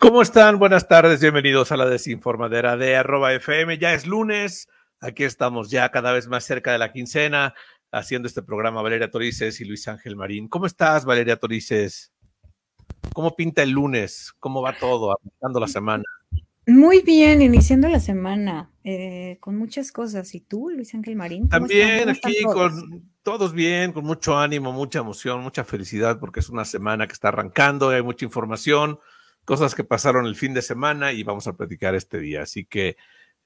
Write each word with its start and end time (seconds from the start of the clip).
¿Cómo 0.00 0.22
están? 0.22 0.60
Buenas 0.60 0.86
tardes, 0.86 1.20
bienvenidos 1.20 1.72
a 1.72 1.76
la 1.76 1.84
desinformadera 1.84 2.76
de 2.76 2.94
arroba 2.94 3.32
FM. 3.32 3.78
Ya 3.78 3.94
es 3.94 4.06
lunes, 4.06 4.68
aquí 5.00 5.24
estamos 5.24 5.70
ya 5.70 5.90
cada 5.90 6.12
vez 6.12 6.28
más 6.28 6.44
cerca 6.44 6.70
de 6.70 6.78
la 6.78 6.92
quincena, 6.92 7.52
haciendo 7.90 8.28
este 8.28 8.44
programa 8.44 8.80
Valeria 8.80 9.10
Torices 9.10 9.60
y 9.60 9.64
Luis 9.64 9.88
Ángel 9.88 10.14
Marín. 10.14 10.46
¿Cómo 10.46 10.66
estás, 10.66 11.04
Valeria 11.04 11.34
Torices? 11.36 12.12
¿Cómo 13.12 13.34
pinta 13.34 13.64
el 13.64 13.70
lunes? 13.70 14.32
¿Cómo 14.38 14.62
va 14.62 14.78
todo, 14.78 15.10
aplicando 15.10 15.58
la 15.58 15.66
semana? 15.66 16.04
Muy 16.68 17.00
bien, 17.02 17.42
iniciando 17.42 17.88
la 17.88 17.98
semana, 17.98 18.70
eh, 18.84 19.38
con 19.40 19.56
muchas 19.56 19.90
cosas. 19.90 20.32
¿Y 20.32 20.40
tú, 20.40 20.70
Luis 20.70 20.94
Ángel 20.94 21.16
Marín? 21.16 21.48
También 21.48 22.08
aquí 22.08 22.44
con 22.44 23.10
todos 23.24 23.52
bien, 23.52 23.92
con 23.92 24.04
mucho 24.04 24.38
ánimo, 24.38 24.70
mucha 24.70 25.00
emoción, 25.00 25.42
mucha 25.42 25.64
felicidad, 25.64 26.20
porque 26.20 26.38
es 26.38 26.50
una 26.50 26.64
semana 26.64 27.08
que 27.08 27.14
está 27.14 27.28
arrancando, 27.28 27.88
hay 27.88 28.02
mucha 28.02 28.24
información 28.24 29.00
cosas 29.48 29.74
que 29.74 29.82
pasaron 29.82 30.26
el 30.26 30.36
fin 30.36 30.52
de 30.52 30.60
semana 30.60 31.12
y 31.12 31.22
vamos 31.22 31.46
a 31.46 31.54
platicar 31.54 31.94
este 31.94 32.18
día. 32.18 32.42
Así 32.42 32.66
que 32.66 32.98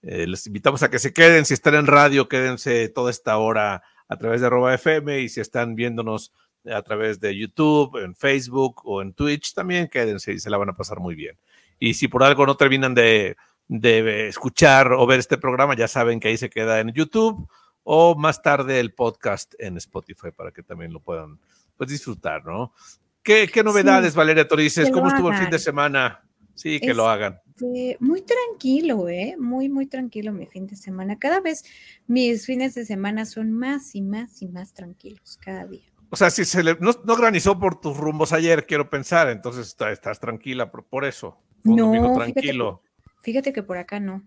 eh, 0.02 0.26
les 0.26 0.44
invitamos 0.48 0.82
a 0.82 0.90
que 0.90 0.98
se 0.98 1.12
queden. 1.12 1.44
Si 1.44 1.54
están 1.54 1.76
en 1.76 1.86
radio, 1.86 2.28
quédense 2.28 2.88
toda 2.88 3.08
esta 3.08 3.38
hora 3.38 3.84
a 4.08 4.16
través 4.16 4.40
de 4.40 4.48
arroba 4.48 4.74
FM 4.74 5.20
y 5.20 5.28
si 5.28 5.40
están 5.40 5.76
viéndonos 5.76 6.32
a 6.64 6.82
través 6.82 7.20
de 7.20 7.38
YouTube, 7.38 7.98
en 8.02 8.16
Facebook 8.16 8.82
o 8.84 9.00
en 9.00 9.12
Twitch, 9.12 9.54
también 9.54 9.86
quédense 9.86 10.32
y 10.32 10.40
se 10.40 10.50
la 10.50 10.56
van 10.56 10.70
a 10.70 10.76
pasar 10.76 10.98
muy 10.98 11.14
bien. 11.14 11.38
Y 11.78 11.94
si 11.94 12.08
por 12.08 12.24
algo 12.24 12.46
no 12.46 12.56
terminan 12.56 12.96
de, 12.96 13.36
de 13.68 14.26
escuchar 14.26 14.92
o 14.92 15.06
ver 15.06 15.20
este 15.20 15.38
programa, 15.38 15.76
ya 15.76 15.86
saben 15.86 16.18
que 16.18 16.26
ahí 16.26 16.36
se 16.36 16.50
queda 16.50 16.80
en 16.80 16.90
YouTube 16.90 17.48
o 17.84 18.16
más 18.16 18.42
tarde 18.42 18.80
el 18.80 18.92
podcast 18.92 19.54
en 19.60 19.76
Spotify 19.76 20.32
para 20.36 20.50
que 20.50 20.64
también 20.64 20.92
lo 20.92 20.98
puedan 20.98 21.38
pues, 21.76 21.90
disfrutar, 21.90 22.44
¿no? 22.44 22.72
¿Qué, 23.22 23.62
novedades, 23.64 24.14
Valeria 24.14 24.48
Torices? 24.48 24.90
¿Cómo 24.90 25.08
estuvo 25.08 25.30
el 25.30 25.36
fin 25.36 25.50
de 25.50 25.58
semana? 25.58 26.22
Sí, 26.54 26.80
que 26.80 26.94
lo 26.94 27.08
hagan. 27.08 27.40
Muy 28.00 28.22
tranquilo, 28.22 29.08
¿eh? 29.08 29.36
Muy, 29.38 29.68
muy 29.68 29.86
tranquilo 29.86 30.32
mi 30.32 30.46
fin 30.46 30.66
de 30.66 30.76
semana. 30.76 31.18
Cada 31.18 31.40
vez 31.40 31.64
mis 32.06 32.46
fines 32.46 32.74
de 32.74 32.84
semana 32.84 33.24
son 33.24 33.52
más 33.52 33.94
y 33.94 34.02
más 34.02 34.42
y 34.42 34.48
más 34.48 34.74
tranquilos 34.74 35.38
cada 35.40 35.66
día. 35.66 35.84
O 36.10 36.16
sea, 36.16 36.30
si 36.30 36.44
se 36.44 36.62
le, 36.62 36.76
no, 36.80 37.16
granizó 37.16 37.58
por 37.58 37.80
tus 37.80 37.96
rumbos 37.96 38.32
ayer, 38.32 38.66
quiero 38.66 38.90
pensar, 38.90 39.30
entonces 39.30 39.68
estás, 39.68 40.20
tranquila 40.20 40.70
por, 40.70 41.04
eso. 41.04 41.38
no, 41.62 42.14
tranquilo. 42.14 42.82
fíjate 43.22 43.52
que 43.52 43.62
por 43.62 43.78
acá 43.78 43.98
no. 43.98 44.22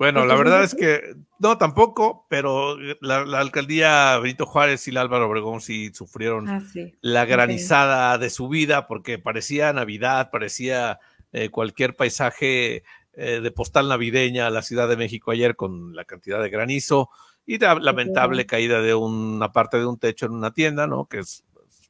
Bueno, 0.00 0.24
la 0.24 0.34
verdad 0.34 0.64
es 0.64 0.74
que 0.74 1.14
no, 1.38 1.58
tampoco, 1.58 2.24
pero 2.30 2.78
la, 3.02 3.18
alcaldía 3.38 4.18
Benito 4.18 4.46
Juárez 4.46 4.88
y 4.88 4.92
la 4.92 5.02
Álvaro 5.02 5.28
Obregón 5.28 5.60
sí 5.60 5.90
sufrieron 5.92 6.48
ah, 6.48 6.62
la 7.02 7.26
granizada 7.26 8.16
de 8.16 8.30
su 8.30 8.48
vida 8.48 8.86
porque 8.86 9.18
parecía 9.18 9.74
Navidad, 9.74 10.30
parecía 10.32 11.00
eh, 11.32 11.50
cualquier 11.50 11.96
paisaje 11.96 12.82
eh, 13.12 13.40
de 13.42 13.50
postal 13.50 13.90
navideña 13.90 14.46
a 14.46 14.50
la 14.50 14.62
Ciudad 14.62 14.88
de 14.88 14.96
México 14.96 15.32
ayer 15.32 15.54
con 15.54 15.94
la 15.94 16.06
cantidad 16.06 16.42
de 16.42 16.48
granizo 16.48 17.10
y 17.44 17.58
la 17.58 17.74
lamentable 17.74 18.46
caída 18.46 18.80
de 18.80 18.94
una 18.94 19.52
parte 19.52 19.76
de 19.76 19.84
un 19.84 19.98
techo 19.98 20.24
en 20.24 20.32
una 20.32 20.54
tienda, 20.54 20.86
¿no? 20.86 21.08
Que 21.08 21.18
es 21.18 21.44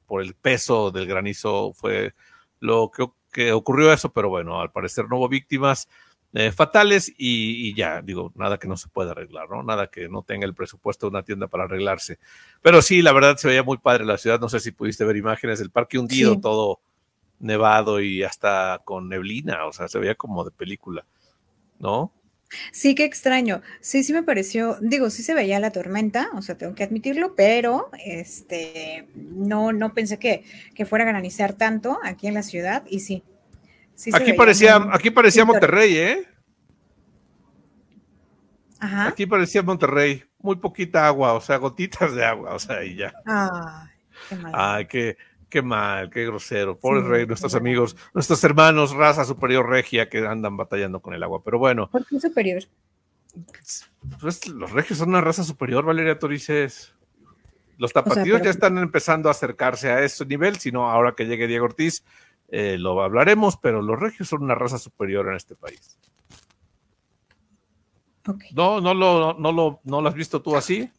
por 0.06 0.20
el 0.20 0.34
peso 0.34 0.90
del 0.90 1.06
granizo 1.06 1.74
fue 1.74 2.14
lo 2.58 2.90
que, 2.90 3.06
que 3.30 3.52
ocurrió 3.52 3.92
eso, 3.92 4.12
pero 4.12 4.30
bueno, 4.30 4.60
al 4.60 4.72
parecer 4.72 5.04
no 5.08 5.18
hubo 5.18 5.28
víctimas. 5.28 5.86
Eh, 6.32 6.52
fatales 6.52 7.12
y, 7.18 7.74
ya, 7.74 8.02
digo, 8.02 8.32
nada 8.36 8.56
que 8.58 8.68
no 8.68 8.76
se 8.76 8.88
pueda 8.88 9.10
arreglar, 9.10 9.50
¿no? 9.50 9.64
Nada 9.64 9.88
que 9.88 10.08
no 10.08 10.22
tenga 10.22 10.46
el 10.46 10.54
presupuesto 10.54 11.06
de 11.06 11.10
una 11.10 11.24
tienda 11.24 11.48
para 11.48 11.64
arreglarse. 11.64 12.18
Pero 12.62 12.82
sí, 12.82 13.02
la 13.02 13.12
verdad 13.12 13.36
se 13.36 13.48
veía 13.48 13.64
muy 13.64 13.78
padre 13.78 14.04
la 14.04 14.16
ciudad, 14.16 14.38
no 14.38 14.48
sé 14.48 14.60
si 14.60 14.70
pudiste 14.70 15.04
ver 15.04 15.16
imágenes 15.16 15.58
del 15.58 15.70
parque 15.70 15.98
hundido, 15.98 16.38
todo 16.40 16.80
nevado 17.40 18.00
y 18.00 18.22
hasta 18.22 18.80
con 18.84 19.08
neblina, 19.08 19.66
o 19.66 19.72
sea, 19.72 19.88
se 19.88 19.98
veía 19.98 20.14
como 20.14 20.44
de 20.44 20.52
película, 20.52 21.04
¿no? 21.80 22.12
Sí, 22.72 22.94
qué 22.94 23.04
extraño. 23.04 23.62
Sí, 23.80 24.04
sí 24.04 24.12
me 24.12 24.22
pareció, 24.22 24.76
digo, 24.80 25.10
sí 25.10 25.22
se 25.22 25.34
veía 25.34 25.58
la 25.60 25.72
tormenta, 25.72 26.30
o 26.34 26.42
sea, 26.42 26.56
tengo 26.56 26.74
que 26.74 26.84
admitirlo, 26.84 27.34
pero 27.34 27.90
este, 28.04 29.08
no, 29.14 29.72
no 29.72 29.94
pensé 29.94 30.18
que, 30.18 30.44
que 30.74 30.84
fuera 30.84 31.04
a 31.04 31.08
granizar 31.08 31.54
tanto 31.54 31.98
aquí 32.04 32.26
en 32.26 32.34
la 32.34 32.42
ciudad 32.42 32.84
y 32.88 33.00
sí, 33.00 33.22
aquí, 34.12 34.32
parecía, 34.32 34.76
aquí 34.92 35.10
parecía 35.10 35.44
Monterrey, 35.44 35.96
¿eh? 35.96 36.28
Ajá. 38.78 39.08
Aquí 39.08 39.26
parecía 39.26 39.62
Monterrey. 39.62 40.24
Muy 40.38 40.56
poquita 40.56 41.06
agua, 41.06 41.34
o 41.34 41.40
sea, 41.40 41.58
gotitas 41.58 42.14
de 42.14 42.24
agua, 42.24 42.54
o 42.54 42.58
sea, 42.58 42.82
y 42.82 42.96
ya. 42.96 43.12
Ay, 43.26 43.86
qué 44.28 44.36
mal. 44.36 44.52
Ay, 44.54 44.86
qué, 45.50 45.62
mal, 45.62 46.10
qué 46.10 46.24
grosero. 46.24 46.78
Pobre 46.78 47.02
rey, 47.02 47.26
nuestros 47.26 47.54
amigos, 47.54 47.96
nuestros 48.14 48.42
hermanos, 48.42 48.92
raza 48.92 49.24
superior 49.24 49.68
regia 49.68 50.08
que 50.08 50.26
andan 50.26 50.56
batallando 50.56 51.00
con 51.00 51.12
el 51.12 51.22
agua. 51.22 51.42
Pero 51.44 51.58
bueno. 51.58 51.90
¿Por 51.90 52.06
qué 52.06 52.18
superior? 52.18 52.62
Pues 54.20 54.48
los 54.48 54.72
regios 54.72 54.98
son 54.98 55.10
una 55.10 55.20
raza 55.20 55.44
superior, 55.44 55.84
Valeria 55.84 56.18
Torices. 56.18 56.94
Los 57.76 57.92
tapatíos 57.92 58.42
ya 58.42 58.50
están 58.50 58.76
empezando 58.78 59.28
a 59.28 59.32
acercarse 59.32 59.90
a 59.90 60.02
ese 60.02 60.26
nivel, 60.26 60.56
sino 60.56 60.90
ahora 60.90 61.14
que 61.16 61.24
llegue 61.24 61.46
Diego 61.46 61.64
Ortiz, 61.64 62.04
eh, 62.50 62.76
lo 62.78 63.00
hablaremos, 63.02 63.56
pero 63.56 63.80
los 63.80 63.98
regios 63.98 64.28
son 64.28 64.42
una 64.42 64.54
raza 64.54 64.78
superior 64.78 65.28
en 65.28 65.36
este 65.36 65.54
país. 65.54 65.98
No, 68.52 68.80
no 68.80 68.92
lo, 68.92 69.34
no, 69.34 69.52
lo, 69.52 69.80
no 69.84 70.00
lo 70.00 70.08
has 70.08 70.14
visto 70.14 70.42
tú 70.42 70.56
así. 70.56 70.90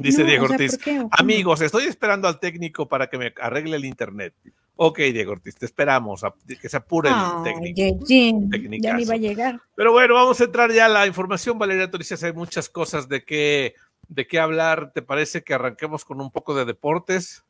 Dice 0.00 0.24
Diego 0.24 0.46
Ortiz. 0.46 0.78
Amigos, 1.10 1.60
estoy 1.60 1.84
esperando 1.84 2.28
al 2.28 2.38
técnico 2.38 2.86
para 2.88 3.08
que 3.08 3.18
me 3.18 3.32
arregle 3.40 3.76
el 3.76 3.84
internet. 3.84 4.34
Ok, 4.76 4.98
Diego 4.98 5.32
Ortiz, 5.32 5.56
te 5.56 5.66
esperamos 5.66 6.24
que 6.60 6.68
se 6.68 6.76
apure 6.76 7.10
el 7.10 7.42
técnico. 7.44 8.04
ya 8.06 8.96
ni 8.96 9.04
va 9.04 9.14
a 9.14 9.18
llegar. 9.18 9.60
Pero 9.74 9.92
bueno, 9.92 10.14
vamos 10.14 10.40
a 10.40 10.44
entrar 10.44 10.72
ya 10.72 10.86
a 10.86 10.88
la 10.88 11.06
información. 11.06 11.58
Valeria, 11.58 11.90
tú 11.90 11.98
dices, 11.98 12.22
hay 12.24 12.32
muchas 12.32 12.68
cosas 12.68 13.08
de 13.08 13.24
qué, 13.24 13.74
de 14.08 14.26
qué 14.26 14.40
hablar. 14.40 14.92
¿Te 14.92 15.02
parece 15.02 15.42
que 15.42 15.54
arranquemos 15.54 16.04
con 16.04 16.20
un 16.20 16.30
poco 16.30 16.54
de 16.54 16.64
deportes? 16.64 17.44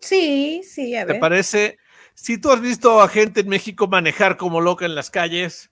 Sí, 0.00 0.62
sí, 0.64 0.96
a 0.96 1.04
ver. 1.04 1.16
¿Te 1.16 1.20
parece? 1.20 1.78
Si 2.14 2.38
tú 2.38 2.50
has 2.50 2.60
visto 2.60 3.00
a 3.00 3.08
gente 3.08 3.40
en 3.40 3.48
México 3.48 3.86
manejar 3.86 4.36
como 4.36 4.60
loca 4.60 4.84
en 4.84 4.94
las 4.94 5.10
calles, 5.10 5.70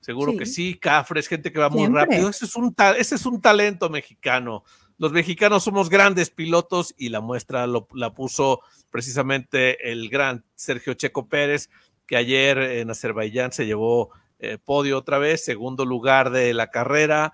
seguro 0.00 0.36
que 0.36 0.46
sí, 0.46 0.74
cafres, 0.74 1.28
gente 1.28 1.52
que 1.52 1.58
va 1.58 1.70
muy 1.70 1.86
rápido. 1.86 2.28
Ese 2.28 2.44
es, 2.44 2.56
un 2.56 2.74
ese 2.98 3.14
es 3.14 3.26
un 3.26 3.40
talento 3.40 3.88
mexicano. 3.88 4.64
Los 4.98 5.12
mexicanos 5.12 5.64
somos 5.64 5.88
grandes 5.88 6.30
pilotos 6.30 6.94
y 6.96 7.08
la 7.08 7.20
muestra 7.20 7.66
la 7.66 8.14
puso 8.14 8.60
precisamente 8.90 9.90
el 9.90 10.08
gran 10.08 10.44
Sergio 10.54 10.94
Checo 10.94 11.28
Pérez, 11.28 11.70
que 12.06 12.16
ayer 12.16 12.58
en 12.58 12.90
Azerbaiyán 12.90 13.50
se 13.52 13.66
llevó 13.66 14.10
eh, 14.38 14.58
podio 14.62 14.98
otra 14.98 15.18
vez, 15.18 15.44
segundo 15.44 15.84
lugar 15.86 16.30
de 16.30 16.52
la 16.54 16.70
carrera. 16.70 17.32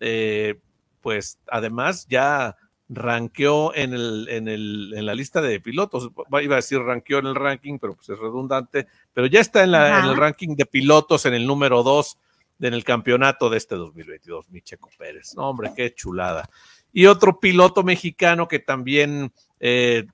Eh, 0.00 0.60
pues 1.00 1.38
además 1.48 2.06
ya 2.08 2.56
ranqueó 2.94 3.74
en, 3.74 3.94
el, 3.94 4.28
en, 4.28 4.48
el, 4.48 4.92
en 4.94 5.06
la 5.06 5.14
lista 5.14 5.40
de 5.40 5.60
pilotos. 5.60 6.10
Iba 6.42 6.54
a 6.54 6.56
decir 6.56 6.78
ranqueó 6.80 7.18
en 7.18 7.26
el 7.26 7.34
ranking, 7.34 7.78
pero 7.78 7.94
pues 7.94 8.08
es 8.08 8.18
redundante. 8.18 8.86
Pero 9.12 9.26
ya 9.26 9.40
está 9.40 9.64
en, 9.64 9.72
la, 9.72 10.00
en 10.00 10.04
el 10.06 10.16
ranking 10.16 10.54
de 10.56 10.66
pilotos 10.66 11.26
en 11.26 11.34
el 11.34 11.46
número 11.46 11.82
2 11.82 12.18
en 12.60 12.74
el 12.74 12.84
campeonato 12.84 13.50
de 13.50 13.58
este 13.58 13.74
2022, 13.74 14.50
Micheco 14.50 14.88
Pérez. 14.96 15.34
No, 15.34 15.50
hombre, 15.50 15.72
qué 15.74 15.94
chulada. 15.94 16.48
Y 16.92 17.06
otro 17.06 17.40
piloto 17.40 17.82
mexicano 17.82 18.46
que 18.46 18.60
también, 18.60 19.32
eh, 19.58 20.06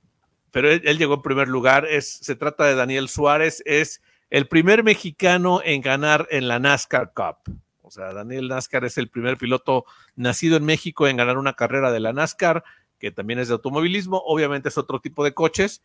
pero 0.50 0.70
él, 0.70 0.98
llegó 0.98 1.14
en 1.14 1.22
primer 1.22 1.48
lugar, 1.48 1.86
es, 1.86 2.08
se 2.08 2.36
trata 2.36 2.64
de 2.64 2.74
Daniel 2.74 3.08
Suárez, 3.08 3.62
es 3.66 4.00
el 4.30 4.48
primer 4.48 4.82
mexicano 4.82 5.60
en 5.62 5.82
ganar 5.82 6.26
en 6.30 6.48
la 6.48 6.58
NASCAR 6.58 7.12
Cup. 7.12 7.54
O 7.88 7.90
sea, 7.90 8.12
Daniel 8.12 8.48
NASCAR 8.48 8.84
es 8.84 8.98
el 8.98 9.08
primer 9.08 9.38
piloto 9.38 9.86
nacido 10.14 10.58
en 10.58 10.64
México 10.64 11.08
en 11.08 11.16
ganar 11.16 11.38
una 11.38 11.54
carrera 11.54 11.90
de 11.90 12.00
la 12.00 12.12
NASCAR, 12.12 12.62
que 12.98 13.10
también 13.10 13.38
es 13.38 13.48
de 13.48 13.54
automovilismo. 13.54 14.22
Obviamente 14.26 14.68
es 14.68 14.76
otro 14.76 15.00
tipo 15.00 15.24
de 15.24 15.32
coches. 15.32 15.82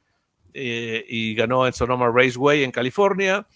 Eh, 0.53 1.05
y 1.07 1.33
ganó 1.33 1.65
en 1.65 1.73
Sonoma 1.73 2.11
Raceway 2.13 2.63
en 2.63 2.71
California. 2.71 3.47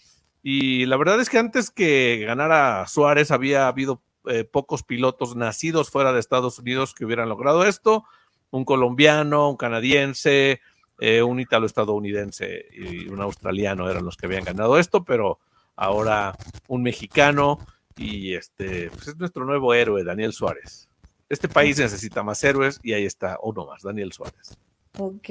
Y 0.42 0.86
la 0.86 0.98
verdad 0.98 1.20
es 1.20 1.30
que 1.30 1.38
antes 1.38 1.70
que 1.70 2.24
ganara 2.26 2.88
Suárez 2.88 3.32
había 3.32 3.68
habido 3.68 4.02
eh, 4.28 4.46
pocos 4.46 4.84
pilotos 4.84 5.36
nacidos 5.36 5.92
fuera 5.92 6.14
de 6.14 6.20
Estados 6.20 6.58
Unidos 6.58 6.94
que 6.94 7.06
hubieran 7.06 7.30
logrado 7.30 7.66
esto. 7.66 8.06
Un 8.50 8.66
colombiano, 8.66 9.50
un 9.50 9.58
canadiense, 9.58 10.62
eh, 11.00 11.22
un 11.22 11.40
italo-estadounidense 11.40 12.66
y 12.72 13.10
un 13.10 13.22
australiano 13.22 13.90
eran 13.90 14.06
los 14.06 14.18
que 14.18 14.26
habían 14.26 14.46
ganado 14.46 14.80
esto, 14.80 15.04
pero 15.04 15.40
ahora 15.76 16.36
un 16.68 16.82
mexicano 16.82 17.60
y 17.98 18.34
este 18.34 18.90
pues 18.92 19.10
es 19.10 19.18
nuestro 19.18 19.46
nuevo 19.46 19.74
héroe, 19.74 20.04
Daniel 20.04 20.34
Suárez. 20.34 20.88
Este 21.30 21.50
país 21.50 21.78
necesita 21.78 22.24
más 22.24 22.44
héroes 22.44 22.80
y 22.84 22.94
ahí 22.94 23.06
está 23.06 23.38
uno 23.44 23.66
más, 23.66 23.84
Daniel 23.84 24.14
Suárez. 24.14 24.58
Ok, 24.98 25.30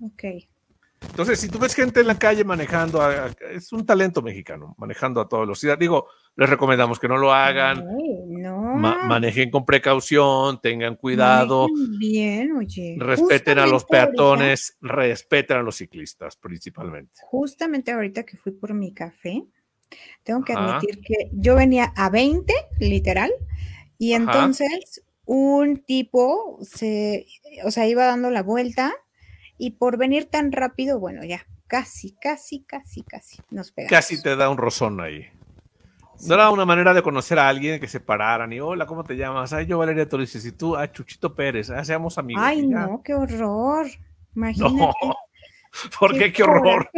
ok. 0.00 0.24
Entonces, 1.10 1.38
si 1.38 1.48
tú 1.48 1.58
ves 1.58 1.74
gente 1.74 2.00
en 2.00 2.06
la 2.06 2.18
calle 2.18 2.44
manejando, 2.44 3.00
es 3.50 3.72
un 3.72 3.84
talento 3.84 4.22
mexicano, 4.22 4.74
manejando 4.78 5.20
a 5.20 5.28
toda 5.28 5.42
velocidad. 5.42 5.78
Digo, 5.78 6.08
les 6.36 6.48
recomendamos 6.48 6.98
que 6.98 7.08
no 7.08 7.16
lo 7.16 7.32
hagan. 7.32 7.84
manejen 9.06 9.50
con 9.50 9.64
precaución, 9.64 10.60
tengan 10.60 10.96
cuidado. 10.96 11.68
bien, 11.98 12.52
oye. 12.52 12.96
Respeten 12.98 13.58
a 13.58 13.66
los 13.66 13.84
peatones, 13.84 14.76
respeten 14.80 15.58
a 15.58 15.62
los 15.62 15.76
ciclistas 15.76 16.36
principalmente. 16.36 17.20
Justamente 17.22 17.92
ahorita 17.92 18.24
que 18.24 18.36
fui 18.36 18.52
por 18.52 18.74
mi 18.74 18.92
café, 18.92 19.44
tengo 20.22 20.44
que 20.44 20.52
admitir 20.52 21.00
que 21.00 21.30
yo 21.32 21.54
venía 21.54 21.92
a 21.96 22.10
20, 22.10 22.52
literal, 22.78 23.32
y 23.98 24.14
entonces 24.14 25.02
un 25.26 25.78
tipo 25.78 26.58
se, 26.62 27.26
o 27.64 27.70
sea, 27.70 27.86
iba 27.86 28.04
dando 28.04 28.30
la 28.30 28.42
vuelta 28.42 28.92
y 29.58 29.72
por 29.72 29.96
venir 29.96 30.26
tan 30.26 30.52
rápido, 30.52 30.98
bueno, 30.98 31.24
ya, 31.24 31.46
casi, 31.66 32.12
casi, 32.12 32.62
casi, 32.64 33.02
casi 33.02 33.38
nos 33.50 33.72
pegamos. 33.72 33.90
Casi 33.90 34.22
te 34.22 34.36
da 34.36 34.48
un 34.50 34.58
rozón 34.58 35.00
ahí. 35.00 35.26
No 36.26 36.34
era 36.34 36.50
una 36.50 36.64
manera 36.64 36.94
de 36.94 37.02
conocer 37.02 37.38
a 37.38 37.48
alguien 37.48 37.80
que 37.80 37.88
se 37.88 38.00
pararan 38.00 38.52
y 38.52 38.60
hola, 38.60 38.86
¿cómo 38.86 39.04
te 39.04 39.16
llamas? 39.16 39.52
Ay, 39.52 39.66
yo 39.66 39.78
Valeria 39.78 40.08
Torices 40.08 40.44
y 40.46 40.52
tú, 40.52 40.76
ah, 40.76 40.90
Chuchito 40.90 41.34
Pérez, 41.34 41.70
ah, 41.70 41.84
seamos 41.84 42.18
amigos. 42.18 42.42
Ay, 42.44 42.66
no, 42.66 43.02
qué 43.04 43.14
horror. 43.14 43.86
Imagínate. 44.34 44.74
No, 44.74 44.92
¿por 45.98 46.16
qué 46.16 46.32
qué, 46.32 46.42
horror? 46.42 46.90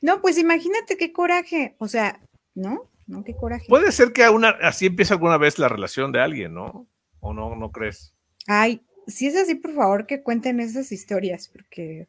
No, 0.00 0.20
pues 0.20 0.38
imagínate 0.38 0.96
qué 0.96 1.12
coraje. 1.12 1.74
O 1.78 1.88
sea, 1.88 2.20
¿no? 2.54 2.90
No, 3.06 3.22
qué 3.22 3.34
coraje. 3.34 3.66
Puede 3.68 3.92
ser 3.92 4.12
que 4.12 4.28
una, 4.28 4.50
así 4.62 4.86
empiece 4.86 5.12
alguna 5.12 5.38
vez 5.38 5.58
la 5.58 5.68
relación 5.68 6.12
de 6.12 6.20
alguien, 6.20 6.54
¿no? 6.54 6.88
¿O 7.20 7.32
no, 7.32 7.54
no 7.54 7.70
crees? 7.70 8.14
Ay, 8.46 8.82
si 9.06 9.26
es 9.26 9.36
así, 9.36 9.54
por 9.54 9.74
favor, 9.74 10.06
que 10.06 10.22
cuenten 10.22 10.60
esas 10.60 10.92
historias, 10.92 11.48
porque. 11.48 12.08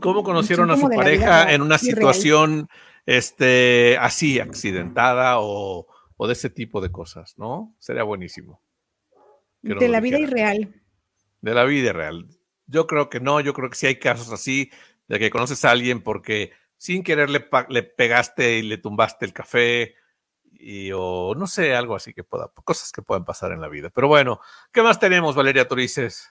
¿Cómo 0.00 0.22
conocieron 0.22 0.70
a 0.70 0.76
su 0.76 0.88
pareja 0.88 1.52
en 1.52 1.60
una 1.60 1.76
situación 1.76 2.68
este, 3.04 3.96
así, 3.98 4.38
accidentada 4.38 5.40
o, 5.40 5.86
de 6.18 6.32
ese 6.32 6.50
tipo 6.50 6.80
de 6.80 6.92
cosas, 6.92 7.36
¿no? 7.36 7.74
Sería 7.78 8.04
buenísimo. 8.04 8.62
De 9.62 9.88
la 9.88 10.00
vida 10.00 10.18
irreal. 10.18 10.82
De 11.40 11.54
la 11.54 11.64
vida 11.64 11.88
irreal. 11.88 12.28
Yo 12.66 12.86
creo 12.86 13.08
que 13.08 13.18
no, 13.18 13.40
yo 13.40 13.54
creo 13.54 13.70
que 13.70 13.76
sí 13.76 13.86
hay 13.86 13.98
casos 13.98 14.30
así, 14.30 14.70
de 15.08 15.18
que 15.18 15.30
conoces 15.30 15.64
a 15.64 15.70
alguien 15.70 16.02
porque 16.02 16.52
sin 16.78 17.02
querer 17.02 17.28
le, 17.28 17.46
le 17.68 17.82
pegaste 17.82 18.58
y 18.58 18.62
le 18.62 18.78
tumbaste 18.78 19.26
el 19.26 19.34
café, 19.34 19.94
y, 20.58 20.90
o 20.94 21.34
no 21.36 21.46
sé, 21.46 21.74
algo 21.74 21.94
así 21.94 22.14
que 22.14 22.24
pueda, 22.24 22.50
cosas 22.64 22.90
que 22.92 23.02
puedan 23.02 23.24
pasar 23.24 23.52
en 23.52 23.60
la 23.60 23.68
vida. 23.68 23.90
Pero 23.90 24.08
bueno, 24.08 24.40
¿qué 24.72 24.82
más 24.82 24.98
tenemos, 24.98 25.34
Valeria 25.34 25.68
Torices? 25.68 26.30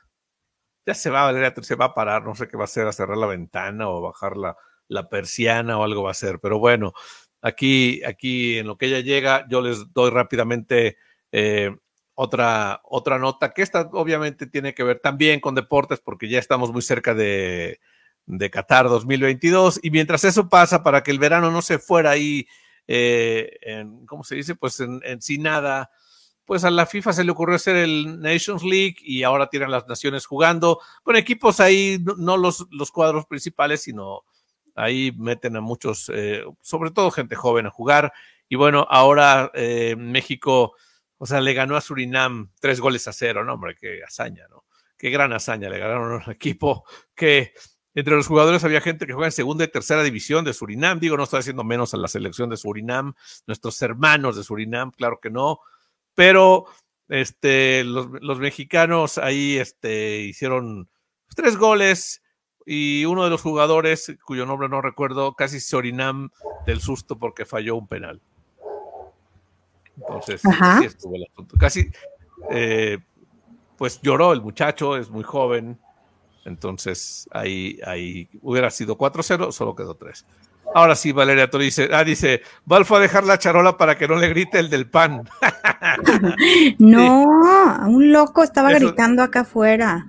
Ya 0.85 0.93
se 0.93 1.09
va, 1.09 1.25
Valeria 1.25 1.53
Torices, 1.53 1.67
se 1.67 1.75
va 1.75 1.85
a 1.85 1.93
parar, 1.93 2.23
no 2.23 2.35
sé 2.35 2.47
qué 2.47 2.57
va 2.57 2.63
a 2.63 2.65
hacer, 2.65 2.87
a 2.87 2.91
cerrar 2.91 3.17
la 3.17 3.27
ventana 3.27 3.89
o 3.89 4.01
bajar 4.01 4.37
la, 4.37 4.57
la 4.87 5.09
persiana 5.09 5.77
o 5.77 5.83
algo 5.83 6.03
va 6.03 6.11
a 6.11 6.15
ser. 6.15 6.39
Pero 6.39 6.59
bueno, 6.59 6.93
aquí, 7.41 8.03
aquí 8.03 8.57
en 8.57 8.67
lo 8.67 8.77
que 8.77 8.87
ella 8.87 8.99
llega, 8.99 9.45
yo 9.49 9.61
les 9.61 9.93
doy 9.93 10.09
rápidamente 10.11 10.97
eh, 11.31 11.75
otra, 12.13 12.81
otra 12.83 13.19
nota, 13.19 13.53
que 13.53 13.61
esta 13.61 13.81
obviamente 13.93 14.47
tiene 14.47 14.73
que 14.73 14.83
ver 14.83 14.99
también 14.99 15.39
con 15.39 15.55
deportes, 15.55 15.99
porque 15.99 16.27
ya 16.27 16.39
estamos 16.39 16.71
muy 16.71 16.81
cerca 16.81 17.13
de, 17.13 17.79
de 18.27 18.51
Qatar 18.51 18.87
2022. 18.87 19.79
Y 19.81 19.89
mientras 19.89 20.23
eso 20.23 20.47
pasa, 20.47 20.83
para 20.83 21.01
que 21.01 21.09
el 21.09 21.19
verano 21.19 21.49
no 21.49 21.63
se 21.63 21.79
fuera 21.79 22.11
ahí, 22.11 22.47
eh, 22.87 23.57
en, 23.61 24.05
¿cómo 24.05 24.23
se 24.23 24.35
dice? 24.35 24.53
Pues 24.53 24.79
en, 24.79 25.01
en, 25.03 25.21
sin 25.21 25.41
nada. 25.43 25.89
Pues 26.45 26.63
a 26.63 26.69
la 26.69 26.85
FIFA 26.85 27.11
se 27.11 27.23
le 27.23 27.31
ocurrió 27.31 27.55
hacer 27.55 27.75
el 27.75 28.21
Nations 28.21 28.63
League 28.63 28.97
y 29.01 29.23
ahora 29.23 29.49
tienen 29.49 29.71
las 29.71 29.87
naciones 29.87 30.25
jugando 30.25 30.79
con 31.03 31.15
equipos 31.15 31.59
ahí, 31.59 32.01
no, 32.17 32.37
los, 32.37 32.67
los 32.71 32.91
cuadros 32.91 33.25
principales, 33.25 33.81
sino 33.81 34.23
Ahí 34.77 35.11
meten 35.17 35.55
a 35.55 35.61
muchos, 35.61 36.11
eh, 36.13 36.43
sobre 36.61 36.91
todo 36.91 37.09
gente 37.09 37.35
joven 37.35 37.65
a 37.65 37.71
jugar. 37.71 38.13
Y 38.47 38.55
bueno, 38.57 38.85
ahora 38.87 39.49
eh, 39.55 39.95
México, 39.97 40.75
o 41.17 41.25
sea, 41.25 41.41
le 41.41 41.55
ganó 41.55 41.75
a 41.75 41.81
Surinam 41.81 42.51
tres 42.59 42.79
goles 42.79 43.07
a 43.07 43.11
cero, 43.11 43.43
¿no? 43.43 43.55
Hombre, 43.55 43.75
qué 43.75 44.03
hazaña, 44.03 44.47
¿no? 44.51 44.65
Qué 44.95 45.09
gran 45.09 45.33
hazaña, 45.33 45.67
le 45.67 45.79
ganaron 45.79 46.21
a 46.21 46.25
un 46.25 46.31
equipo 46.31 46.85
que 47.15 47.53
entre 47.97 48.15
los 48.15 48.27
jugadores 48.27 48.63
había 48.63 48.79
gente 48.79 49.07
que 49.07 49.13
juega 49.13 49.29
en 49.29 49.31
segunda 49.31 49.63
y 49.63 49.69
tercera 49.69 50.03
división 50.03 50.45
de 50.45 50.53
Surinam. 50.53 50.99
Digo, 50.99 51.17
no 51.17 51.23
estoy 51.23 51.39
haciendo 51.39 51.63
menos 51.63 51.95
a 51.95 51.97
la 51.97 52.07
selección 52.07 52.47
de 52.47 52.55
Surinam, 52.55 53.15
nuestros 53.47 53.81
hermanos 53.81 54.35
de 54.35 54.43
Surinam, 54.43 54.91
claro 54.91 55.19
que 55.19 55.31
no. 55.31 55.61
Pero 56.13 56.65
este, 57.09 57.83
los, 57.83 58.07
los 58.21 58.37
mexicanos 58.37 59.17
ahí 59.17 59.57
este, 59.57 60.19
hicieron 60.19 60.87
tres 61.35 61.57
goles 61.57 62.21
y 62.67 63.03
uno 63.05 63.23
de 63.23 63.31
los 63.31 63.41
jugadores, 63.41 64.15
cuyo 64.23 64.45
nombre 64.45 64.69
no 64.69 64.79
recuerdo, 64.79 65.33
casi 65.33 65.59
se 65.59 65.75
orinam 65.75 66.29
del 66.67 66.81
susto 66.81 67.17
porque 67.17 67.45
falló 67.45 67.77
un 67.77 67.87
penal. 67.87 68.21
Entonces, 69.97 70.43
así 70.45 70.85
estuvo 70.85 71.15
el 71.15 71.23
asunto. 71.31 71.57
Casi, 71.57 71.89
eh, 72.51 72.99
pues 73.75 73.99
lloró 74.03 74.33
el 74.33 74.41
muchacho, 74.41 74.97
es 74.97 75.09
muy 75.09 75.23
joven. 75.23 75.79
Entonces, 76.47 77.27
ahí, 77.31 77.79
ahí 77.85 78.29
hubiera 78.41 78.71
sido 78.71 78.97
4-0, 78.97 79.51
solo 79.51 79.75
quedó 79.75 79.95
3. 79.95 80.25
Ahora 80.73 80.95
sí, 80.95 81.11
Valeria 81.11 81.49
tú 81.49 81.59
dice, 81.59 81.89
ah, 81.93 82.03
dice, 82.03 82.41
Val 82.65 82.85
fue 82.85 82.97
a 82.97 83.01
dejar 83.01 83.23
la 83.23 83.37
charola 83.37 83.77
para 83.77 83.97
que 83.97 84.07
no 84.07 84.15
le 84.15 84.29
grite 84.29 84.59
el 84.59 84.69
del 84.69 84.89
pan. 84.89 85.27
no, 86.79 87.23
un 87.87 88.11
loco 88.11 88.43
estaba 88.43 88.73
gritando 88.73 89.23
acá 89.23 89.41
afuera 89.41 90.07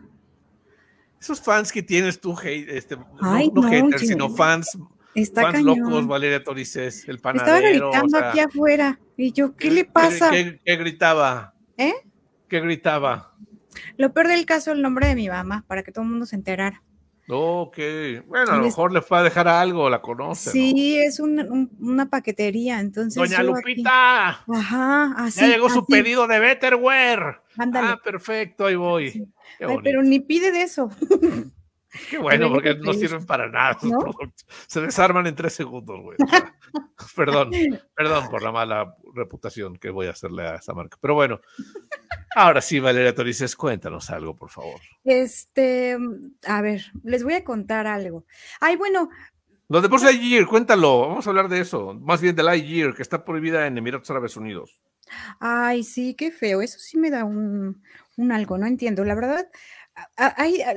esos 1.21 1.41
fans 1.41 1.73
que 1.73 1.83
tienes 1.83 2.21
tú, 2.21 2.37
este, 2.45 2.97
no, 2.97 3.63
haters, 3.63 4.07
sino 4.07 4.31
fans, 4.31 4.79
fans 5.35 5.63
locos, 5.63 6.07
Valeria 6.07 6.43
Torices, 6.43 7.09
el 7.09 7.19
panadero. 7.19 7.91
Estaba 7.91 8.03
gritando 8.03 8.19
aquí 8.19 8.41
afuera. 8.41 9.01
Y 9.17 9.33
yo, 9.33 9.57
¿qué, 9.57 9.71
le 9.71 9.85
pasa? 9.85 10.31
¿qué, 10.31 10.77
gritaba? 10.77 11.55
¿Eh? 11.77 11.95
¿Qué 12.49 12.61
gritaba? 12.61 13.35
Lo 13.97 14.13
peor 14.13 14.29
del 14.29 14.47
caso, 14.47 14.73
el 14.73 14.83
nombre 14.83 15.09
de 15.09 15.15
mi 15.15 15.29
mamá, 15.29 15.65
para 15.67 15.83
que 15.83 15.93
todo 15.93 16.05
el 16.05 16.11
mundo 16.11 16.27
se 16.27 16.37
enterara. 16.37 16.83
Ok, 17.31 17.77
bueno, 18.27 18.53
a 18.53 18.57
lo 18.57 18.63
mejor 18.63 18.91
le 18.91 19.03
fue 19.03 19.19
a 19.19 19.23
dejar 19.23 19.49
algo, 19.49 19.91
la 19.91 20.01
conoce. 20.01 20.51
Sí, 20.51 20.99
es 20.99 21.21
una 21.21 22.09
paquetería, 22.09 22.81
entonces. 22.81 23.17
Doña 23.17 23.43
Lupita. 23.43 24.45
Ajá, 24.49 25.13
así. 25.15 25.43
Ya 25.43 25.49
llegó 25.49 25.69
su 25.69 25.85
pedido 25.85 26.27
de 26.27 26.39
Betterware. 26.39 27.43
Ah, 27.59 28.01
perfecto, 28.03 28.65
ahí 28.65 28.77
voy. 28.77 29.31
pero 29.85 30.03
ni 30.03 30.21
pide 30.21 30.53
de 30.53 30.63
eso. 30.63 30.91
Qué 32.11 32.19
bueno, 32.19 32.51
porque 32.51 32.75
no 32.75 32.93
sirven 32.93 33.25
para 33.25 33.49
nada 33.49 33.79
Se 34.67 34.81
desarman 34.81 35.27
en 35.27 35.35
tres 35.35 35.55
segundos, 35.55 36.01
güey. 36.03 36.19
perdón, 37.17 37.51
perdón 37.97 38.29
por 38.31 38.43
la 38.43 38.53
mala 38.53 38.95
reputación 39.15 39.77
que 39.77 39.91
voy 39.91 40.07
a 40.07 40.11
hacerle 40.11 40.47
a 40.47 40.57
esa 40.57 40.75
marca. 40.75 40.99
Pero 41.01 41.15
bueno, 41.15 41.41
ahora 42.37 42.61
sí, 42.61 42.79
Valeria 42.79 43.15
Torices, 43.15 43.57
cuéntanos 43.57 44.11
algo, 44.11 44.37
por 44.37 44.51
favor. 44.51 44.81
Este, 45.05 45.97
a 46.47 46.61
ver, 46.61 46.83
les 47.05 47.25
voy 47.25 47.35
a 47.35 47.45
contar 47.45 47.87
algo. 47.87 48.25
Ay, 48.61 48.77
bueno. 48.77 49.09
Los 49.69 49.83
deportes 49.83 50.09
de 50.09 50.15
Lightyear, 50.15 50.47
cuéntalo. 50.47 51.09
Vamos 51.09 51.27
a 51.27 51.31
hablar 51.31 51.49
de 51.49 51.61
eso. 51.61 51.95
Más 51.95 52.21
bien 52.21 52.37
de 52.37 52.43
Lightyear, 52.43 52.95
que 52.95 53.03
está 53.03 53.25
prohibida 53.25 53.67
en 53.67 53.77
Emiratos 53.77 54.11
Árabes 54.11 54.37
Unidos. 54.37 54.81
Ay, 55.41 55.83
sí, 55.85 56.15
qué 56.15 56.31
feo. 56.31 56.63
Eso 56.63 56.79
sí 56.79 56.99
me 56.99 57.11
da 57.11 57.25
un, 57.25 57.83
un 58.17 58.33
algo, 58.33 58.59
no 58.59 58.67
entiendo. 58.67 59.05
La 59.05 59.15
verdad, 59.15 59.49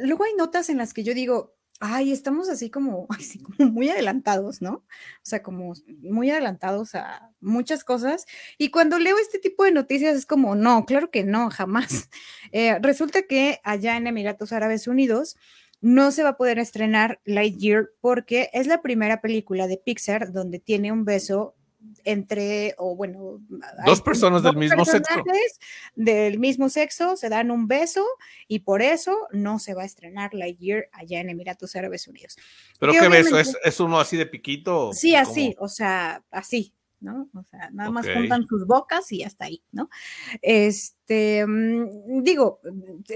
luego 0.01 0.24
hay 0.24 0.34
notas 0.38 0.70
en 0.70 0.78
las 0.78 0.94
que 0.94 1.04
yo 1.04 1.13
digo, 1.13 1.56
ay, 1.82 2.12
estamos 2.12 2.48
así 2.48 2.70
como, 2.70 3.08
así 3.10 3.40
como 3.40 3.72
muy 3.72 3.90
adelantados, 3.90 4.62
¿no? 4.62 4.72
O 4.74 4.86
sea, 5.24 5.44
como 5.44 5.74
muy 6.01 6.30
adelantados 6.30 6.96
a 6.96 7.32
muchas 7.42 7.84
cosas. 7.84 8.25
Y 8.58 8.70
cuando 8.70 9.00
leo 9.00 9.18
este 9.18 9.40
tipo 9.40 9.66
de 9.66 9.72
noticias 9.72 10.16
es 10.16 10.25
como, 10.25 10.56
no, 10.56 10.86
claro 10.86 11.12
que 11.12 11.24
no, 11.24 11.50
jamás. 11.50 12.10
Eh, 12.54 12.78
resulta 12.82 13.22
que 13.22 13.62
allá 13.63 13.96
en 13.96 14.08
Emiratos 14.08 14.51
Árabes 14.51 14.86
Unidos 14.86 15.38
no 15.80 16.12
se 16.12 16.22
va 16.22 16.30
a 16.30 16.38
poder 16.38 16.60
estrenar 16.60 17.22
Lightyear 17.24 17.92
porque 18.01 18.50
es 18.51 18.68
la 18.68 18.82
primera 18.82 19.22
película 19.22 19.68
de 19.68 19.78
Pixar 19.78 20.34
donde 20.34 20.60
tiene 20.60 20.92
un 20.92 21.06
beso 21.06 21.56
entre, 22.04 22.76
o 22.78 22.96
bueno, 22.96 23.40
dos 23.86 24.02
personas 24.02 24.44
del 24.44 24.56
mismo 24.56 24.86
sexo. 24.86 25.24
Del 25.96 26.40
mismo 26.40 26.70
sexo 26.70 27.16
se 27.16 27.30
dan 27.30 27.52
un 27.52 27.68
beso 27.68 28.06
y 28.48 28.60
por 28.60 28.82
eso 28.82 29.28
no 29.32 29.60
se 29.60 29.74
va 29.74 29.84
a 29.84 29.86
estrenar 29.86 30.34
Lightyear 30.34 30.90
allá 30.92 31.20
en 31.20 31.30
Emiratos 31.30 31.76
Árabes 31.76 32.08
Unidos. 32.08 32.38
¿Pero 32.80 32.94
qué 32.94 33.08
beso? 33.08 33.38
¿Es, 33.38 33.80
uno 33.80 34.00
así 34.00 34.18
de 34.18 34.26
piquito? 34.26 34.92
Sí, 34.94 35.16
así, 35.16 35.56
o 35.60 35.68
sea, 35.68 36.24
así, 36.32 36.74
¿no? 37.01 37.29
O 37.34 37.43
sea, 37.43 37.70
nada 37.72 37.89
más 37.89 38.08
juntan 38.08 38.48
sus 38.48 38.65
bocas 38.65 39.12
y 39.12 39.24
hasta 39.24 39.46
ahí, 39.46 39.62
¿no? 39.72 39.89
Este, 40.41 41.46
mm, 41.46 42.24
digo, 42.24 42.62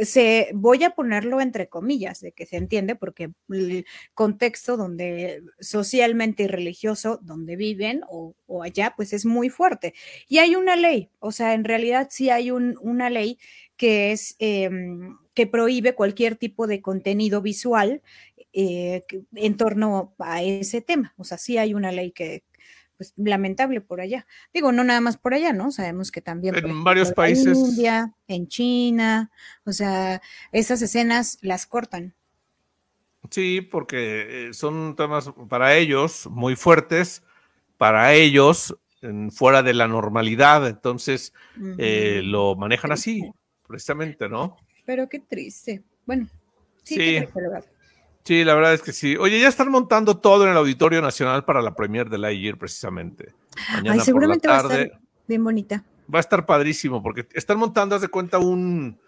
se, 0.02 0.50
voy 0.54 0.84
a 0.84 0.90
ponerlo 0.90 1.40
entre 1.40 1.70
comillas, 1.70 2.20
de 2.20 2.32
que 2.34 2.46
se 2.46 2.58
entiende, 2.58 2.96
porque 2.96 3.32
el 3.50 3.86
contexto 4.14 4.76
donde 4.76 5.44
socialmente 5.60 6.44
y 6.44 6.48
religioso, 6.48 7.20
donde 7.22 7.56
viven 7.56 8.02
o, 8.10 8.36
allá, 8.64 8.94
pues 8.98 9.14
es 9.14 9.26
muy 9.26 9.50
fuerte. 9.50 9.94
Y 10.28 10.40
hay 10.40 10.56
una 10.56 10.76
ley, 10.76 11.10
o 11.20 11.32
sea, 11.32 11.54
en 11.54 11.64
realidad 11.64 12.08
sí 12.10 12.30
hay 12.30 12.52
una 12.52 13.10
ley 13.10 13.40
que 13.78 14.12
es... 14.12 14.36
Em, 14.40 15.18
que 15.36 15.48
prohíbe 15.48 15.96
cualquier 15.96 16.38
tipo 16.38 16.66
de 16.66 16.82
contenido 16.82 17.42
visual 17.42 18.02
eh, 18.54 19.04
en 19.36 19.58
torno 19.58 20.16
a 20.18 20.42
ese 20.42 20.80
tema. 20.80 21.14
O 21.18 21.26
sea, 21.26 21.38
sí 21.38 21.58
hay 21.58 21.74
una 21.74 21.92
ley 21.92 22.12
que, 22.12 22.46
pues 22.98 23.14
lamentable 23.16 23.82
por 23.82 24.02
allá. 24.02 24.26
Digo, 24.54 24.72
no 24.72 24.84
nada 24.84 25.02
más 25.02 25.18
por 25.18 25.34
allá, 25.34 25.54
¿no? 25.54 25.72
Sabemos 25.72 26.12
que 26.12 26.22
también 26.22 26.56
en 26.56 26.84
varios 26.84 27.12
países. 27.12 27.58
En 27.58 27.66
India, 27.66 28.14
en 28.28 28.48
China, 28.48 29.32
o 29.66 29.72
sea, 29.72 30.22
esas 30.52 30.82
escenas 30.82 31.38
las 31.42 31.66
cortan. 31.66 32.14
Sí, 33.32 33.62
porque 33.62 34.50
eh, 34.50 34.54
son 34.54 34.96
temas 34.96 35.32
para 35.50 35.76
ellos 35.76 36.28
muy 36.30 36.56
fuertes, 36.56 37.24
para 37.78 38.14
ellos 38.14 38.76
fuera 39.32 39.64
de 39.64 39.74
la 39.74 39.88
normalidad, 39.88 40.68
entonces 40.68 41.34
eh, 41.78 42.22
lo 42.24 42.56
manejan 42.56 42.92
así, 42.92 43.22
precisamente, 43.68 44.30
¿no? 44.30 44.58
Pero 44.86 45.08
qué 45.10 45.20
triste. 45.20 45.84
Bueno, 46.06 46.28
sí, 46.84 46.96
sí. 46.96 47.28
Sí, 48.26 48.44
la 48.44 48.56
verdad 48.56 48.74
es 48.74 48.82
que 48.82 48.92
sí. 48.92 49.16
Oye, 49.18 49.40
ya 49.40 49.48
están 49.48 49.70
montando 49.70 50.18
todo 50.18 50.46
en 50.46 50.50
el 50.50 50.58
Auditorio 50.58 51.00
Nacional 51.00 51.46
para 51.46 51.62
la 51.62 51.76
premier 51.76 52.10
de 52.10 52.18
Lightyear, 52.18 52.58
precisamente. 52.58 53.36
Mañana 53.72 54.04
seguramente 54.04 54.48
va 54.48 54.58
a 54.58 54.62
estar 54.62 55.00
bien 55.28 55.44
bonita. 55.44 55.84
Va 56.12 56.18
a 56.18 56.22
estar 56.22 56.44
padrísimo, 56.44 57.04
porque 57.04 57.28
están 57.34 57.60
montando, 57.60 57.96
haz 57.96 58.02
de 58.02 58.08
cuenta, 58.08 58.40
un. 58.40 59.00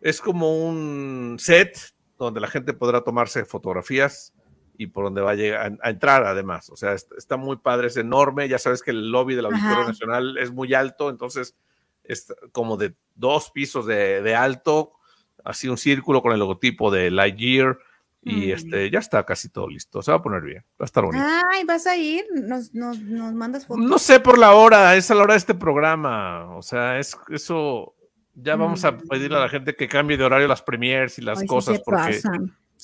Es 0.00 0.20
como 0.20 0.56
un 0.56 1.36
set 1.40 1.76
donde 2.16 2.40
la 2.40 2.46
gente 2.46 2.72
podrá 2.72 3.00
tomarse 3.00 3.44
fotografías 3.44 4.32
y 4.78 4.86
por 4.86 5.02
donde 5.04 5.20
va 5.20 5.32
a 5.32 5.34
llegar 5.34 5.76
a, 5.82 5.90
entrar, 5.90 6.24
además. 6.24 6.70
O 6.70 6.76
sea, 6.76 6.92
está, 6.92 7.36
muy 7.36 7.56
padre, 7.56 7.88
es 7.88 7.96
enorme. 7.96 8.48
Ya 8.48 8.58
sabes 8.58 8.82
que 8.82 8.92
el 8.92 9.10
lobby 9.10 9.34
del 9.34 9.46
Auditorio 9.46 9.84
Nacional 9.84 10.38
es 10.38 10.52
muy 10.52 10.74
alto, 10.74 11.10
entonces 11.10 11.56
es 12.04 12.32
como 12.52 12.76
de 12.76 12.94
dos 13.16 13.50
pisos 13.50 13.84
de, 13.84 14.22
de 14.22 14.34
alto, 14.36 14.92
así 15.44 15.68
un 15.68 15.76
círculo 15.76 16.22
con 16.22 16.32
el 16.32 16.38
logotipo 16.38 16.92
de 16.92 17.10
Lightyear 17.10 17.78
y 18.22 18.48
mm. 18.48 18.50
este, 18.50 18.90
ya 18.90 18.98
está 18.98 19.24
casi 19.24 19.48
todo 19.48 19.68
listo. 19.68 20.02
Se 20.02 20.10
va 20.10 20.18
a 20.18 20.22
poner 20.22 20.42
bien. 20.42 20.62
Va 20.72 20.84
a 20.84 20.84
estar 20.84 21.04
bonito. 21.04 21.24
Ay, 21.50 21.64
¿vas 21.64 21.86
a 21.86 21.96
ir? 21.96 22.24
¿Nos, 22.34 22.74
nos, 22.74 23.00
nos 23.00 23.32
mandas 23.32 23.66
fotos? 23.66 23.84
No 23.84 23.98
sé 23.98 24.20
por 24.20 24.38
la 24.38 24.52
hora, 24.52 24.94
es 24.96 25.10
a 25.10 25.14
la 25.14 25.22
hora 25.22 25.34
de 25.34 25.38
este 25.38 25.54
programa. 25.54 26.54
O 26.56 26.62
sea, 26.62 26.98
es 26.98 27.16
eso. 27.30 27.94
Ya 28.34 28.56
vamos 28.56 28.84
a 28.84 28.96
pedirle 28.96 29.36
a 29.36 29.40
la 29.40 29.46
mm. 29.46 29.50
gente 29.50 29.76
que 29.76 29.88
cambie 29.88 30.16
de 30.16 30.24
horario 30.24 30.48
las 30.48 30.62
premiers 30.62 31.18
y 31.18 31.22
las 31.22 31.42
cosas. 31.44 31.80
porque 31.80 32.20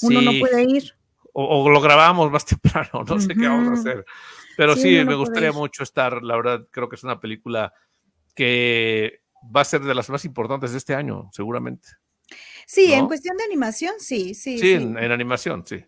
Uno 0.02 0.22
no 0.22 0.32
puede 0.40 0.62
ir. 0.62 0.94
O, 1.32 1.68
lo 1.68 1.82
grabamos 1.82 2.30
más 2.30 2.44
temprano, 2.46 3.04
no 3.06 3.20
sé 3.20 3.34
qué 3.34 3.46
vamos 3.46 3.68
a 3.68 3.80
hacer. 3.80 4.06
Pero 4.56 4.74
sí, 4.74 5.04
me 5.04 5.14
gustaría 5.14 5.52
mucho 5.52 5.82
estar. 5.82 6.22
La 6.22 6.36
verdad, 6.36 6.66
creo 6.70 6.88
que 6.88 6.96
es 6.96 7.04
una 7.04 7.20
película 7.20 7.74
que 8.34 9.20
va 9.54 9.60
a 9.60 9.64
ser 9.64 9.82
de 9.82 9.94
las 9.94 10.08
más 10.08 10.24
importantes 10.24 10.72
de 10.72 10.78
este 10.78 10.94
año, 10.94 11.28
seguramente. 11.32 11.88
Sí, 12.66 12.92
en 12.92 13.06
cuestión 13.06 13.36
de 13.36 13.44
animación, 13.44 13.94
sí, 13.98 14.34
sí. 14.34 14.58
Sí, 14.58 14.72
En, 14.72 14.98
animación, 14.98 15.64
sí. 15.64 15.84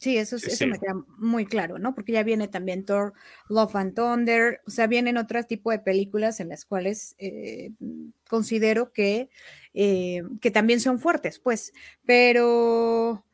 Sí, 0.00 0.16
eso, 0.16 0.36
eso 0.36 0.66
me 0.66 0.80
queda 0.80 0.94
muy 1.18 1.46
claro, 1.46 1.78
¿no? 1.78 1.94
Porque 1.94 2.12
ya 2.12 2.22
viene 2.22 2.48
también 2.48 2.84
Thor, 2.84 3.12
Love 3.48 3.76
and 3.76 3.94
Thunder, 3.94 4.60
o 4.66 4.70
sea, 4.70 4.86
vienen 4.86 5.18
otro 5.18 5.44
tipo 5.44 5.70
de 5.70 5.78
películas 5.78 6.40
en 6.40 6.48
las 6.48 6.64
cuales 6.64 7.14
eh, 7.18 7.70
considero 8.28 8.92
que, 8.92 9.28
eh, 9.74 10.22
que 10.40 10.50
también 10.50 10.80
son 10.80 10.98
fuertes, 10.98 11.38
pues, 11.38 11.72
pero 12.04 13.24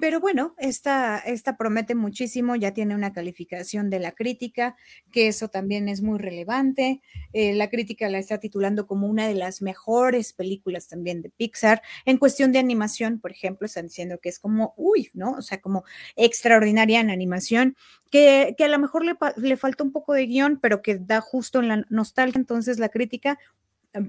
pero 0.00 0.20
bueno, 0.20 0.54
esta, 0.58 1.18
esta 1.18 1.56
promete 1.56 1.94
muchísimo, 1.94 2.56
ya 2.56 2.72
tiene 2.72 2.94
una 2.94 3.12
calificación 3.12 3.90
de 3.90 3.98
la 3.98 4.12
crítica, 4.12 4.76
que 5.10 5.28
eso 5.28 5.48
también 5.48 5.88
es 5.88 6.02
muy 6.02 6.18
relevante. 6.18 7.02
Eh, 7.32 7.54
la 7.54 7.68
crítica 7.68 8.08
la 8.08 8.18
está 8.18 8.38
titulando 8.38 8.86
como 8.86 9.06
una 9.06 9.26
de 9.28 9.34
las 9.34 9.62
mejores 9.62 10.32
películas 10.32 10.88
también 10.88 11.22
de 11.22 11.30
Pixar. 11.30 11.82
En 12.04 12.18
cuestión 12.18 12.52
de 12.52 12.58
animación, 12.58 13.20
por 13.20 13.30
ejemplo, 13.30 13.66
están 13.66 13.86
diciendo 13.86 14.18
que 14.18 14.28
es 14.28 14.38
como, 14.38 14.74
uy, 14.76 15.10
¿no? 15.14 15.32
O 15.32 15.42
sea, 15.42 15.60
como 15.60 15.84
extraordinaria 16.16 17.00
en 17.00 17.10
animación, 17.10 17.76
que, 18.10 18.54
a 18.58 18.68
lo 18.68 18.78
mejor 18.78 19.04
le, 19.04 19.16
le 19.36 19.56
falta 19.56 19.84
un 19.84 19.92
poco 19.92 20.12
de 20.14 20.26
guion, 20.26 20.58
pero 20.60 20.82
que 20.82 20.98
da 20.98 21.20
justo 21.20 21.60
en 21.60 21.68
la 21.68 21.84
nostalgia. 21.90 22.38
Entonces, 22.38 22.78
la 22.78 22.88
crítica, 22.88 23.38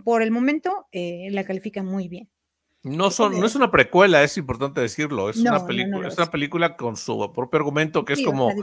por 0.03 0.21
el 0.21 0.31
momento, 0.31 0.88
eh, 0.91 1.29
la 1.31 1.43
califica 1.43 1.83
muy 1.83 2.07
bien. 2.07 2.29
No, 2.81 3.12
son, 3.12 3.38
no 3.38 3.45
es 3.45 3.55
una 3.55 3.71
precuela, 3.71 4.24
es 4.24 4.38
importante 4.38 4.79
decirlo. 4.79 5.29
Es, 5.29 5.38
una, 5.38 5.65
película, 5.65 6.07
es 6.07 6.17
una 6.17 6.31
película 6.31 6.77
con 6.77 6.95
su 6.95 7.31
propio 7.33 7.57
argumento 7.57 8.05
que 8.05 8.13
es 8.13 8.24
como 8.24 8.53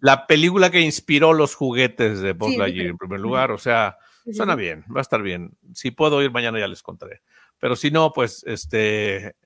la 0.00 0.26
película 0.26 0.70
que 0.70 0.80
inspiró 0.80 1.32
los 1.32 1.54
juguetes 1.54 2.20
de 2.20 2.34
Buzz 2.34 2.56
Lightyear 2.56 2.88
en 2.88 2.98
primer 2.98 3.20
lugar. 3.20 3.50
O 3.50 3.58
sea, 3.58 3.96
suena 4.30 4.56
bien, 4.56 4.84
va 4.94 5.00
a 5.00 5.02
estar 5.02 5.22
bien. 5.22 5.56
Si 5.74 5.90
puedo 5.90 6.22
ir 6.22 6.30
mañana 6.30 6.58
ya 6.58 6.68
les 6.68 6.82
contaré. 6.82 7.22
Pero 7.58 7.74
si 7.74 7.90
no, 7.90 8.12
pues 8.12 8.44
este 8.46 9.36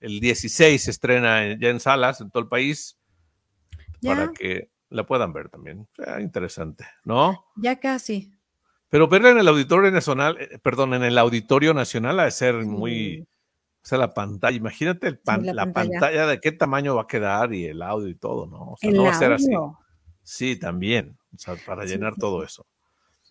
el 0.00 0.20
16 0.20 0.82
se 0.82 0.90
estrena 0.90 1.58
ya 1.58 1.68
en 1.68 1.80
salas 1.80 2.20
en 2.20 2.30
todo 2.30 2.42
el 2.42 2.48
país 2.48 2.98
para 4.02 4.32
que 4.32 4.70
la 4.88 5.04
puedan 5.04 5.32
ver 5.32 5.50
también. 5.50 5.86
sea, 5.94 6.20
interesante, 6.20 6.86
¿no? 7.04 7.46
Ya 7.56 7.78
casi. 7.78 8.32
Pero 8.88 9.06
verla 9.06 9.30
en 9.30 9.38
el 9.38 9.48
Auditorio 9.48 9.90
Nacional, 9.90 10.36
eh, 10.40 10.58
perdón, 10.62 10.94
en 10.94 11.04
el 11.04 11.16
Auditorio 11.18 11.74
Nacional 11.74 12.18
ha 12.20 12.24
de 12.24 12.30
ser 12.30 12.54
muy 12.64 13.26
o 13.82 13.86
sea, 13.86 13.98
la 13.98 14.12
pantalla, 14.12 14.56
imagínate 14.56 15.08
el 15.08 15.20
la, 15.54 15.72
pantalla. 15.72 16.26
de 16.26 16.38
qué 16.38 16.52
tamaño 16.52 16.96
va 16.96 17.02
a 17.02 17.06
quedar 17.06 17.54
y 17.54 17.64
el 17.64 17.80
audio 17.80 18.08
y 18.08 18.14
todo, 18.14 18.46
¿no? 18.46 18.72
O 18.72 18.76
sea, 18.76 18.90
no 18.90 19.04
va 19.04 19.10
a 19.10 19.14
ser 19.14 19.32
así. 19.32 19.50
Sí, 20.22 20.56
también, 20.56 21.16
o 21.34 21.38
sea, 21.38 21.56
para 21.66 21.84
llenar 21.84 22.14
todo 22.16 22.44
eso. 22.44 22.66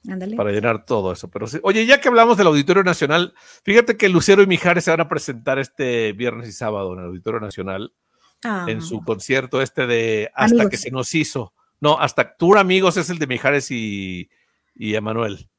Ándale. 0.08 0.36
Para 0.36 0.52
llenar 0.52 0.86
todo 0.86 1.12
eso. 1.12 1.30
Pero 1.30 1.46
sí. 1.46 1.60
Oye, 1.62 1.86
ya 1.86 2.02
que 2.02 2.08
hablamos 2.08 2.38
del 2.38 2.48
Auditorio 2.48 2.84
Nacional, 2.84 3.34
fíjate 3.64 3.96
que 3.96 4.10
Lucero 4.10 4.42
y 4.42 4.48
Mijares 4.48 4.86
se 4.86 4.92
van 4.92 5.02
a 5.02 5.10
presentar 5.10 5.60
este 5.60 6.14
viernes 6.14 6.50
y 6.50 6.52
sábado 6.54 6.94
en 6.94 7.00
el 7.00 7.06
Auditorio 7.08 7.40
Nacional 7.40 7.94
en 8.44 8.82
su 8.82 8.98
ah. 8.98 9.04
concierto 9.06 9.62
este 9.62 9.86
de 9.86 10.32
Hasta 10.34 10.70
que 10.70 10.78
se 10.78 10.90
nos 10.90 11.14
hizo. 11.14 11.54
No, 11.82 12.00
hasta 12.00 12.36
Tour 12.38 12.58
Amigos 12.58 12.98
es 12.98 13.10
el 13.10 13.20
de 13.20 13.28
Mijares 13.28 13.70
y, 13.72 14.30
y 14.74 14.96
Emanuel 14.96 15.50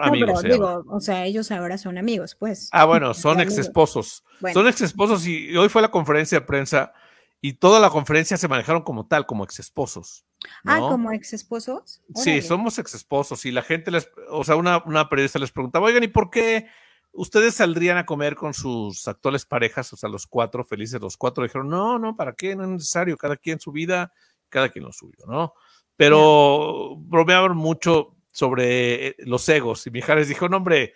amigos. 0.00 0.42
digo, 0.42 0.84
o 0.88 1.00
sea, 1.00 1.24
ellos 1.24 1.50
ahora 1.50 1.78
son 1.78 1.98
amigos, 1.98 2.34
pues. 2.34 2.68
Ah, 2.72 2.84
bueno, 2.84 3.14
son 3.14 3.40
ex 3.40 3.58
esposos. 3.58 4.24
Son 4.52 4.66
ex 4.66 4.80
esposos 4.80 5.26
y 5.26 5.56
hoy 5.56 5.68
fue 5.68 5.82
la 5.82 5.90
conferencia 5.90 6.40
de 6.40 6.46
prensa 6.46 6.92
y 7.40 7.54
toda 7.54 7.80
la 7.80 7.90
conferencia 7.90 8.36
se 8.36 8.48
manejaron 8.48 8.82
como 8.82 9.06
tal, 9.06 9.26
como 9.26 9.44
ex 9.44 9.58
esposos. 9.58 10.24
Ah, 10.64 10.78
como 10.78 11.10
ex 11.10 11.32
esposos. 11.32 12.00
Sí, 12.14 12.40
somos 12.40 12.78
ex 12.78 12.94
esposos 12.94 13.44
y 13.44 13.50
la 13.50 13.62
gente 13.62 13.90
les, 13.90 14.08
o 14.30 14.44
sea, 14.44 14.56
una, 14.56 14.82
una 14.84 15.08
periodista 15.08 15.40
les 15.40 15.50
preguntaba, 15.50 15.86
oigan, 15.86 16.04
¿y 16.04 16.08
por 16.08 16.30
qué 16.30 16.68
ustedes 17.10 17.54
saldrían 17.54 17.98
a 17.98 18.06
comer 18.06 18.36
con 18.36 18.54
sus 18.54 19.08
actuales 19.08 19.44
parejas, 19.44 19.92
o 19.92 19.96
sea, 19.96 20.08
los 20.08 20.26
cuatro, 20.26 20.64
felices 20.64 21.00
los 21.00 21.16
cuatro? 21.16 21.42
Dijeron, 21.42 21.68
no, 21.68 21.98
no, 21.98 22.16
¿para 22.16 22.32
qué? 22.34 22.54
No 22.54 22.62
es 22.62 22.70
necesario, 22.70 23.16
cada 23.16 23.36
quien 23.36 23.58
su 23.58 23.72
vida, 23.72 24.12
cada 24.48 24.68
quien 24.68 24.84
lo 24.84 24.92
suyo, 24.92 25.24
¿no? 25.26 25.54
Pero 25.96 26.96
bromeaban 26.96 27.56
mucho 27.56 28.16
sobre 28.32 29.08
eh, 29.08 29.16
los 29.18 29.48
egos. 29.48 29.86
Y 29.86 29.90
Mijares 29.90 30.26
dijo, 30.26 30.48
no, 30.48 30.56
hombre, 30.56 30.94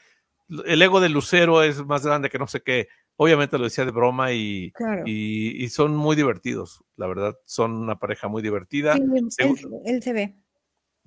el 0.65 0.83
ego 0.83 1.01
de 1.01 1.09
Lucero 1.09 1.63
es 1.63 1.85
más 1.85 2.05
grande 2.05 2.31
que 2.31 2.39
no 2.39 2.49
sé 2.49 2.63
qué. 2.63 2.89
Obviamente 3.17 3.57
lo 3.57 3.65
decía 3.65 3.85
de 3.85 3.93
broma 3.93 4.33
y, 4.33 4.73
y, 5.07 5.69
son 5.71 5.97
muy 5.97 6.17
divertidos, 6.17 6.85
la 6.97 7.07
verdad. 7.07 7.35
Son 7.47 7.73
una 7.73 7.99
pareja 7.99 8.29
muy 8.29 8.43
divertida. 8.43 8.95
él, 8.95 10.03
se 10.03 10.13
ve. 10.13 10.37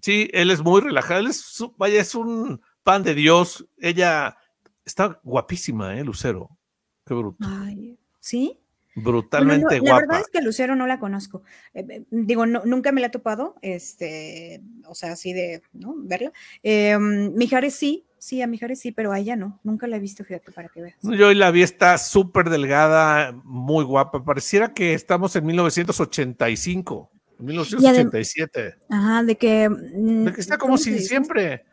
Sí, 0.01 0.27
él 0.33 0.49
es 0.49 0.61
muy 0.61 0.81
relajado. 0.81 1.19
Él 1.19 1.27
es, 1.27 1.63
vaya, 1.77 2.01
es 2.01 2.15
un 2.15 2.61
pan 2.83 3.03
de 3.03 3.13
Dios. 3.13 3.67
Ella 3.77 4.37
está 4.85 5.19
guapísima, 5.23 5.99
¿eh, 5.99 6.03
Lucero? 6.03 6.57
Qué 7.05 7.13
bruto. 7.13 7.45
Ay, 7.47 7.99
¿sí? 8.19 8.58
Brutalmente 9.01 9.79
guapa. 9.79 9.95
La 9.95 10.07
verdad 10.07 10.21
es 10.21 10.27
que 10.27 10.41
Lucero 10.41 10.75
no 10.75 10.87
la 10.87 10.99
conozco. 10.99 11.43
Eh, 11.73 11.85
eh, 11.89 12.03
digo, 12.09 12.45
nunca 12.45 12.91
me 12.91 13.01
la 13.01 13.07
he 13.07 13.11
topado, 13.11 13.55
este, 13.61 14.61
o 14.85 14.95
sea, 14.95 15.13
así 15.13 15.33
de, 15.33 15.61
¿no? 15.73 15.95
Verla. 15.97 16.31
Eh, 16.63 16.97
Mijares 16.97 17.75
sí, 17.75 18.05
sí, 18.19 18.41
a 18.41 18.47
Mijares 18.47 18.79
sí, 18.79 18.91
pero 18.91 19.11
a 19.11 19.19
ella 19.19 19.35
no. 19.35 19.59
Nunca 19.63 19.87
la 19.87 19.97
he 19.97 19.99
visto, 19.99 20.23
fíjate, 20.23 20.51
para 20.51 20.69
que 20.69 20.81
veas. 20.81 20.95
Yo 21.01 21.27
hoy 21.27 21.35
la 21.35 21.51
vi, 21.51 21.63
está 21.63 21.97
súper 21.97 22.49
delgada, 22.49 23.31
muy 23.43 23.83
guapa. 23.83 24.23
Pareciera 24.23 24.73
que 24.73 24.93
estamos 24.93 25.35
en 25.35 25.45
1985, 25.45 27.11
1987. 27.39 28.75
ajá, 28.89 29.23
de 29.23 29.35
que... 29.35 29.69
Mm, 29.69 30.25
de 30.25 30.33
que 30.33 30.41
está 30.41 30.57
como 30.57 30.77
si 30.77 30.99
siempre... 30.99 31.65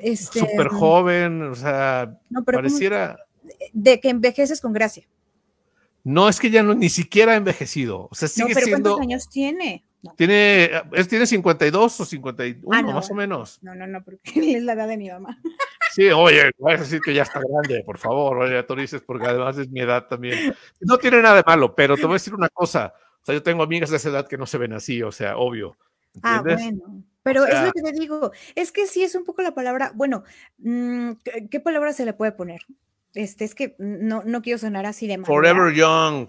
Este, 0.00 0.40
súper 0.40 0.68
joven, 0.68 1.42
o 1.42 1.54
sea, 1.54 2.18
pareciera... 2.44 3.18
De 3.72 4.00
que 4.00 4.08
envejeces 4.08 4.60
con 4.60 4.72
gracia. 4.72 5.06
No, 6.04 6.28
es 6.28 6.40
que 6.40 6.50
ya 6.50 6.62
no, 6.62 6.74
ni 6.74 6.88
siquiera 6.88 7.32
ha 7.32 7.36
envejecido. 7.36 8.08
O 8.10 8.14
sea, 8.14 8.28
sigue 8.28 8.48
no, 8.48 8.54
pero 8.54 8.66
¿Cuántos 8.70 9.00
años 9.00 9.28
tiene? 9.28 9.84
Tiene, 10.16 10.70
es, 10.92 11.06
tiene 11.06 11.26
52 11.26 12.00
o 12.00 12.04
51, 12.04 12.68
ah, 12.72 12.82
más 12.82 13.10
o 13.10 13.14
menos. 13.14 13.60
No, 13.62 13.74
no, 13.74 13.86
no, 13.86 14.02
porque 14.02 14.20
es 14.56 14.62
la 14.62 14.72
edad 14.72 14.88
de 14.88 14.96
mi 14.96 15.08
mamá. 15.08 15.38
Sí, 15.92 16.08
oye, 16.08 16.50
voy 16.58 16.72
a 16.72 16.78
decir 16.78 17.00
que 17.00 17.14
ya 17.14 17.22
está 17.22 17.38
grande, 17.38 17.84
por 17.84 17.98
favor, 17.98 18.38
oye, 18.38 18.62
tú 18.64 18.74
dices, 18.74 19.02
porque 19.02 19.26
además 19.26 19.58
es 19.58 19.68
mi 19.68 19.80
edad 19.80 20.06
también. 20.08 20.54
No 20.80 20.98
tiene 20.98 21.22
nada 21.22 21.36
de 21.36 21.42
malo, 21.46 21.74
pero 21.74 21.96
te 21.96 22.02
voy 22.02 22.12
a 22.12 22.14
decir 22.14 22.34
una 22.34 22.48
cosa. 22.48 22.94
O 23.20 23.24
sea, 23.24 23.34
yo 23.34 23.42
tengo 23.42 23.62
amigas 23.62 23.90
de 23.90 23.98
esa 23.98 24.08
edad 24.08 24.26
que 24.26 24.38
no 24.38 24.46
se 24.46 24.58
ven 24.58 24.72
así, 24.72 25.02
o 25.02 25.12
sea, 25.12 25.36
obvio. 25.36 25.76
Ah, 26.22 26.42
bueno. 26.42 27.04
Pero 27.22 27.46
es 27.46 27.62
lo 27.62 27.70
que 27.70 27.82
te 27.82 27.92
digo, 27.92 28.32
es 28.56 28.72
que 28.72 28.86
sí 28.86 29.04
es 29.04 29.14
un 29.14 29.24
poco 29.24 29.42
la 29.42 29.54
palabra, 29.54 29.92
bueno, 29.94 30.24
mm, 30.58 31.12
¿qué 31.50 31.60
palabra 31.60 31.92
se 31.92 32.04
le 32.04 32.14
puede 32.14 32.32
poner? 32.32 32.62
Este, 33.14 33.44
es 33.44 33.54
que 33.54 33.74
no, 33.78 34.22
no 34.24 34.42
quiero 34.42 34.58
sonar 34.58 34.86
así 34.86 35.06
de 35.06 35.18
Forever 35.18 35.74
Young. 35.74 36.28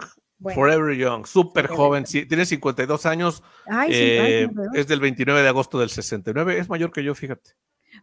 Forever 0.54 0.96
Young, 0.96 1.26
súper 1.26 1.68
joven, 1.68 2.06
sí, 2.06 2.26
tiene 2.26 2.46
52 2.46 3.06
años, 3.06 3.44
eh, 3.88 4.50
es 4.74 4.88
del 4.88 5.00
29 5.00 5.42
de 5.42 5.48
agosto 5.48 5.80
del 5.80 5.90
69, 5.90 6.58
es 6.58 6.68
mayor 6.68 6.92
que 6.92 7.02
yo, 7.02 7.16
fíjate. 7.16 7.52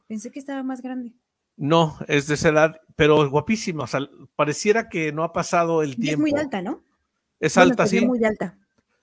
Pensé 0.06 0.30
que 0.30 0.38
estaba 0.38 0.62
más 0.62 0.80
grande. 0.80 1.12
No, 1.58 1.98
es 2.08 2.28
de 2.28 2.34
esa 2.34 2.48
edad, 2.48 2.80
pero 2.96 3.22
es 3.22 3.28
guapísima, 3.28 3.84
o 3.84 3.86
sea, 3.86 4.00
pareciera 4.36 4.88
que 4.88 5.12
no 5.12 5.22
ha 5.22 5.34
pasado 5.34 5.82
el 5.82 5.96
tiempo. 5.96 6.26
Es 6.26 6.32
muy 6.32 6.40
alta, 6.40 6.62
¿no? 6.62 6.82
Es 7.38 7.58
alta, 7.58 7.86
sí. 7.86 7.98
Es 7.98 8.06
muy 8.06 8.24
alta. 8.24 8.56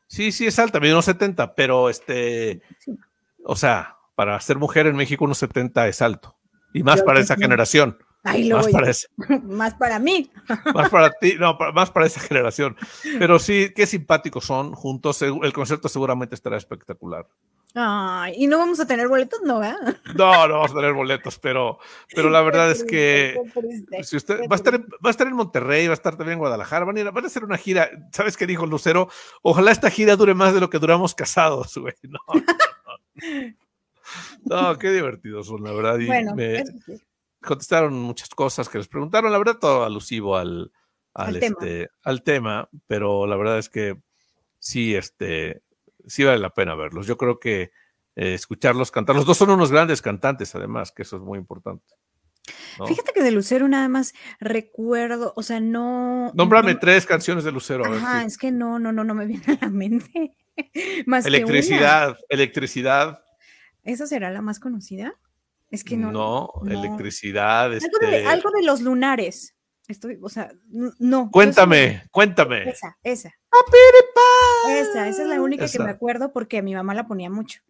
Sí, 0.07 0.31
sí, 0.31 0.47
es 0.47 0.57
alta, 0.57 0.79
mide 0.79 0.93
unos 0.93 1.05
70, 1.05 1.53
pero 1.53 1.91
este, 1.91 2.63
o 3.43 3.55
sea, 3.55 3.97
para 4.15 4.39
ser 4.39 4.57
mujer 4.57 4.87
en 4.87 4.95
México 4.95 5.25
unos 5.25 5.37
70 5.37 5.87
es 5.87 6.01
alto, 6.01 6.35
y 6.73 6.81
más 6.81 7.03
para 7.03 7.19
esa 7.19 7.35
generación 7.35 7.99
más, 8.27 8.67
para 8.67 8.91
más 9.43 9.73
para 9.75 9.99
mí. 9.99 10.29
Más 10.73 10.89
para 10.89 11.11
ti, 11.11 11.35
no, 11.39 11.57
más 11.73 11.91
para 11.91 12.05
esa 12.05 12.19
generación. 12.19 12.75
Pero 13.19 13.39
sí, 13.39 13.71
qué 13.75 13.85
simpáticos 13.85 14.45
son 14.45 14.73
juntos. 14.73 15.21
El 15.21 15.53
concierto 15.53 15.89
seguramente 15.89 16.35
estará 16.35 16.57
espectacular. 16.57 17.27
Ay, 17.79 18.33
y 18.37 18.47
no 18.47 18.57
vamos 18.57 18.79
a 18.79 18.87
tener 18.87 19.07
boletos, 19.07 19.39
¿no? 19.43 19.63
¿eh? 19.63 19.75
No, 20.15 20.47
no 20.47 20.53
vamos 20.55 20.71
a 20.71 20.75
tener 20.75 20.93
boletos, 20.93 21.37
pero, 21.37 21.77
pero 22.15 22.29
la 22.29 22.41
verdad 22.41 22.71
es 22.71 22.83
que 22.83 23.39
si 24.01 24.17
usted 24.17 24.39
va 24.49 24.53
a, 24.53 24.55
estar, 24.55 24.79
va 24.79 25.09
a 25.09 25.09
estar 25.09 25.27
en 25.27 25.35
Monterrey, 25.35 25.85
va 25.85 25.93
a 25.93 25.93
estar 25.93 26.15
también 26.15 26.33
en 26.33 26.39
Guadalajara, 26.39 26.85
van 26.85 26.97
a, 26.97 27.01
ir, 27.01 27.11
van 27.11 27.23
a 27.23 27.27
hacer 27.27 27.43
una 27.43 27.57
gira. 27.57 27.89
¿Sabes 28.11 28.35
qué 28.35 28.47
dijo 28.47 28.65
Lucero? 28.65 29.09
Ojalá 29.43 29.71
esta 29.71 29.91
gira 29.91 30.15
dure 30.15 30.33
más 30.33 30.53
de 30.53 30.59
lo 30.59 30.69
que 30.69 30.79
duramos 30.79 31.13
casados, 31.13 31.77
güey. 31.77 31.93
No, 32.03 32.19
no, 34.45 34.77
qué 34.79 34.91
divertidos 34.91 35.47
son, 35.47 35.63
la 35.63 35.71
verdad. 35.71 35.99
Y 35.99 36.07
bueno, 36.07 36.33
me, 36.33 36.63
contestaron 37.41 37.93
muchas 37.93 38.29
cosas 38.29 38.69
que 38.69 38.77
les 38.77 38.87
preguntaron, 38.87 39.31
la 39.31 39.37
verdad, 39.37 39.57
todo 39.59 39.83
alusivo 39.83 40.37
al, 40.37 40.71
al, 41.13 41.35
este, 41.37 41.89
al 42.03 42.23
tema, 42.23 42.69
pero 42.87 43.25
la 43.27 43.35
verdad 43.35 43.57
es 43.57 43.69
que 43.69 43.99
sí, 44.59 44.95
este, 44.95 45.61
sí 46.05 46.23
vale 46.23 46.39
la 46.39 46.53
pena 46.53 46.75
verlos. 46.75 47.07
Yo 47.07 47.17
creo 47.17 47.39
que 47.39 47.71
eh, 48.15 48.33
escucharlos 48.33 48.91
cantar, 48.91 49.15
los 49.15 49.25
dos 49.25 49.37
son 49.37 49.49
unos 49.49 49.71
grandes 49.71 50.01
cantantes, 50.01 50.55
además, 50.55 50.91
que 50.91 51.03
eso 51.03 51.17
es 51.17 51.21
muy 51.21 51.37
importante. 51.37 51.95
Fíjate 52.87 53.11
que 53.13 53.23
de 53.23 53.31
Lucero 53.31 53.67
nada 53.67 53.89
más 53.89 54.13
recuerdo, 54.39 55.33
o 55.35 55.43
sea, 55.43 55.59
no. 55.59 56.31
Nómbrame 56.33 56.75
tres 56.75 57.05
canciones 57.05 57.43
de 57.43 57.51
Lucero. 57.51 57.85
Ajá, 57.85 58.23
es 58.23 58.37
que 58.37 58.51
no, 58.51 58.79
no, 58.79 58.91
no, 58.91 59.03
no 59.03 59.13
me 59.13 59.25
viene 59.25 59.43
a 59.47 59.65
la 59.65 59.69
mente. 59.69 60.35
más 61.05 61.25
electricidad, 61.25 62.17
electricidad. 62.29 63.23
¿Esa 63.83 64.07
será 64.07 64.31
la 64.31 64.41
más 64.41 64.59
conocida? 64.59 65.15
Es 65.69 65.83
que 65.83 65.97
no. 65.97 66.11
No, 66.11 66.49
electricidad. 66.65 67.65
Algo, 67.65 67.79
de, 67.99 68.17
este 68.17 68.25
algo, 68.25 68.51
de, 68.51 68.63
los 68.63 68.81
lunares. 68.81 69.55
Estoy, 69.87 70.17
o 70.21 70.29
sea, 70.29 70.51
no. 70.99 71.29
Cuéntame, 71.31 72.03
cuéntame. 72.11 72.69
Esa, 72.69 72.97
esa. 73.03 73.31
Esa, 74.69 75.07
esa 75.07 75.21
es 75.21 75.27
la 75.27 75.41
única 75.41 75.67
que 75.67 75.79
me 75.79 75.89
acuerdo 75.89 76.31
porque 76.31 76.61
mi 76.61 76.73
mamá 76.73 76.93
la 76.93 77.07
ponía 77.07 77.29
mucho. 77.29 77.61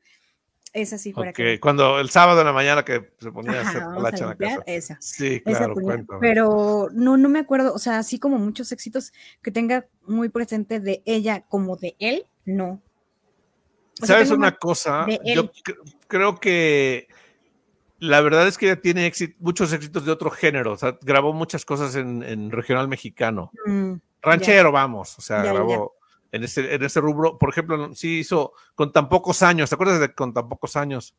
Esa 0.74 0.98
sí 0.98 1.13
fuera 1.13 1.32
okay. 1.32 1.60
cuando 1.60 2.00
el 2.00 2.10
sábado 2.10 2.42
en 2.42 2.48
la 2.48 2.54
mañana 2.54 2.84
que 2.84 3.13
se 3.20 3.32
ponía 3.32 3.62
a 3.62 3.70
hacer 3.70 3.82
la 3.82 4.10
en 4.10 4.27
la 4.27 4.36
casa. 4.36 4.63
Esa. 4.66 4.98
Sí, 5.00 5.42
claro, 5.42 5.74
cuéntame. 5.74 6.20
Pero 6.20 6.89
no, 6.92 7.18
no 7.18 7.30
me 7.30 7.39
acuerdo, 7.39 7.74
o 7.74 7.80
sea, 7.80 8.00
así 8.00 8.20
como 8.20 8.38
muchos 8.38 8.72
éxitos 8.72 9.13
que 9.42 9.50
tenga 9.50 9.88
muy 10.06 10.30
presente 10.30 10.80
de 10.80 11.01
ella 11.06 11.46
como 11.48 11.77
de 11.77 11.96
él, 12.00 12.27
no. 12.46 12.82
¿Sabes 14.04 14.30
una 14.30 14.56
cosa? 14.56 15.08
Yo 15.25 15.51
creo 16.08 16.39
que 16.39 17.08
la 18.00 18.22
verdad 18.22 18.48
es 18.48 18.58
que 18.58 18.68
ella 18.68 18.82
tiene 18.82 19.12
muchos 19.39 19.74
éxitos 19.74 20.06
de 20.06 20.12
otro 20.12 20.30
género, 20.30 20.74
o 20.74 20.77
sea, 20.77 20.98
grabó 21.01 21.34
muchas 21.34 21.66
cosas 21.66 21.96
en, 21.96 22.51
regional 22.51 22.88
mexicano. 22.88 23.51
Mm, 23.66 23.94
Ranchero, 24.22 24.72
vamos, 24.72 25.18
o 25.18 25.22
sea, 25.22 25.42
grabó 25.42 25.96
En, 26.32 26.44
ese, 26.44 26.75
en 26.75 26.84
ese 26.84 27.00
rubro. 27.00 27.38
Por 27.38 27.50
ejemplo, 27.50 27.94
sí 27.96 28.20
hizo 28.20 28.54
con 28.75 28.92
tan 28.92 29.10
pocos 29.10 29.42
años, 29.42 29.69
¿te 29.69 29.76
acuerdas 29.76 30.00
de 30.00 30.13
con 30.13 30.34
tan 30.34 30.48
pocos 30.48 30.76
años? 30.76 31.15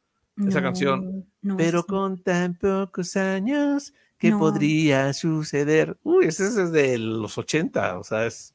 Esa 0.46 0.62
canción. 0.62 1.26
Pero 1.56 1.84
con 1.84 2.22
tan 2.22 2.54
pocos 2.54 3.16
años, 3.16 3.92
¿qué 4.18 4.30
podría 4.30 5.12
suceder? 5.12 5.98
Uy, 6.04 6.26
ese 6.26 6.46
es 6.46 6.70
de 6.70 6.96
los 6.96 7.36
80, 7.36 7.98
o 7.98 8.04
sea, 8.04 8.24
es 8.26 8.54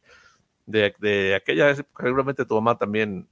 de, 0.66 0.96
de 1.00 1.36
aquella 1.36 1.76
seguramente 1.76 2.46
tu 2.46 2.56
mamá 2.56 2.78
también. 2.78 3.28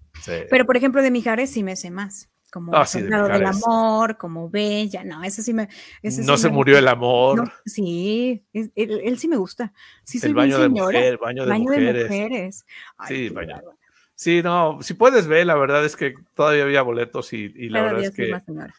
Pero 0.49 0.65
por 0.65 0.75
ejemplo, 0.75 1.01
de 1.01 1.11
Mijares 1.11 1.51
sí 1.51 1.63
me 1.63 1.77
sé 1.77 1.91
más 1.91 2.30
como 2.51 2.75
ah, 2.75 2.85
del 2.93 3.45
amor, 3.45 4.17
como 4.17 4.49
Bella, 4.49 5.03
no, 5.03 5.23
ese 5.23 5.41
sí 5.41 5.53
me... 5.53 5.69
no 6.03 6.37
se 6.37 6.49
murió 6.49 6.77
el 6.77 6.87
amor. 6.87 7.51
sí, 7.65 8.45
él, 8.53 9.17
sí 9.17 9.27
me 9.27 9.37
gusta. 9.37 9.73
Sí 10.03 10.19
el 10.21 10.33
baño 10.33 10.59
de 10.59 10.69
mujer, 10.69 11.17
baño 11.17 11.45
de 11.45 11.57
mujeres. 11.57 12.65
sí, 13.07 13.29
baño. 13.29 13.61
Sí, 14.15 14.43
no, 14.43 14.77
si 14.81 14.93
puedes 14.93 15.25
ver, 15.25 15.47
la 15.47 15.55
verdad 15.55 15.83
es 15.83 15.95
que 15.95 16.13
todavía 16.35 16.63
había 16.63 16.83
boletos 16.83 17.33
y, 17.33 17.69
la 17.69 17.81
verdad 17.81 18.03
es 18.03 18.11
que... 18.11 18.27
Más 18.29 18.45
señora. 18.45 18.75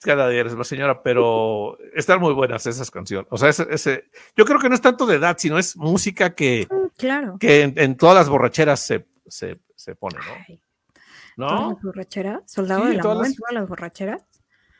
Cada 0.00 0.28
día 0.28 0.40
eres 0.40 0.56
más 0.56 0.66
señora, 0.66 1.04
pero 1.04 1.78
están 1.94 2.18
muy 2.18 2.32
buenas 2.32 2.66
esas 2.66 2.90
canciones. 2.90 3.28
O 3.30 3.38
sea, 3.38 3.50
ese, 3.50 4.10
yo 4.36 4.44
creo 4.44 4.58
que 4.58 4.68
no 4.68 4.74
es 4.74 4.80
tanto 4.80 5.06
de 5.06 5.14
edad, 5.14 5.36
sino 5.38 5.56
es 5.56 5.76
música 5.76 6.34
que, 6.34 6.66
mm, 6.68 6.86
claro. 6.96 7.36
que 7.38 7.62
en, 7.62 7.96
todas 7.96 8.16
las 8.16 8.28
borracheras 8.28 8.80
se, 8.80 9.06
se, 9.28 9.60
se 9.76 9.94
pone, 9.94 10.16
¿no? 10.16 10.58
¿No? 11.36 11.78
borracheras? 11.82 12.42
¿Soldado 12.46 12.86
del 12.86 13.00
amor 13.00 13.26
en 13.26 13.34
todas 13.34 13.52
las 13.52 13.68
borracheras? 13.68 14.22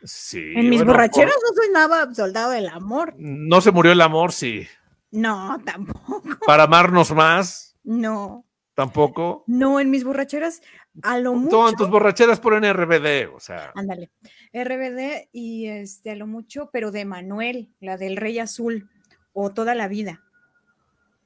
Sí. 0.05 0.53
En 0.57 0.69
mis 0.69 0.85
borracheras 0.85 1.35
no 1.35 1.62
soy 1.62 1.73
nada 1.73 2.12
soldado 2.15 2.51
del 2.51 2.69
amor. 2.69 3.15
No 3.17 3.61
se 3.61 3.71
murió 3.71 3.93
el 3.93 4.01
amor, 4.01 4.33
sí. 4.33 4.67
No, 5.11 5.59
tampoco. 5.65 6.23
Para 6.47 6.65
amarnos 6.65 7.12
más. 7.12 7.77
No. 7.85 8.45
Tampoco. 8.75 9.45
No, 9.47 9.81
en 9.81 9.91
mis 9.91 10.03
borracheras, 10.03 10.62
a 11.03 11.19
lo 11.19 11.35
mucho. 11.35 11.51
Todas 11.51 11.77
tus 11.77 11.91
borracheras 11.91 12.41
ponen 12.41 12.73
RBD, 12.73 13.35
o 13.35 13.38
sea. 13.38 13.71
Ándale. 13.75 14.11
RBD 14.53 15.29
y 15.31 15.67
este, 15.67 16.11
a 16.11 16.17
lo 16.17 16.27
mucho, 16.27 16.71
pero 16.73 16.91
de 16.91 17.05
Manuel, 17.05 17.71
la 17.81 17.99
del 17.99 18.17
Rey 18.17 18.38
Azul, 18.38 18.88
o 19.35 19.51
toda 19.51 19.75
la 19.75 19.88
vida. 19.88 20.23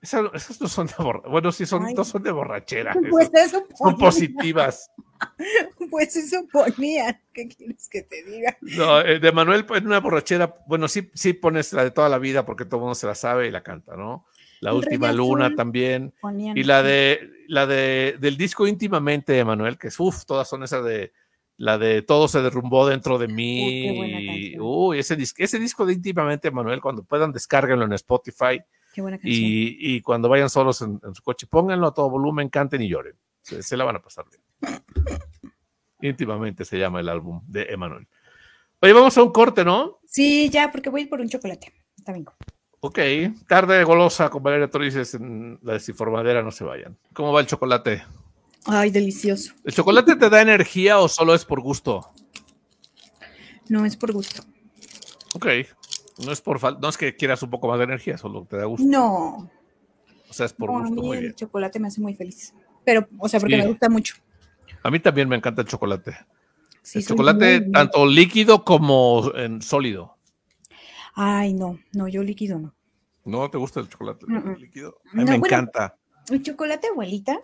Esas, 0.02 0.60
no 0.60 0.68
son 0.68 0.86
de 0.88 0.94
borrachera. 0.98 1.30
Bueno, 1.30 1.52
sí, 1.52 1.66
son, 1.66 1.94
no 1.94 2.04
son 2.04 2.22
de 2.22 2.32
borrachera. 2.32 2.94
Pues 3.10 3.30
eso 3.32 3.64
son 3.76 3.96
positivas. 3.96 4.90
Pues 5.90 6.16
eso 6.16 6.46
ponía. 6.52 7.20
¿Qué 7.32 7.48
quieres 7.48 7.88
que 7.88 8.02
te 8.02 8.22
diga? 8.24 8.56
No, 8.60 9.00
eh, 9.00 9.20
de 9.20 9.32
Manuel 9.32 9.64
en 9.74 9.86
una 9.86 10.00
borrachera, 10.00 10.56
bueno, 10.66 10.88
sí, 10.88 11.10
sí 11.14 11.32
pones 11.32 11.72
la 11.72 11.84
de 11.84 11.90
toda 11.90 12.08
la 12.08 12.18
vida 12.18 12.44
porque 12.44 12.64
todo 12.64 12.76
el 12.78 12.80
mundo 12.82 12.94
se 12.94 13.06
la 13.06 13.14
sabe 13.14 13.46
y 13.46 13.50
la 13.50 13.62
canta, 13.62 13.96
¿no? 13.96 14.26
La 14.60 14.74
última 14.74 15.12
luna 15.12 15.54
también. 15.54 16.12
y 16.54 16.64
la 16.64 16.82
de 16.82 17.30
la 17.46 17.66
de 17.66 18.16
del 18.18 18.36
disco 18.36 18.66
íntimamente 18.66 19.32
de 19.32 19.44
Manuel, 19.44 19.78
que 19.78 19.88
es 19.88 20.00
uff, 20.00 20.24
todas 20.24 20.48
son 20.48 20.64
esas 20.64 20.84
de 20.84 21.12
la 21.56 21.78
de 21.78 22.02
todo 22.02 22.26
se 22.26 22.42
derrumbó 22.42 22.86
dentro 22.88 23.18
de 23.18 23.28
mí. 23.28 24.54
Uy, 24.58 24.98
ese, 24.98 25.16
ese 25.36 25.58
disco 25.58 25.86
de 25.86 25.92
íntimamente 25.92 26.50
Manuel, 26.50 26.80
cuando 26.80 27.04
puedan 27.04 27.32
descárguenlo 27.32 27.84
en 27.84 27.92
Spotify 27.92 28.60
y, 29.22 30.00
cuando 30.02 30.28
vayan 30.28 30.50
solos 30.50 30.82
en, 30.82 31.00
su 31.14 31.22
coche, 31.22 31.46
pónganlo 31.46 31.88
a 31.88 31.94
todo 31.94 32.10
volumen, 32.10 32.48
canten 32.48 32.82
y 32.82 32.88
lloren. 32.88 33.14
Se, 33.42 33.76
la 33.76 33.84
van 33.84 33.96
a 33.96 34.02
pasar 34.02 34.24
bien. 34.28 34.42
Íntimamente 36.00 36.64
se 36.64 36.78
llama 36.78 37.00
el 37.00 37.08
álbum 37.08 37.42
de 37.46 37.62
Emanuel. 37.64 38.06
Oye, 38.80 38.92
vamos 38.92 39.16
a 39.16 39.22
un 39.22 39.32
corte, 39.32 39.64
¿no? 39.64 39.98
Sí, 40.04 40.50
ya, 40.50 40.70
porque 40.70 40.90
voy 40.90 41.06
por 41.06 41.20
un 41.20 41.28
chocolate. 41.28 41.72
Está 41.96 42.12
bien. 42.12 42.26
Ok, 42.80 42.98
tarde 43.48 43.82
golosa 43.84 44.28
con 44.28 44.42
Valeria 44.42 44.70
Torices 44.70 45.14
en 45.14 45.58
la 45.62 45.74
desinformadera, 45.74 46.42
no 46.42 46.50
se 46.50 46.64
vayan. 46.64 46.96
¿Cómo 47.14 47.32
va 47.32 47.40
el 47.40 47.46
chocolate? 47.46 48.04
Ay, 48.66 48.90
delicioso. 48.90 49.54
¿El 49.64 49.72
chocolate 49.72 50.16
te 50.16 50.28
da 50.28 50.42
energía 50.42 50.98
o 50.98 51.08
solo 51.08 51.34
es 51.34 51.44
por 51.44 51.60
gusto? 51.60 52.12
No, 53.68 53.84
es 53.84 53.96
por 53.96 54.12
gusto. 54.12 54.42
Ok. 55.34 55.46
No 56.24 56.32
es 56.32 56.40
por 56.40 56.58
falta, 56.58 56.80
no 56.80 56.88
es 56.88 56.96
que 56.96 57.14
quieras 57.14 57.42
un 57.42 57.50
poco 57.50 57.68
más 57.68 57.78
de 57.78 57.84
energía, 57.84 58.16
solo 58.16 58.46
te 58.48 58.56
da 58.56 58.64
gusto. 58.64 58.86
No. 58.86 59.50
O 60.28 60.32
sea, 60.32 60.46
es 60.46 60.52
por 60.52 60.70
gusto. 60.70 61.00
A 61.00 61.04
mí 61.04 61.16
el 61.18 61.34
chocolate 61.34 61.78
me 61.78 61.88
hace 61.88 62.00
muy 62.00 62.14
feliz. 62.14 62.54
Pero, 62.84 63.06
o 63.18 63.28
sea, 63.28 63.38
porque 63.38 63.56
me 63.56 63.66
gusta 63.66 63.88
mucho. 63.88 64.16
A 64.86 64.90
mí 64.90 65.00
también 65.00 65.28
me 65.28 65.34
encanta 65.34 65.62
el 65.62 65.66
chocolate. 65.66 66.16
el 66.94 67.04
chocolate 67.04 67.62
tanto 67.72 68.06
líquido 68.06 68.62
como 68.62 69.32
en 69.34 69.60
sólido. 69.60 70.16
Ay, 71.12 71.54
no, 71.54 71.80
no, 71.92 72.06
yo 72.06 72.22
líquido 72.22 72.60
no. 72.60 72.72
¿No 73.24 73.50
te 73.50 73.58
gusta 73.58 73.80
el 73.80 73.88
chocolate 73.88 74.26
líquido? 74.56 75.00
A 75.12 75.16
mí 75.16 75.24
me 75.24 75.34
encanta. 75.34 75.96
El 76.30 76.40
chocolate 76.44 76.86
abuelita, 76.86 77.40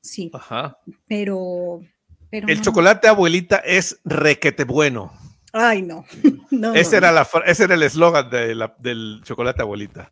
sí. 0.00 0.30
Ajá. 0.32 0.78
Pero. 1.06 1.82
pero 2.30 2.48
el 2.48 2.62
chocolate 2.62 3.08
abuelita 3.08 3.56
es 3.58 4.00
requete 4.02 4.64
bueno. 4.64 5.12
Ay, 5.52 5.82
no. 5.82 6.06
ese, 6.74 6.96
Era 6.96 7.12
la, 7.12 7.28
ese 7.44 7.64
era 7.64 7.74
el 7.74 7.82
eslogan 7.82 8.30
de 8.30 8.56
del 8.78 9.20
chocolate 9.22 9.60
abuelita. 9.60 10.10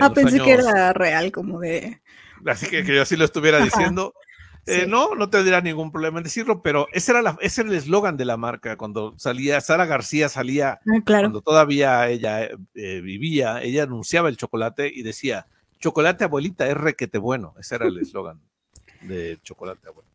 Ah, 0.00 0.08
pensé 0.08 0.40
que 0.40 0.52
era 0.52 0.94
real, 0.94 1.30
como 1.32 1.60
de. 1.60 2.00
Así 2.46 2.66
que, 2.68 2.82
que 2.82 2.94
yo 2.94 3.02
así 3.02 3.14
lo 3.14 3.26
estuviera 3.26 3.62
diciendo. 3.62 4.14
Eh, 4.66 4.86
no, 4.88 5.14
no 5.14 5.28
tendría 5.28 5.60
ningún 5.60 5.92
problema 5.92 6.18
en 6.18 6.24
decirlo, 6.24 6.62
pero 6.62 6.88
ese 6.92 7.12
era, 7.12 7.22
la, 7.22 7.36
ese 7.40 7.60
era 7.60 7.70
el 7.70 7.76
eslogan 7.76 8.16
de 8.16 8.24
la 8.24 8.36
marca. 8.36 8.76
Cuando 8.76 9.14
salía, 9.18 9.60
Sara 9.60 9.84
García 9.84 10.28
salía, 10.28 10.80
ah, 10.80 11.00
claro. 11.04 11.24
cuando 11.24 11.42
todavía 11.42 12.08
ella 12.08 12.48
eh, 12.74 13.00
vivía, 13.02 13.62
ella 13.62 13.82
anunciaba 13.82 14.28
el 14.28 14.36
chocolate 14.36 14.90
y 14.92 15.02
decía: 15.02 15.46
Chocolate 15.80 16.24
abuelita 16.24 16.66
es 16.66 16.76
requete 16.76 17.18
bueno. 17.18 17.54
Ese 17.58 17.74
era 17.74 17.86
el 17.86 17.98
eslogan. 18.00 18.40
de 19.02 19.38
chocolate 19.42 19.88
abuelita. 19.88 20.14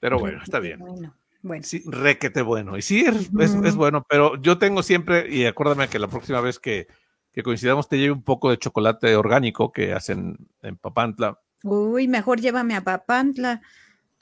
Pero 0.00 0.18
bueno, 0.18 0.42
está 0.42 0.58
bien. 0.58 0.80
Bueno. 0.80 1.14
Bueno. 1.42 1.62
Sí, 1.62 1.82
requete 1.86 2.40
bueno. 2.40 2.76
Y 2.78 2.82
sí, 2.82 3.04
es, 3.04 3.30
es, 3.38 3.76
bueno, 3.76 4.06
pero 4.08 4.40
yo 4.40 4.56
tengo 4.56 4.82
siempre, 4.82 5.28
y 5.30 5.44
acuérdame 5.44 5.88
que 5.88 5.98
la 5.98 6.08
próxima 6.08 6.40
vez 6.40 6.58
que, 6.58 6.88
que 7.32 7.42
coincidamos 7.42 7.86
te 7.86 7.98
lleve 7.98 8.12
un 8.12 8.22
poco 8.22 8.48
de 8.48 8.56
chocolate 8.56 9.14
orgánico 9.14 9.70
que 9.70 9.92
hacen 9.92 10.38
en 10.62 10.76
Papantla. 10.76 11.38
Uy, 11.64 12.06
mejor 12.08 12.40
llévame 12.40 12.76
a 12.76 12.84
Papantla. 12.84 13.62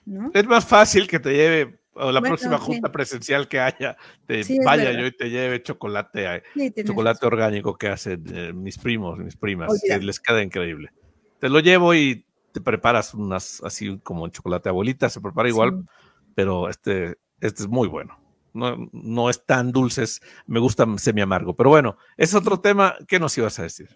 ¿no? 0.07 0.31
Es 0.33 0.46
más 0.46 0.64
fácil 0.64 1.07
que 1.09 1.18
te 1.18 1.33
lleve 1.35 1.81
o 1.94 2.11
la 2.11 2.22
próxima 2.22 2.57
junta 2.57 2.90
presencial 2.90 3.48
que 3.48 3.61
haya, 3.61 3.96
te 4.26 4.42
vaya 4.64 4.92
yo 4.92 5.07
y 5.07 5.12
te 5.12 5.28
lleve 5.28 5.62
chocolate, 5.62 6.42
chocolate 6.87 7.26
orgánico 7.26 7.76
que 7.76 7.88
hacen 7.88 8.24
eh, 8.33 8.52
mis 8.52 8.78
primos, 8.78 9.18
mis 9.18 9.37
primas, 9.37 9.70
que 9.83 9.98
les 9.98 10.18
queda 10.18 10.42
increíble. 10.42 10.90
Te 11.38 11.48
lo 11.48 11.61
llevo 11.61 11.94
y 11.94 12.24
te 12.52 12.61
preparas 12.61 13.12
unas 13.12 13.62
así 13.62 13.98
como 14.02 14.28
chocolate 14.28 14.68
abuelita, 14.68 15.11
se 15.11 15.20
prepara 15.20 15.48
igual, 15.48 15.87
pero 16.35 16.68
este, 16.68 17.18
este 17.40 17.64
es 17.64 17.68
muy 17.68 17.88
bueno. 17.88 18.18
No, 18.55 18.76
no 18.92 19.31
es 19.31 19.44
tan 19.44 19.72
dulce, 19.72 20.05
me 20.46 20.61
gusta 20.61 20.87
semi 20.98 21.22
amargo. 21.22 21.57
Pero 21.57 21.70
bueno, 21.70 21.96
es 22.16 22.35
otro 22.35 22.61
tema. 22.61 22.96
¿Qué 23.09 23.18
nos 23.18 23.37
ibas 23.38 23.59
a 23.59 23.62
decir? 23.62 23.88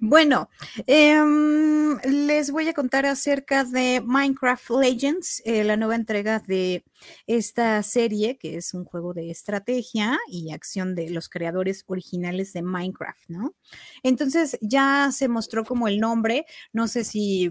Bueno, 0.00 0.48
em, 0.86 1.98
les 2.04 2.50
voy 2.50 2.68
a 2.68 2.74
contar 2.74 3.06
acerca 3.06 3.64
de 3.64 4.02
Minecraft 4.04 4.70
Legends, 4.70 5.42
eh, 5.44 5.64
la 5.64 5.76
nueva 5.76 5.94
entrega 5.96 6.40
de 6.40 6.84
esta 7.26 7.82
serie, 7.82 8.38
que 8.38 8.56
es 8.56 8.74
un 8.74 8.84
juego 8.84 9.14
de 9.14 9.30
estrategia 9.30 10.18
y 10.30 10.52
acción 10.52 10.94
de 10.94 11.10
los 11.10 11.28
creadores 11.28 11.84
originales 11.86 12.52
de 12.52 12.62
Minecraft, 12.62 13.28
¿no? 13.28 13.54
Entonces 14.02 14.58
ya 14.60 15.10
se 15.12 15.28
mostró 15.28 15.64
como 15.64 15.88
el 15.88 16.00
nombre, 16.00 16.46
no 16.72 16.88
sé 16.88 17.04
si 17.04 17.50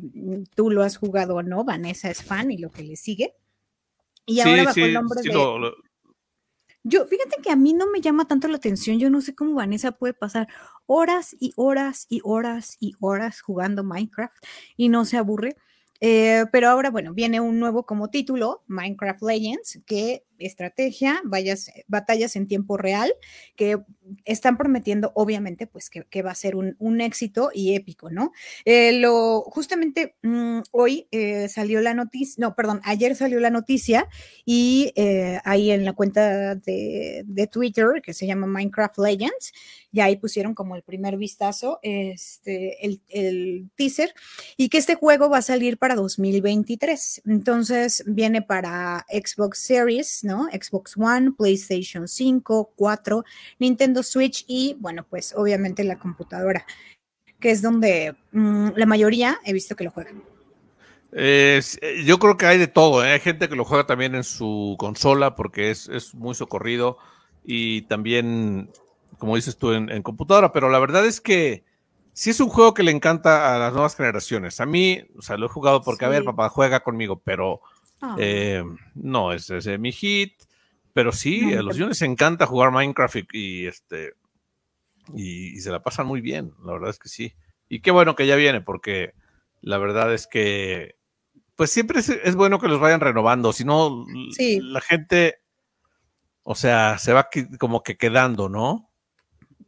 tú 0.55 0.69
lo 0.69 0.83
has 0.83 0.97
jugado 0.97 1.35
o 1.35 1.43
no, 1.43 1.63
Vanessa 1.63 2.09
es 2.09 2.23
fan 2.23 2.51
y 2.51 2.57
lo 2.57 2.71
que 2.71 2.83
le 2.83 2.95
sigue. 2.95 3.35
Y 4.25 4.41
ahora 4.41 4.65
bajo 4.65 4.79
el 4.79 4.93
nombre 4.93 5.21
de... 5.21 5.86
Yo, 6.89 7.05
fíjate 7.05 7.41
que 7.43 7.51
a 7.51 7.57
mí 7.57 7.73
no 7.73 7.91
me 7.91 7.99
llama 7.99 8.29
tanto 8.29 8.47
la 8.47 8.55
atención, 8.55 8.97
yo 8.97 9.09
no 9.09 9.19
sé 9.19 9.35
cómo 9.35 9.55
Vanessa 9.55 9.91
puede 9.91 10.13
pasar 10.13 10.47
horas 10.85 11.35
y 11.37 11.51
horas 11.57 12.05
y 12.07 12.21
horas 12.23 12.77
y 12.79 12.93
horas 13.01 13.41
jugando 13.41 13.83
Minecraft 13.83 14.37
y 14.77 14.87
no 14.87 15.03
se 15.03 15.17
aburre. 15.17 15.57
Eh, 15.99 16.45
pero 16.49 16.69
ahora, 16.69 16.89
bueno, 16.89 17.13
viene 17.13 17.41
un 17.41 17.59
nuevo 17.59 17.85
como 17.85 18.09
título, 18.09 18.63
Minecraft 18.67 19.21
Legends, 19.21 19.81
que 19.85 20.25
estrategia, 20.39 21.21
vayas, 21.23 21.71
batallas 21.87 22.35
en 22.35 22.47
tiempo 22.47 22.77
real, 22.77 23.13
que 23.55 23.77
están 24.25 24.57
prometiendo, 24.57 25.11
obviamente, 25.15 25.67
pues 25.67 25.89
que, 25.89 26.21
va 26.21 26.31
a 26.31 26.35
ser 26.35 26.55
un, 26.55 27.01
éxito 27.01 27.51
y 27.53 27.75
épico, 27.75 28.09
¿no? 28.09 28.31
Eh, 28.65 28.93
lo, 28.93 29.41
justamente 29.41 30.15
mm, 30.23 30.61
hoy 30.71 31.07
eh, 31.11 31.47
salió 31.47 31.79
la 31.81 31.93
noticia, 31.93 32.35
no, 32.39 32.55
perdón, 32.55 32.81
ayer 32.83 33.15
salió 33.15 33.39
la 33.39 33.51
noticia 33.51 34.07
y 34.45 34.93
eh, 34.95 35.39
ahí 35.43 35.69
en 35.69 35.85
la 35.85 35.93
cuenta 35.93 36.55
de, 36.55 37.23
de, 37.25 37.47
Twitter, 37.47 38.01
que 38.01 38.13
se 38.13 38.25
llama 38.25 38.47
Minecraft 38.47 38.97
Legends, 38.97 39.53
ya 39.91 40.05
ahí 40.05 40.17
pusieron 40.17 40.53
como 40.53 40.75
el 40.75 40.83
primer 40.83 41.17
vistazo, 41.17 41.79
este, 41.81 42.85
el, 42.85 43.01
el 43.09 43.69
teaser, 43.75 44.13
y 44.57 44.69
que 44.69 44.77
este 44.77 44.95
juego 44.95 45.29
va 45.29 45.39
a 45.39 45.41
salir 45.41 45.77
para 45.77 45.95
2023. 45.95 47.21
Entonces, 47.25 48.03
viene 48.05 48.41
para 48.41 49.05
Xbox 49.09 49.59
Series, 49.59 50.23
¿no? 50.27 50.47
Xbox 50.51 50.95
One, 50.95 51.31
PlayStation 51.31 52.07
5, 52.07 52.73
4, 52.75 53.23
Nintendo 53.57 54.03
Switch 54.03 54.45
y, 54.47 54.75
bueno, 54.79 55.05
pues 55.09 55.33
obviamente 55.35 55.83
la 55.83 55.97
computadora, 55.97 56.65
que 57.39 57.49
es 57.49 57.63
donde 57.63 58.15
mm, 58.31 58.69
la 58.75 58.85
mayoría 58.85 59.39
he 59.43 59.53
visto 59.53 59.75
que 59.75 59.85
lo 59.85 59.91
juegan. 59.91 60.21
Eh, 61.13 61.61
yo 62.05 62.19
creo 62.19 62.37
que 62.37 62.45
hay 62.45 62.57
de 62.57 62.67
todo, 62.67 63.03
¿eh? 63.03 63.13
hay 63.13 63.19
gente 63.19 63.47
que 63.47 63.55
lo 63.55 63.65
juega 63.65 63.87
también 63.87 64.13
en 64.13 64.23
su 64.23 64.75
consola 64.77 65.35
porque 65.35 65.71
es, 65.71 66.13
muy 66.13 66.35
socorrido 66.35 66.97
y 67.45 67.83
también, 67.83 68.69
como 69.17 69.35
dices 69.37 69.57
tú, 69.57 69.71
en, 69.71 70.03
computadora, 70.03 70.51
pero 70.51 70.69
la 70.69 70.79
verdad 70.79 71.05
es 71.05 71.21
que 71.21 71.63
sí 72.11 72.29
es 72.29 72.39
un 72.41 72.49
juego 72.49 72.73
que 72.73 72.83
le 72.83 72.91
encanta 72.91 73.55
a 73.55 73.57
las 73.57 73.71
nuevas 73.71 73.95
generaciones. 73.95 74.59
A 74.59 74.65
mí, 74.65 75.01
o 75.17 75.21
sea, 75.21 75.37
lo 75.37 75.45
he 75.45 75.49
jugado 75.49 75.81
porque, 75.81 76.03
a 76.03 76.09
ver, 76.09 76.25
papá 76.25 76.49
juega 76.49 76.81
conmigo, 76.81 77.21
pero 77.23 77.61
Ah. 78.01 78.15
Eh, 78.19 78.63
no, 78.95 79.33
es, 79.33 79.49
es, 79.49 79.67
mi 79.79 79.91
hit, 79.91 80.33
pero 80.93 81.11
sí, 81.11 81.53
a 81.53 81.61
los 81.61 81.75
niños 81.75 81.89
les 81.89 82.01
encanta 82.03 82.45
jugar 82.45 82.71
Minecraft 82.71 83.33
y, 83.33 83.67
este 83.67 84.13
y, 85.15 85.59
se 85.59 85.71
la 85.71 85.81
pasan 85.81 86.07
muy 86.07 86.21
bien, 86.21 86.53
la 86.63 86.73
verdad 86.73 86.89
es 86.89 86.99
que 86.99 87.09
sí. 87.09 87.33
Y 87.69 87.81
qué 87.81 87.91
bueno 87.91 88.15
que 88.15 88.27
ya 88.27 88.35
viene, 88.35 88.61
porque 88.61 89.13
la 89.61 89.77
verdad 89.77 90.13
es 90.13 90.27
que 90.27 90.95
pues 91.55 91.71
siempre 91.71 91.99
es, 91.99 92.35
bueno 92.35 92.59
que 92.59 92.67
los 92.67 92.79
vayan 92.79 92.99
renovando, 92.99 93.51
si 93.51 93.65
no 93.65 94.05
la 94.61 94.81
gente, 94.81 95.39
o 96.43 96.53
sea, 96.53 96.99
se 96.99 97.13
va 97.13 97.29
como 97.57 97.81
que 97.81 97.97
quedando, 97.97 98.47
¿no? 98.47 98.91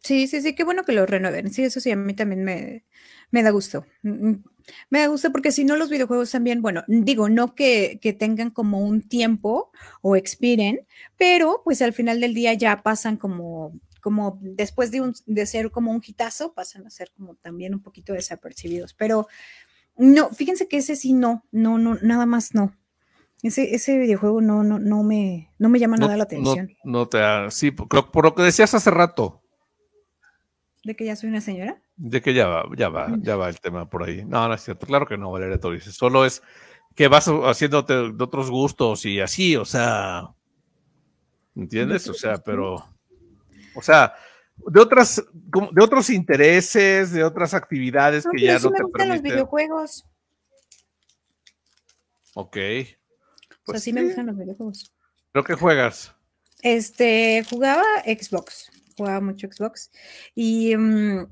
Sí, 0.03 0.27
sí, 0.27 0.41
sí, 0.41 0.55
qué 0.55 0.63
bueno 0.63 0.83
que 0.83 0.91
lo 0.93 1.05
renueven. 1.05 1.51
Sí, 1.51 1.63
eso 1.63 1.79
sí, 1.79 1.91
a 1.91 1.95
mí 1.95 2.13
también 2.13 2.43
me, 2.43 2.85
me 3.31 3.43
da 3.43 3.49
gusto. 3.49 3.85
Me 4.89 4.99
da 4.99 5.07
gusto 5.07 5.31
porque 5.31 5.51
si 5.51 5.63
no 5.63 5.75
los 5.75 5.89
videojuegos 5.89 6.31
también, 6.31 6.61
bueno, 6.61 6.83
digo, 6.87 7.29
no 7.29 7.55
que, 7.55 7.99
tengan 8.19 8.49
como 8.49 8.79
un 8.79 9.01
tiempo 9.01 9.71
o 10.01 10.15
expiren, 10.15 10.85
pero 11.17 11.61
pues 11.63 11.81
al 11.81 11.93
final 11.93 12.19
del 12.19 12.33
día 12.33 12.53
ya 12.53 12.81
pasan 12.83 13.17
como, 13.17 13.73
como 14.01 14.39
después 14.41 14.91
de, 14.91 15.01
un, 15.01 15.13
de 15.25 15.45
ser 15.45 15.71
como 15.71 15.91
un 15.91 16.01
hitazo, 16.05 16.53
pasan 16.53 16.85
a 16.85 16.89
ser 16.89 17.11
como 17.15 17.35
también 17.35 17.73
un 17.73 17.81
poquito 17.81 18.13
desapercibidos. 18.13 18.93
Pero 18.93 19.27
no, 19.97 20.29
fíjense 20.29 20.67
que 20.67 20.77
ese 20.77 20.95
sí 20.95 21.13
no, 21.13 21.43
no, 21.51 21.77
no, 21.77 21.97
nada 22.01 22.25
más 22.25 22.53
no. 22.53 22.73
Ese, 23.41 23.73
ese 23.73 23.97
videojuego 23.97 24.41
no, 24.41 24.63
no, 24.63 24.79
no 24.79 25.01
me, 25.03 25.49
no 25.59 25.69
me 25.69 25.79
llama 25.79 25.95
nada 25.95 26.17
la 26.17 26.23
atención. 26.23 26.75
No, 26.83 27.07
te 27.07 27.19
sí, 27.51 27.71
por, 27.71 28.11
por 28.11 28.25
lo 28.25 28.35
que 28.35 28.43
decías 28.43 28.73
hace 28.73 28.91
rato. 28.91 29.41
¿De 30.83 30.95
que 30.95 31.05
ya 31.05 31.15
soy 31.15 31.29
una 31.29 31.41
señora? 31.41 31.81
De 32.01 32.21
que 32.21 32.33
ya 32.33 32.47
va, 32.47 32.63
ya 32.77 32.87
va, 32.87 33.09
ya 33.19 33.35
va 33.35 33.49
el 33.49 33.59
tema 33.59 33.89
por 33.89 34.03
ahí. 34.03 34.23
No, 34.23 34.47
no 34.47 34.53
es 34.53 34.61
cierto. 34.61 34.87
Claro 34.87 35.05
que 35.05 35.17
no, 35.17 35.31
Valeria 35.31 35.57
dices. 35.57 35.95
Solo 35.95 36.25
es 36.25 36.41
que 36.95 37.09
vas 37.09 37.27
haciéndote 37.27 37.93
de 37.93 38.23
otros 38.23 38.49
gustos 38.49 39.05
y 39.05 39.19
así, 39.19 39.57
o 39.57 39.65
sea. 39.65 40.29
¿Entiendes? 41.55 42.07
O 42.07 42.13
sea, 42.13 42.37
pero. 42.37 42.75
O 43.75 43.81
sea, 43.81 44.15
de 44.55 44.79
otras, 44.79 45.21
de 45.33 45.83
otros 45.83 46.09
intereses, 46.09 47.11
de 47.11 47.21
otras 47.21 47.53
actividades 47.53 48.25
que 48.31 48.43
ya 48.43 48.59
no 48.59 48.71
me 48.71 48.77
te 48.77 48.83
gustan 48.83 49.09
los 49.09 49.21
videojuegos. 49.21 50.05
Ok. 52.35 52.57
Pues 53.65 53.83
sí, 53.83 53.91
me 53.91 54.05
gustan 54.05 54.27
los 54.27 54.37
videojuegos. 54.37 54.93
¿Pero 55.33 55.43
qué 55.43 55.53
juegas? 55.55 56.15
Este, 56.61 57.43
jugaba 57.49 57.83
Xbox, 58.05 58.71
jugaba 58.97 59.19
mucho 59.19 59.47
Xbox 59.51 59.91
y 60.33 60.75
mm, 60.77 61.27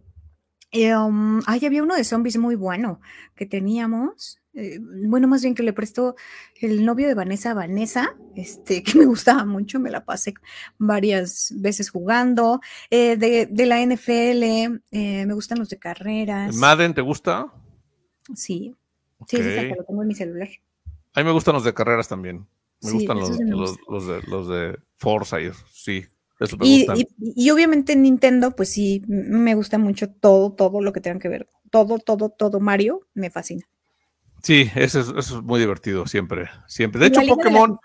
um, 0.93 1.41
ay, 1.45 1.65
había 1.65 1.83
uno 1.83 1.95
de 1.95 2.03
zombies 2.03 2.37
muy 2.37 2.55
bueno 2.55 2.99
que 3.35 3.45
teníamos. 3.45 4.39
Eh, 4.53 4.79
bueno, 4.81 5.27
más 5.27 5.43
bien 5.43 5.53
que 5.53 5.63
le 5.63 5.71
prestó 5.73 6.15
el 6.59 6.83
novio 6.83 7.07
de 7.07 7.13
Vanessa, 7.13 7.53
Vanessa, 7.53 8.15
este, 8.35 8.83
que 8.83 8.97
me 8.97 9.05
gustaba 9.05 9.45
mucho, 9.45 9.79
me 9.79 9.91
la 9.91 10.05
pasé 10.05 10.33
varias 10.77 11.53
veces 11.57 11.89
jugando. 11.89 12.59
Eh, 12.89 13.17
de, 13.17 13.65
la 13.65 13.81
NFL, 13.85 14.81
me 14.91 15.33
gustan 15.33 15.59
los 15.59 15.69
de 15.69 15.77
carreras. 15.77 16.55
¿Madden 16.55 16.93
te 16.93 17.01
gusta? 17.01 17.53
Sí, 18.35 18.75
sí, 19.27 19.37
sí, 19.37 19.69
lo 19.77 19.83
tengo 19.83 20.01
en 20.01 20.07
mi 20.07 20.15
celular. 20.15 20.49
A 21.13 21.21
mí 21.21 21.25
me 21.25 21.31
gustan 21.31 21.53
los 21.53 21.63
de 21.63 21.73
carreras 21.73 22.07
también. 22.07 22.47
Me 22.81 22.91
gustan 22.91 23.19
los, 23.19 23.39
los, 23.87 24.07
de, 24.07 24.21
los 24.27 24.47
de 24.47 24.77
Forza 24.95 25.37
y 27.19 27.49
obviamente 27.49 27.95
Nintendo, 27.95 28.55
pues 28.55 28.69
sí, 28.69 29.01
me 29.07 29.55
gusta 29.55 29.77
mucho 29.77 30.09
todo, 30.09 30.53
todo 30.53 30.81
lo 30.81 30.93
que 30.93 31.01
tenga 31.01 31.19
que 31.19 31.29
ver. 31.29 31.49
Todo, 31.71 31.99
todo, 31.99 32.29
todo 32.29 32.59
Mario 32.59 33.01
me 33.13 33.29
fascina. 33.29 33.67
Sí, 34.43 34.69
eso 34.75 34.99
es, 34.99 35.07
eso 35.09 35.37
es 35.37 35.43
muy 35.43 35.59
divertido, 35.59 36.05
siempre, 36.05 36.49
siempre. 36.67 37.01
De 37.01 37.07
hecho, 37.07 37.21
Pokémon, 37.27 37.79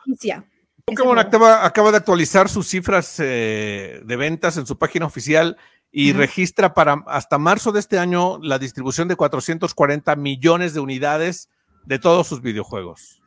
Pokémon 0.85 1.19
acaba, 1.19 1.65
acaba, 1.65 1.91
de 1.91 1.97
actualizar 1.97 2.49
sus 2.49 2.69
cifras 2.69 3.17
eh, 3.19 4.03
de 4.05 4.17
ventas 4.17 4.57
en 4.57 4.67
su 4.67 4.77
página 4.79 5.07
oficial 5.07 5.57
y 5.91 6.13
registra 6.13 6.75
para 6.75 7.05
hasta 7.07 7.39
marzo 7.39 7.73
de 7.73 7.81
este 7.81 7.99
año 7.99 8.39
la 8.43 8.59
distribución 8.59 9.09
de 9.09 9.17
440 9.17 10.17
millones 10.17 10.75
de 10.75 10.81
unidades 10.81 11.49
de 11.85 11.99
todos 11.99 12.27
sus 12.27 12.41
videojuegos. 12.41 13.21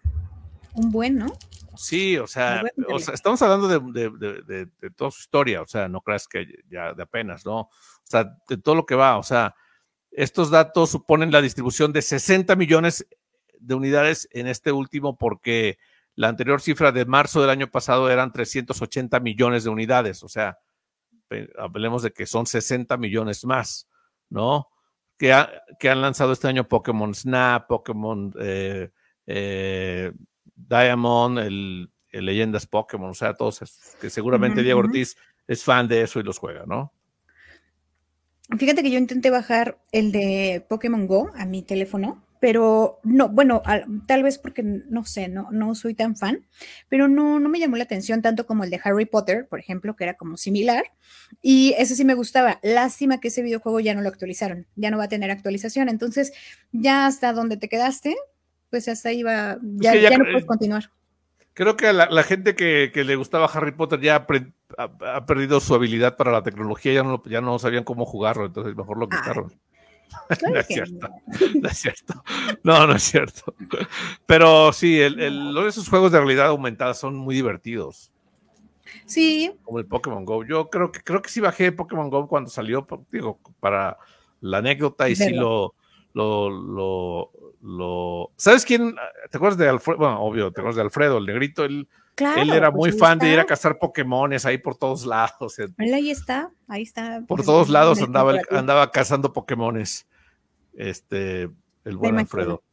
Un 0.73 0.91
buen, 0.91 1.15
¿no? 1.15 1.37
Sí, 1.77 2.17
o 2.17 2.27
sea, 2.27 2.63
estamos 3.13 3.41
hablando 3.41 3.67
de, 3.67 4.67
toda 4.95 5.11
su 5.11 5.21
historia, 5.21 5.61
o 5.61 5.67
sea, 5.67 5.87
no 5.87 6.01
creas 6.01 6.27
que 6.27 6.45
ya 6.69 6.93
de 6.93 7.03
apenas, 7.03 7.45
¿no? 7.45 7.59
O 7.61 7.71
sea, 8.03 8.37
de 8.47 8.57
todo 8.57 8.75
lo 8.75 8.85
que 8.85 8.95
va, 8.95 9.17
o 9.17 9.23
sea, 9.23 9.55
estos 10.11 10.49
datos 10.49 10.91
suponen 10.91 11.31
la 11.31 11.41
distribución 11.41 11.91
de 11.93 12.01
60 12.01 12.55
millones 12.55 13.07
de 13.59 13.75
unidades 13.75 14.27
en 14.31 14.47
este 14.47 14.71
último 14.71 15.17
porque 15.17 15.77
la 16.15 16.29
anterior 16.29 16.61
cifra 16.61 16.91
de 16.91 17.05
marzo 17.05 17.41
del 17.41 17.49
año 17.49 17.69
pasado 17.69 18.09
eran 18.09 18.31
380 18.31 19.19
millones 19.19 19.63
de 19.63 19.69
unidades, 19.69 20.23
o 20.23 20.29
sea, 20.29 20.57
hablemos 21.57 22.03
de 22.03 22.11
que 22.11 22.25
son 22.25 22.45
60 22.45 22.95
millones 22.97 23.43
más, 23.45 23.89
¿no? 24.29 24.69
que, 25.17 25.33
que 25.79 25.89
han 25.89 26.01
lanzado 26.01 26.33
este 26.33 26.47
año 26.47 26.67
Pokémon 26.67 27.13
Snap, 27.13 27.67
Pokémon 27.67 28.33
eh, 28.39 28.91
eh, 29.25 30.11
Diamond, 30.55 31.39
el, 31.39 31.91
Leyendas 32.11 32.65
Pokémon, 32.65 33.09
o 33.09 33.13
sea, 33.13 33.33
todos 33.33 33.59
que 33.99 34.09
seguramente 34.09 34.63
Diego 34.63 34.79
Ortiz 34.79 35.17
es 35.47 35.63
fan 35.63 35.87
de 35.87 36.01
eso 36.01 36.19
y 36.19 36.23
los 36.23 36.37
juega, 36.37 36.65
¿no? 36.65 36.93
Fíjate 38.57 38.83
que 38.83 38.91
yo 38.91 38.97
intenté 38.97 39.29
bajar 39.29 39.79
el 39.91 40.11
de 40.11 40.65
Pokémon 40.69 41.07
Go 41.07 41.31
a 41.35 41.45
mi 41.45 41.61
teléfono 41.61 42.25
pero 42.45 42.99
no, 43.03 43.29
bueno, 43.29 43.63
tal 44.05 44.21
vez 44.21 44.37
porque 44.37 44.61
no 44.61 45.03
sé, 45.03 45.27
no, 45.29 45.49
no 45.49 45.73
soy 45.73 45.95
tan 45.95 46.15
fan, 46.15 46.45
pero 46.89 47.07
no, 47.07 47.39
no 47.39 47.49
me 47.49 47.59
llamó 47.59 47.75
la 47.75 47.85
atención 47.85 48.21
tanto 48.21 48.45
como 48.45 48.63
el 48.63 48.69
de 48.69 48.79
Harry 48.83 49.07
Potter, 49.07 49.47
por 49.47 49.59
ejemplo, 49.59 49.95
que 49.95 50.03
era 50.03 50.13
como 50.13 50.37
similar, 50.37 50.83
y 51.41 51.73
ese 51.79 51.95
sí 51.95 52.05
me 52.05 52.13
gustaba. 52.13 52.59
Lástima 52.61 53.19
que 53.19 53.29
ese 53.29 53.41
videojuego 53.41 53.79
ya 53.79 53.95
no 53.95 54.01
lo 54.01 54.09
actualizaron, 54.09 54.67
ya 54.75 54.91
no 54.91 54.99
va 54.99 55.05
a 55.05 55.09
tener 55.09 55.31
actualización, 55.31 55.89
entonces 55.89 56.33
ya 56.71 57.07
hasta 57.07 57.33
donde 57.33 57.57
te 57.57 57.67
quedaste, 57.67 58.15
pues 58.69 58.87
hasta 58.87 59.09
ahí 59.09 59.23
va, 59.23 59.57
ya, 59.61 59.95
ya, 59.95 60.17
no 60.17 60.25
puedes 60.25 60.45
continuar. 60.45 60.89
Creo 61.53 61.77
que 61.77 61.93
la, 61.93 62.09
la 62.09 62.23
gente 62.23 62.53
que, 62.53 62.91
que, 62.93 63.05
le 63.05 63.15
gustaba 63.15 63.45
Harry 63.45 63.71
Potter 63.71 64.01
ya 64.01 64.27
ha, 64.77 65.25
perdido 65.25 65.61
su 65.61 65.73
habilidad 65.73 66.17
para 66.17 66.31
la 66.31 66.43
tecnología, 66.43 66.93
ya 66.93 67.03
no, 67.03 67.23
ya 67.25 67.39
no 67.39 67.57
sabían 67.59 67.85
cómo 67.85 68.05
jugarlo, 68.05 68.45
entonces 68.45 68.75
mejor 68.75 68.97
lo 68.97 69.07
quitaron. 69.07 69.53
no 70.51 70.59
es 70.59 70.67
cierto. 70.67 71.09
No. 71.55 71.69
es 71.69 71.77
cierto. 71.77 72.23
No, 72.63 72.87
no 72.87 72.95
es 72.95 73.03
cierto. 73.03 73.55
Pero 74.25 74.73
sí, 74.73 74.99
el, 74.99 75.57
esos 75.67 75.87
juegos 75.87 76.11
de 76.11 76.19
realidad 76.19 76.47
aumentada 76.47 76.93
son 76.93 77.15
muy 77.15 77.35
divertidos. 77.35 78.11
Sí. 79.05 79.51
Como 79.63 79.79
el 79.79 79.85
Pokémon 79.85 80.25
Go. 80.25 80.43
Yo 80.43 80.69
creo 80.69 80.91
que 80.91 81.01
creo 81.01 81.21
que 81.21 81.29
sí 81.29 81.39
bajé 81.39 81.71
Pokémon 81.71 82.09
Go 82.09 82.27
cuando 82.27 82.49
salió, 82.49 82.87
digo, 83.11 83.39
para 83.59 83.97
la 84.41 84.59
anécdota 84.59 85.09
y 85.09 85.15
sí 85.15 85.31
lo, 85.31 85.73
lo, 86.13 86.49
lo, 86.49 87.31
¿Sabes 88.37 88.65
quién? 88.65 88.95
¿Te 89.31 89.37
acuerdas 89.37 89.57
de 89.57 89.67
Alfredo? 89.67 89.97
Bueno, 89.97 90.21
obvio, 90.21 90.51
te 90.51 90.61
acuerdas 90.61 90.75
de 90.75 90.81
Alfredo, 90.83 91.17
el 91.17 91.25
negrito, 91.25 91.65
él 91.65 91.87
él 92.17 92.49
era 92.51 92.71
muy 92.71 92.91
pues 92.91 92.99
fan 92.99 93.19
de 93.19 93.29
ir 93.29 93.39
a 93.39 93.45
cazar 93.45 93.77
Pokémones 93.77 94.45
ahí 94.45 94.57
por 94.57 94.77
todos 94.77 95.05
lados. 95.05 95.59
Él 95.77 95.93
ahí 95.93 96.09
está, 96.09 96.51
ahí 96.67 96.83
está. 96.83 97.23
Por 97.27 97.43
todos 97.43 97.69
lados 97.69 98.01
andaba, 98.01 98.39
andaba 98.51 98.91
cazando 98.91 99.33
Pokémones. 99.33 100.07
Este, 100.73 101.49
el 101.83 101.97
buen 101.97 102.17
Alfredo. 102.19 102.63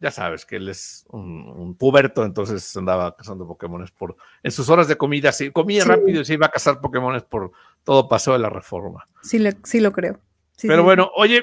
Ya 0.00 0.12
sabes 0.12 0.46
que 0.46 0.54
él 0.54 0.68
es 0.68 1.04
un, 1.08 1.74
puberto, 1.74 2.24
entonces 2.24 2.76
andaba 2.76 3.16
cazando 3.16 3.48
Pokémones 3.48 3.90
por. 3.90 4.16
En 4.44 4.52
sus 4.52 4.68
horas 4.68 4.86
de 4.86 4.96
comida, 4.96 5.32
sí, 5.32 5.50
comía 5.50 5.84
rápido 5.84 6.20
y 6.20 6.24
se 6.24 6.34
iba 6.34 6.46
a 6.46 6.50
cazar 6.50 6.80
Pokémones 6.80 7.24
por 7.24 7.50
todo 7.82 8.08
pasó 8.08 8.32
de 8.32 8.38
la 8.38 8.48
reforma. 8.48 9.04
Sí, 9.22 9.42
sí 9.64 9.80
lo 9.80 9.90
creo. 9.90 10.20
Pero 10.62 10.84
bueno, 10.84 11.10
oye, 11.16 11.42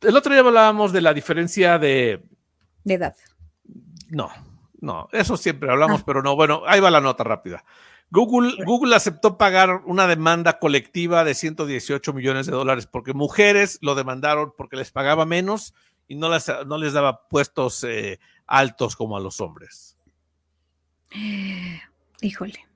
el 0.00 0.16
otro 0.16 0.32
día 0.32 0.42
hablábamos 0.42 0.92
de 0.92 1.00
la 1.00 1.14
diferencia 1.14 1.78
de. 1.78 2.22
De 2.84 2.94
edad. 2.94 3.16
No, 4.08 4.30
no, 4.80 5.08
eso 5.12 5.36
siempre 5.36 5.70
hablamos, 5.70 6.00
ah. 6.00 6.04
pero 6.06 6.22
no. 6.22 6.36
Bueno, 6.36 6.62
ahí 6.66 6.80
va 6.80 6.90
la 6.90 7.00
nota 7.00 7.24
rápida. 7.24 7.64
Google, 8.10 8.64
Google 8.64 8.96
aceptó 8.96 9.36
pagar 9.36 9.82
una 9.84 10.06
demanda 10.06 10.58
colectiva 10.58 11.24
de 11.24 11.34
118 11.34 12.12
millones 12.14 12.46
de 12.46 12.52
dólares 12.52 12.86
porque 12.86 13.12
mujeres 13.12 13.78
lo 13.82 13.94
demandaron 13.94 14.54
porque 14.56 14.76
les 14.76 14.90
pagaba 14.90 15.26
menos 15.26 15.74
y 16.06 16.14
no 16.14 16.30
les, 16.30 16.50
no 16.66 16.78
les 16.78 16.94
daba 16.94 17.28
puestos 17.28 17.84
eh, 17.84 18.18
altos 18.46 18.96
como 18.96 19.16
a 19.16 19.20
los 19.20 19.40
hombres. 19.40 19.96
Híjole. 22.22 22.66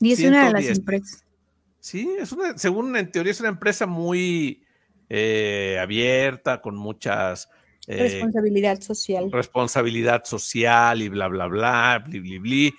Y 0.00 0.12
es 0.12 0.20
una 0.20 0.46
de 0.46 0.52
las 0.52 0.66
empresas. 0.66 1.24
Sí, 1.80 2.16
es 2.18 2.32
una, 2.32 2.56
según 2.56 2.96
en 2.96 3.10
teoría 3.10 3.32
es 3.32 3.40
una 3.40 3.50
empresa 3.50 3.86
muy 3.86 4.64
eh, 5.08 5.78
abierta, 5.80 6.60
con 6.60 6.76
muchas 6.76 7.48
eh, 7.86 8.02
responsabilidad 8.02 8.80
social. 8.82 9.32
Responsabilidad 9.32 10.24
social 10.24 11.00
y 11.00 11.08
bla, 11.08 11.28
bla, 11.28 11.46
bla, 11.46 12.04
bli, 12.06 12.20
bli, 12.20 12.38
bli. 12.38 12.74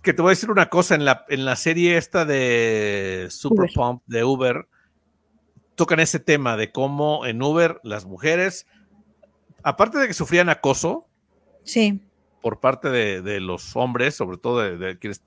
Que 0.00 0.12
te 0.12 0.22
voy 0.22 0.30
a 0.30 0.32
decir 0.32 0.50
una 0.50 0.68
cosa, 0.68 0.94
en 0.94 1.04
la, 1.04 1.24
en 1.28 1.44
la 1.44 1.56
serie 1.56 1.96
esta 1.96 2.24
de 2.24 3.26
Super 3.30 3.68
Pump 3.74 4.02
de 4.06 4.22
Uber, 4.22 4.68
tocan 5.74 5.98
ese 5.98 6.20
tema 6.20 6.56
de 6.56 6.70
cómo 6.70 7.26
en 7.26 7.42
Uber 7.42 7.80
las 7.82 8.04
mujeres, 8.06 8.66
aparte 9.64 9.98
de 9.98 10.06
que 10.06 10.14
sufrían 10.14 10.48
acoso, 10.48 11.08
sí. 11.64 12.00
por 12.40 12.60
parte 12.60 12.90
de, 12.90 13.40
los 13.40 13.74
hombres, 13.74 14.14
sobre 14.14 14.38
todo 14.38 14.58
de, 14.60 14.98
quienes 14.98 15.22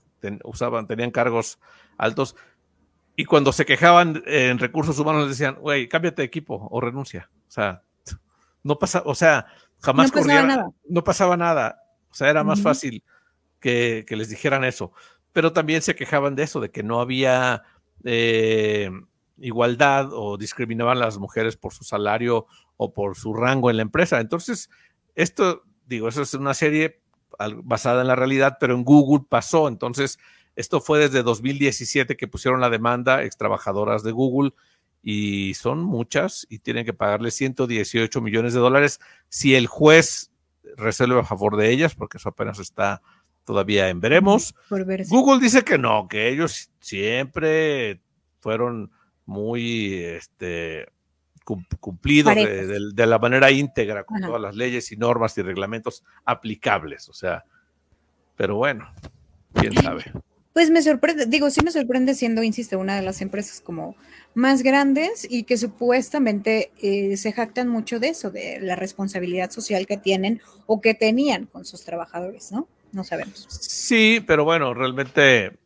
usaban, 0.45 0.87
tenían 0.87 1.11
cargos 1.11 1.59
altos, 1.97 2.35
y 3.15 3.25
cuando 3.25 3.51
se 3.51 3.65
quejaban 3.65 4.23
en 4.25 4.57
recursos 4.59 4.97
humanos 4.99 5.23
les 5.23 5.37
decían, 5.37 5.55
güey, 5.55 5.87
cámbiate 5.87 6.21
de 6.21 6.27
equipo 6.27 6.67
o 6.71 6.81
renuncia. 6.81 7.29
O 7.47 7.51
sea, 7.51 7.83
no 8.63 8.79
pasaba, 8.79 9.05
o 9.07 9.15
sea, 9.15 9.47
jamás 9.79 10.13
no 10.13 10.21
pasaba 10.21 10.43
nada. 10.43 10.71
No 10.87 11.03
pasaba 11.03 11.37
nada. 11.37 11.83
O 12.09 12.13
sea, 12.13 12.29
era 12.29 12.43
más 12.43 12.61
fácil 12.61 13.03
que, 13.59 14.05
les 14.09 14.29
dijeran 14.29 14.63
eso. 14.63 14.91
Pero 15.33 15.53
también 15.53 15.81
se 15.81 15.95
quejaban 15.95 16.35
de 16.35 16.43
eso, 16.43 16.59
de 16.59 16.71
que 16.71 16.83
no 16.83 16.99
había 16.99 17.63
eh, 18.03 18.91
igualdad 19.37 20.09
o 20.11 20.37
discriminaban 20.37 20.97
a 20.97 21.05
las 21.05 21.17
mujeres 21.17 21.55
por 21.55 21.73
su 21.73 21.83
salario 21.83 22.47
o 22.77 22.93
por 22.93 23.15
su 23.15 23.33
rango 23.33 23.69
en 23.69 23.77
la 23.77 23.83
empresa. 23.83 24.19
Entonces, 24.19 24.69
esto, 25.15 25.63
digo, 25.85 26.07
eso 26.07 26.21
es 26.21 26.33
una 26.33 26.53
serie 26.53 27.01
basada 27.63 28.01
en 28.01 28.07
la 28.07 28.15
realidad, 28.15 28.57
pero 28.59 28.75
en 28.75 28.83
Google 28.83 29.25
pasó. 29.27 29.67
Entonces, 29.67 30.19
esto 30.61 30.79
fue 30.79 30.99
desde 30.99 31.23
2017 31.23 32.15
que 32.15 32.27
pusieron 32.27 32.61
la 32.61 32.69
demanda 32.69 33.23
ex 33.23 33.35
trabajadoras 33.35 34.03
de 34.03 34.11
Google 34.11 34.53
y 35.03 35.55
son 35.55 35.83
muchas 35.83 36.45
y 36.49 36.59
tienen 36.59 36.85
que 36.85 36.93
pagarle 36.93 37.31
118 37.31 38.21
millones 38.21 38.53
de 38.53 38.59
dólares 38.59 38.99
si 39.27 39.55
el 39.55 39.67
juez 39.67 40.31
resuelve 40.77 41.19
a 41.19 41.23
favor 41.23 41.57
de 41.57 41.71
ellas, 41.71 41.95
porque 41.95 42.17
eso 42.17 42.29
apenas 42.29 42.59
está 42.59 43.01
todavía 43.43 43.89
en 43.89 43.99
veremos. 43.99 44.55
Google 44.69 45.41
dice 45.41 45.63
que 45.63 45.77
no, 45.77 46.07
que 46.07 46.29
ellos 46.29 46.71
siempre 46.79 47.99
fueron 48.39 48.91
muy 49.25 49.95
este, 49.95 50.87
cumplidos 51.79 52.35
de, 52.35 53.07
la 53.07 53.19
manera 53.19 53.49
íntegra 53.51 54.03
con 54.03 54.21
todas 54.21 54.41
las 54.41 54.55
leyes 54.55 54.91
y 54.91 54.97
normas 54.97 55.37
y 55.37 55.41
reglamentos 55.41 56.03
aplicables. 56.25 57.09
O 57.09 57.13
sea, 57.13 57.43
pero 58.35 58.55
bueno, 58.55 58.91
quién 59.53 59.73
sabe. 59.73 60.05
Pues 60.53 60.69
me 60.69 60.81
sorprende, 60.81 61.25
digo, 61.27 61.49
sí 61.49 61.61
me 61.63 61.71
sorprende 61.71 62.13
siendo, 62.13 62.43
insisto, 62.43 62.77
una 62.77 62.95
de 62.95 63.01
las 63.01 63.21
empresas 63.21 63.61
como 63.61 63.95
más 64.33 64.63
grandes 64.63 65.25
y 65.29 65.43
que 65.43 65.57
supuestamente 65.57 66.71
eh, 66.81 67.15
se 67.17 67.31
jactan 67.31 67.67
mucho 67.69 67.99
de 67.99 68.09
eso, 68.09 68.31
de 68.31 68.59
la 68.61 68.75
responsabilidad 68.75 69.51
social 69.51 69.87
que 69.87 69.97
tienen 69.97 70.41
o 70.65 70.81
que 70.81 70.93
tenían 70.93 71.45
con 71.45 71.65
sus 71.65 71.83
trabajadores, 71.83 72.51
¿no? 72.51 72.67
No 72.91 73.03
sabemos. 73.03 73.47
Sí, 73.49 74.21
pero 74.25 74.43
bueno, 74.43 74.73
realmente 74.73 75.57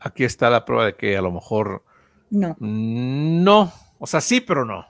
aquí 0.00 0.24
está 0.24 0.50
la 0.50 0.64
prueba 0.64 0.86
de 0.86 0.96
que 0.96 1.16
a 1.16 1.22
lo 1.22 1.30
mejor 1.30 1.84
no. 2.30 2.56
No, 2.58 3.72
o 3.98 4.06
sea, 4.06 4.20
sí, 4.20 4.40
pero 4.40 4.64
no. 4.64 4.86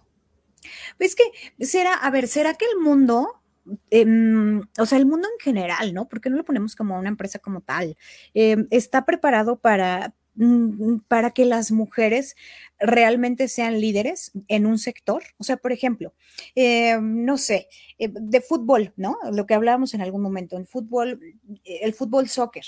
Es 0.98 1.16
que 1.16 1.24
será, 1.64 1.94
a 1.94 2.10
ver, 2.10 2.28
¿será 2.28 2.54
que 2.54 2.64
el 2.64 2.78
mundo 2.78 3.41
Em, 3.90 4.61
o 4.79 4.87
sea, 4.87 4.98
el 4.98 5.07
mundo 5.07 5.29
en 5.29 5.38
general, 5.40 5.94
¿no? 5.94 6.09
Porque 6.09 6.31
no 6.31 6.37
lo 6.37 6.44
ponemos 6.44 6.75
como 6.75 6.98
una 6.98 7.09
empresa 7.09 7.38
como 7.38 7.61
tal. 7.61 7.96
Em, 8.35 8.66
está 8.70 9.05
preparado 9.05 9.61
para, 9.61 10.14
mm, 10.35 10.98
para 11.09 11.31
que 11.31 11.44
las 11.44 11.70
mujeres 11.70 12.37
realmente 12.81 13.48
sean 13.48 13.81
líderes 13.81 14.33
en 14.48 14.66
un 14.66 14.79
sector. 14.79 15.22
O 15.38 15.44
sea, 15.44 15.57
por 15.57 15.72
ejemplo, 15.72 16.14
em, 16.55 17.25
no 17.25 17.38
sé, 17.38 17.68
de 17.98 18.40
fútbol, 18.40 18.92
¿no? 18.96 19.16
Lo 19.33 19.46
que 19.46 19.55
hablábamos 19.55 19.94
en 19.94 20.01
algún 20.03 20.22
momento, 20.22 20.57
en 20.57 20.66
fútbol, 20.66 21.20
el 21.64 21.94
fútbol 21.94 22.29
soccer 22.29 22.64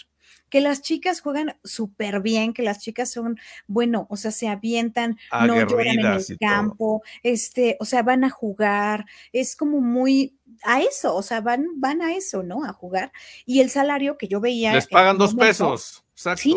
que 0.49 0.61
las 0.61 0.83
chicas 0.83 1.21
juegan 1.21 1.57
súper 1.65 2.21
bien, 2.21 2.53
que 2.53 2.63
las 2.63 2.79
chicas 2.79 3.11
son, 3.11 3.39
bueno, 3.67 4.07
o 4.11 4.17
sea, 4.17 4.31
se 4.31 4.49
avientan, 4.49 5.19
no 5.47 5.57
lloran 5.69 5.99
en 5.99 6.07
el 6.07 6.39
campo, 6.39 7.03
este, 7.23 7.77
o 7.81 7.85
sea, 7.85 8.03
van 8.03 8.25
a 8.25 8.31
jugar, 8.31 9.07
es 9.33 9.57
como 9.57 9.81
muy 9.81 10.39
a 10.63 10.81
eso, 10.81 11.15
o 11.15 11.23
sea, 11.23 11.41
van, 11.41 11.67
van 11.77 12.03
a 12.03 12.15
eso, 12.15 12.43
¿no? 12.43 12.65
A 12.65 12.73
jugar. 12.73 13.13
Y 13.47 13.61
el 13.61 13.71
salario 13.71 14.17
que 14.19 14.29
yo 14.29 14.41
veía. 14.41 14.73
Les 14.73 14.87
pagan 14.87 15.19
dos 15.19 15.35
pesos. 15.35 16.05
Sí, 16.37 16.57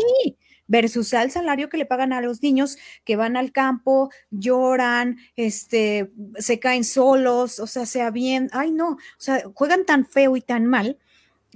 versus 0.68 1.14
al 1.14 1.32
salario 1.32 1.70
que 1.70 1.78
le 1.78 1.86
pagan 1.86 2.14
a 2.14 2.22
los 2.22 2.42
niños 2.42 2.78
que 3.04 3.16
van 3.16 3.38
al 3.38 3.52
campo, 3.52 4.12
lloran, 4.30 5.18
este, 5.36 6.12
se 6.38 6.60
caen 6.60 6.84
solos, 6.84 7.60
o 7.60 7.68
sea, 7.68 7.86
se 7.86 8.10
bien, 8.12 8.50
ay 8.52 8.72
no, 8.72 8.92
o 8.92 8.98
sea, 9.18 9.44
juegan 9.54 9.86
tan 9.86 10.06
feo 10.06 10.36
y 10.36 10.42
tan 10.42 10.66
mal 10.66 10.98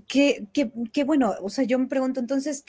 que, 0.07 0.47
que, 0.91 1.03
bueno, 1.03 1.35
o 1.41 1.49
sea, 1.49 1.63
yo 1.63 1.77
me 1.79 1.87
pregunto 1.87 2.19
entonces. 2.19 2.63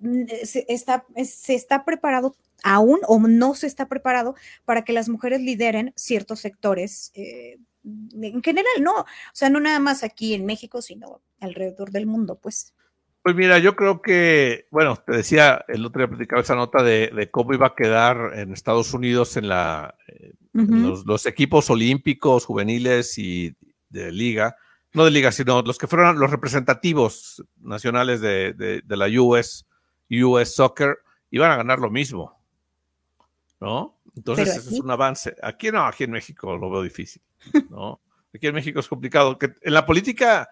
Mm, 0.00 0.24
se 0.44 0.64
está, 0.68 1.04
se 1.24 1.54
está 1.54 1.84
preparado 1.84 2.36
aún 2.62 3.00
o 3.06 3.18
no 3.18 3.54
se 3.54 3.66
está 3.66 3.88
preparado 3.88 4.34
para 4.64 4.84
que 4.84 4.92
las 4.92 5.08
mujeres 5.08 5.40
lideren 5.40 5.92
ciertos 5.96 6.40
sectores. 6.40 7.10
Eh, 7.14 7.58
en 7.84 8.42
general, 8.42 8.72
no, 8.80 8.92
o 8.92 9.06
sea, 9.32 9.50
no 9.50 9.60
nada 9.60 9.78
más 9.78 10.04
aquí 10.04 10.34
en 10.34 10.46
México, 10.46 10.82
sino 10.82 11.20
alrededor 11.40 11.90
del 11.90 12.06
mundo, 12.06 12.38
pues. 12.40 12.74
Pues 13.22 13.36
mira, 13.36 13.58
yo 13.58 13.76
creo 13.76 14.02
que, 14.02 14.66
bueno, 14.70 14.96
te 14.96 15.12
decía, 15.12 15.64
el 15.68 15.86
otro 15.86 16.00
día 16.00 16.08
platicaba 16.08 16.42
esa 16.42 16.56
nota 16.56 16.82
de, 16.82 17.28
cómo 17.30 17.54
iba 17.54 17.68
a 17.68 17.74
quedar 17.76 18.32
en 18.34 18.52
Estados 18.52 18.92
Unidos 18.94 19.36
en 19.36 19.48
la 19.48 19.94
eh, 20.08 20.34
los, 20.52 21.26
equipos 21.26 21.70
olímpicos, 21.70 22.44
juveniles 22.44 23.16
y 23.18 23.54
de 23.90 24.10
liga, 24.10 24.56
no 24.92 25.04
de 25.04 25.12
liga, 25.12 25.30
sino 25.30 25.62
los 25.62 25.78
que 25.78 25.86
fueron 25.86 26.18
los 26.18 26.32
representativos 26.32 27.44
nacionales 27.60 28.20
de, 28.20 28.82
la 28.88 29.06
US, 29.20 29.66
US 30.10 30.54
Soccer, 30.54 30.98
iban 31.30 31.52
a 31.52 31.56
ganar 31.56 31.78
lo 31.78 31.90
mismo. 31.90 32.38
¿No? 33.60 33.96
Entonces, 34.16 34.56
eso 34.56 34.70
es 34.70 34.80
un 34.80 34.90
avance. 34.90 35.34
Aquí 35.42 35.70
no, 35.70 35.84
aquí 35.86 36.04
en 36.04 36.10
México 36.10 36.56
lo 36.56 36.70
veo 36.70 36.82
difícil. 36.82 37.22
¿no? 37.70 38.00
Aquí 38.34 38.46
en 38.46 38.54
México 38.54 38.80
es 38.80 38.88
complicado. 38.88 39.38
Que 39.38 39.54
en 39.60 39.74
la 39.74 39.84
política 39.84 40.48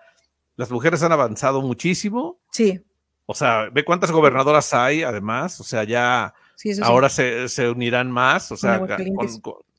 las 0.56 0.70
mujeres 0.70 1.02
han 1.02 1.12
avanzado 1.12 1.62
muchísimo. 1.62 2.40
Sí. 2.50 2.80
O 3.24 3.34
sea, 3.34 3.70
ve 3.70 3.84
cuántas 3.84 4.10
gobernadoras 4.10 4.74
hay, 4.74 5.02
además. 5.02 5.60
O 5.60 5.64
sea, 5.64 5.84
ya 5.84 6.34
ahora 6.82 7.08
se, 7.08 7.70
unirán 7.70 8.10
más. 8.10 8.52
O 8.52 8.56
sea, 8.56 8.80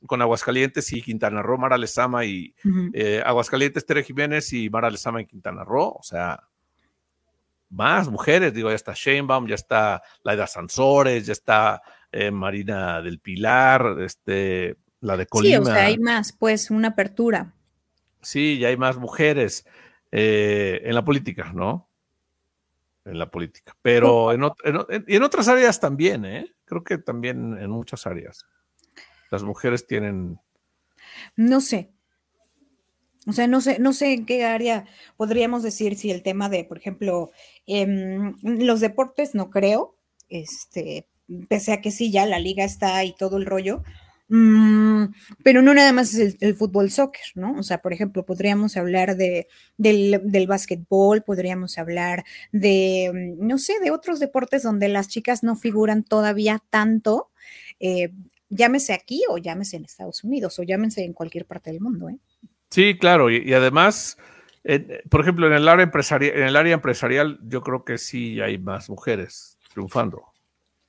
con, 0.06 0.22
Aguascalientes. 0.22 0.92
y 0.92 1.02
Quintana 1.02 1.42
Roo, 1.42 1.58
Mara 1.58 1.78
Lezama 1.78 2.24
y 2.24 2.54
eh, 2.92 3.22
Aguascalientes, 3.24 3.86
Tere 3.86 4.02
Jiménez 4.02 4.52
y 4.52 4.68
Mara 4.70 4.90
Lezama 4.90 5.20
y 5.20 5.26
Quintana 5.26 5.64
Roo. 5.64 5.96
O 5.98 6.02
sea, 6.02 6.42
más 7.68 8.08
mujeres. 8.08 8.52
Digo, 8.52 8.70
ya 8.70 8.76
está 8.76 8.92
Sheinbaum, 8.94 9.46
ya 9.46 9.54
está 9.54 10.02
Laida 10.22 10.46
Sansores, 10.46 11.26
ya 11.26 11.32
está 11.32 11.82
eh, 12.12 12.30
Marina 12.30 13.00
del 13.00 13.18
Pilar, 13.18 13.96
este, 14.00 14.76
la 15.00 15.16
de 15.16 15.26
Colima. 15.26 15.56
Sí, 15.56 15.62
o 15.62 15.64
sea, 15.64 15.86
hay 15.86 15.98
más, 15.98 16.32
pues, 16.32 16.70
una 16.70 16.88
apertura. 16.88 17.54
Sí, 18.20 18.58
ya 18.58 18.68
hay 18.68 18.76
más 18.76 18.98
mujeres. 18.98 19.66
Eh, 20.12 20.82
en 20.84 20.94
la 20.94 21.04
política, 21.04 21.52
¿no? 21.54 21.88
En 23.04 23.18
la 23.18 23.30
política. 23.30 23.74
Pero 23.80 24.32
en, 24.32 24.42
en, 24.62 25.22
otras 25.22 25.48
áreas 25.48 25.80
también, 25.80 26.26
¿eh? 26.26 26.54
Creo 26.66 26.84
que 26.84 26.98
también 26.98 27.56
en 27.58 27.70
muchas 27.70 28.06
áreas. 28.06 28.46
Las 29.30 29.42
mujeres 29.42 29.86
tienen... 29.86 30.38
No 31.34 31.62
sé. 31.62 31.90
O 33.26 33.32
sea, 33.32 33.46
no 33.46 33.60
sé, 33.60 33.78
no 33.78 33.92
sé 33.92 34.12
en 34.12 34.26
qué 34.26 34.44
área 34.44 34.84
podríamos 35.16 35.62
decir 35.62 35.96
si 35.96 36.10
el 36.10 36.22
tema 36.22 36.48
de, 36.48 36.64
por 36.64 36.76
ejemplo, 36.76 37.30
em, 37.66 38.34
los 38.42 38.80
deportes, 38.80 39.34
no 39.34 39.48
creo, 39.48 39.96
este, 40.28 41.06
pese 41.48 41.72
a 41.72 41.80
que 41.80 41.90
sí, 41.90 42.10
ya 42.10 42.26
la 42.26 42.38
liga 42.38 42.64
está 42.64 43.04
y 43.04 43.14
todo 43.14 43.36
el 43.36 43.46
rollo, 43.46 43.82
Mm, 44.34 45.12
pero 45.44 45.60
no 45.60 45.74
nada 45.74 45.92
más 45.92 46.14
es 46.14 46.38
el, 46.40 46.54
fútbol 46.54 46.90
soccer, 46.90 47.20
¿no? 47.34 47.52
O 47.58 47.62
sea, 47.62 47.82
por 47.82 47.92
ejemplo, 47.92 48.24
podríamos 48.24 48.78
hablar 48.78 49.14
de, 49.14 49.46
del, 49.76 50.22
del 50.24 50.46
básquetbol, 50.46 51.22
podríamos 51.22 51.76
hablar 51.76 52.24
de, 52.50 53.10
mm, 53.12 53.46
no 53.46 53.58
sé, 53.58 53.74
de 53.80 53.90
otros 53.90 54.20
deportes 54.20 54.62
donde 54.62 54.88
las 54.88 55.08
chicas 55.08 55.42
no 55.42 55.54
figuran 55.54 56.02
todavía 56.02 56.62
tanto, 56.70 57.28
eh, 57.78 58.10
llámese 58.48 58.94
aquí 58.94 59.22
o 59.28 59.36
llámese 59.36 59.76
en 59.76 59.84
Estados 59.84 60.24
Unidos 60.24 60.58
o 60.58 60.62
llámese 60.62 61.04
en 61.04 61.12
cualquier 61.12 61.44
parte 61.44 61.70
del 61.70 61.82
mundo, 61.82 62.08
¿eh? 62.08 62.16
Sí, 62.70 62.96
claro, 62.98 63.30
y, 63.30 63.52
además, 63.52 64.16
por 65.10 65.20
ejemplo, 65.20 65.46
en 65.46 65.52
el, 65.52 65.68
área 65.68 65.84
empresarial, 65.84 66.34
en 66.34 66.44
el 66.44 66.56
área 66.56 66.72
empresarial, 66.72 67.38
yo 67.42 67.60
creo 67.60 67.84
que 67.84 67.98
sí 67.98 68.40
hay 68.40 68.56
más 68.56 68.88
mujeres 68.88 69.58
triunfando. 69.74 70.31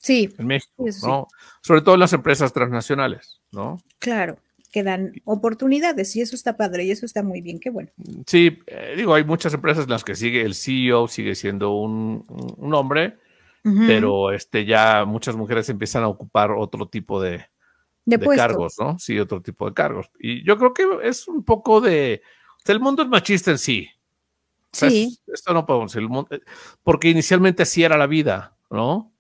Sí. 0.03 0.29
En 0.37 0.47
México, 0.47 0.85
¿no? 1.03 1.27
Sobre 1.61 1.81
todo 1.81 1.95
en 1.95 2.01
las 2.01 2.11
empresas 2.11 2.51
transnacionales, 2.51 3.39
¿no? 3.51 3.81
Claro, 3.99 4.37
que 4.69 4.83
dan 4.83 5.13
oportunidades 5.23 6.13
y 6.17 6.21
eso 6.21 6.35
está 6.35 6.57
padre 6.57 6.83
y 6.83 6.91
eso 6.91 7.05
está 7.05 7.23
muy 7.23 7.39
bien, 7.39 7.59
qué 7.59 7.69
bueno. 7.69 7.89
Sí, 8.27 8.59
eh, 8.67 8.95
digo, 8.97 9.13
hay 9.13 9.23
muchas 9.23 9.53
empresas 9.53 9.85
en 9.85 9.91
las 9.91 10.03
que 10.03 10.15
sigue 10.15 10.41
el 10.41 10.55
CEO, 10.55 11.07
sigue 11.07 11.35
siendo 11.35 11.75
un, 11.75 12.25
hombre, 12.73 13.17
pero 13.63 14.33
este 14.33 14.65
ya 14.65 15.05
muchas 15.05 15.37
mujeres 15.37 15.69
empiezan 15.69 16.03
a 16.03 16.09
ocupar 16.09 16.51
otro 16.51 16.89
tipo 16.89 17.21
de, 17.21 17.45
de, 18.03 18.19
cargos, 18.35 18.75
¿no? 18.77 18.99
Sí, 18.99 19.17
otro 19.17 19.41
tipo 19.41 19.69
de 19.69 19.73
cargos. 19.73 20.11
Y 20.19 20.45
yo 20.45 20.57
creo 20.57 20.73
que 20.73 20.85
es 21.03 21.29
un 21.29 21.45
poco 21.45 21.79
de... 21.79 22.21
el 22.65 22.79
mundo 22.81 23.03
es 23.03 23.07
machista 23.07 23.51
en 23.51 23.57
sí. 23.57 23.87
sí. 24.73 25.17
esto 25.27 25.53
no 25.53 25.65
podemos 25.65 25.93
decir, 25.93 26.09
eh, 26.29 26.41
porque 26.83 27.09
inicialmente 27.09 27.63
así 27.63 27.85
era 27.85 27.97
la 27.97 28.07
vida, 28.07 28.57
¿no? 28.69 29.12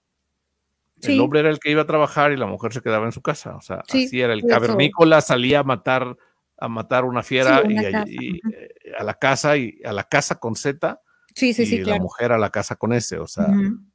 El 1.11 1.19
hombre 1.19 1.41
era 1.41 1.49
el 1.49 1.59
que 1.59 1.71
iba 1.71 1.81
a 1.81 1.87
trabajar 1.87 2.31
y 2.31 2.37
la 2.37 2.45
mujer 2.45 2.73
se 2.73 2.81
quedaba 2.81 3.05
en 3.05 3.11
su 3.11 3.21
casa. 3.21 3.55
O 3.55 3.61
sea, 3.61 3.83
así 3.87 4.21
era. 4.21 4.33
El 4.33 4.45
cavernícola 4.45 5.21
salía 5.21 5.59
a 5.59 5.63
matar 5.63 6.17
a 6.57 6.67
matar 6.69 7.03
una 7.03 7.23
fiera 7.23 7.61
y, 7.67 8.37
eh, 8.37 8.73
a 8.97 9.03
la 9.03 9.15
casa 9.15 9.57
y 9.57 9.81
a 9.83 9.91
la 9.91 10.05
casa 10.05 10.39
con 10.39 10.55
Z. 10.55 11.01
Sí, 11.35 11.53
sí, 11.53 11.63
y 11.63 11.83
la 11.83 11.97
mujer 11.97 12.31
a 12.31 12.37
la 12.37 12.51
casa 12.51 12.75
con 12.75 12.93
S, 12.93 13.17
o 13.17 13.27
sea, 13.27 13.47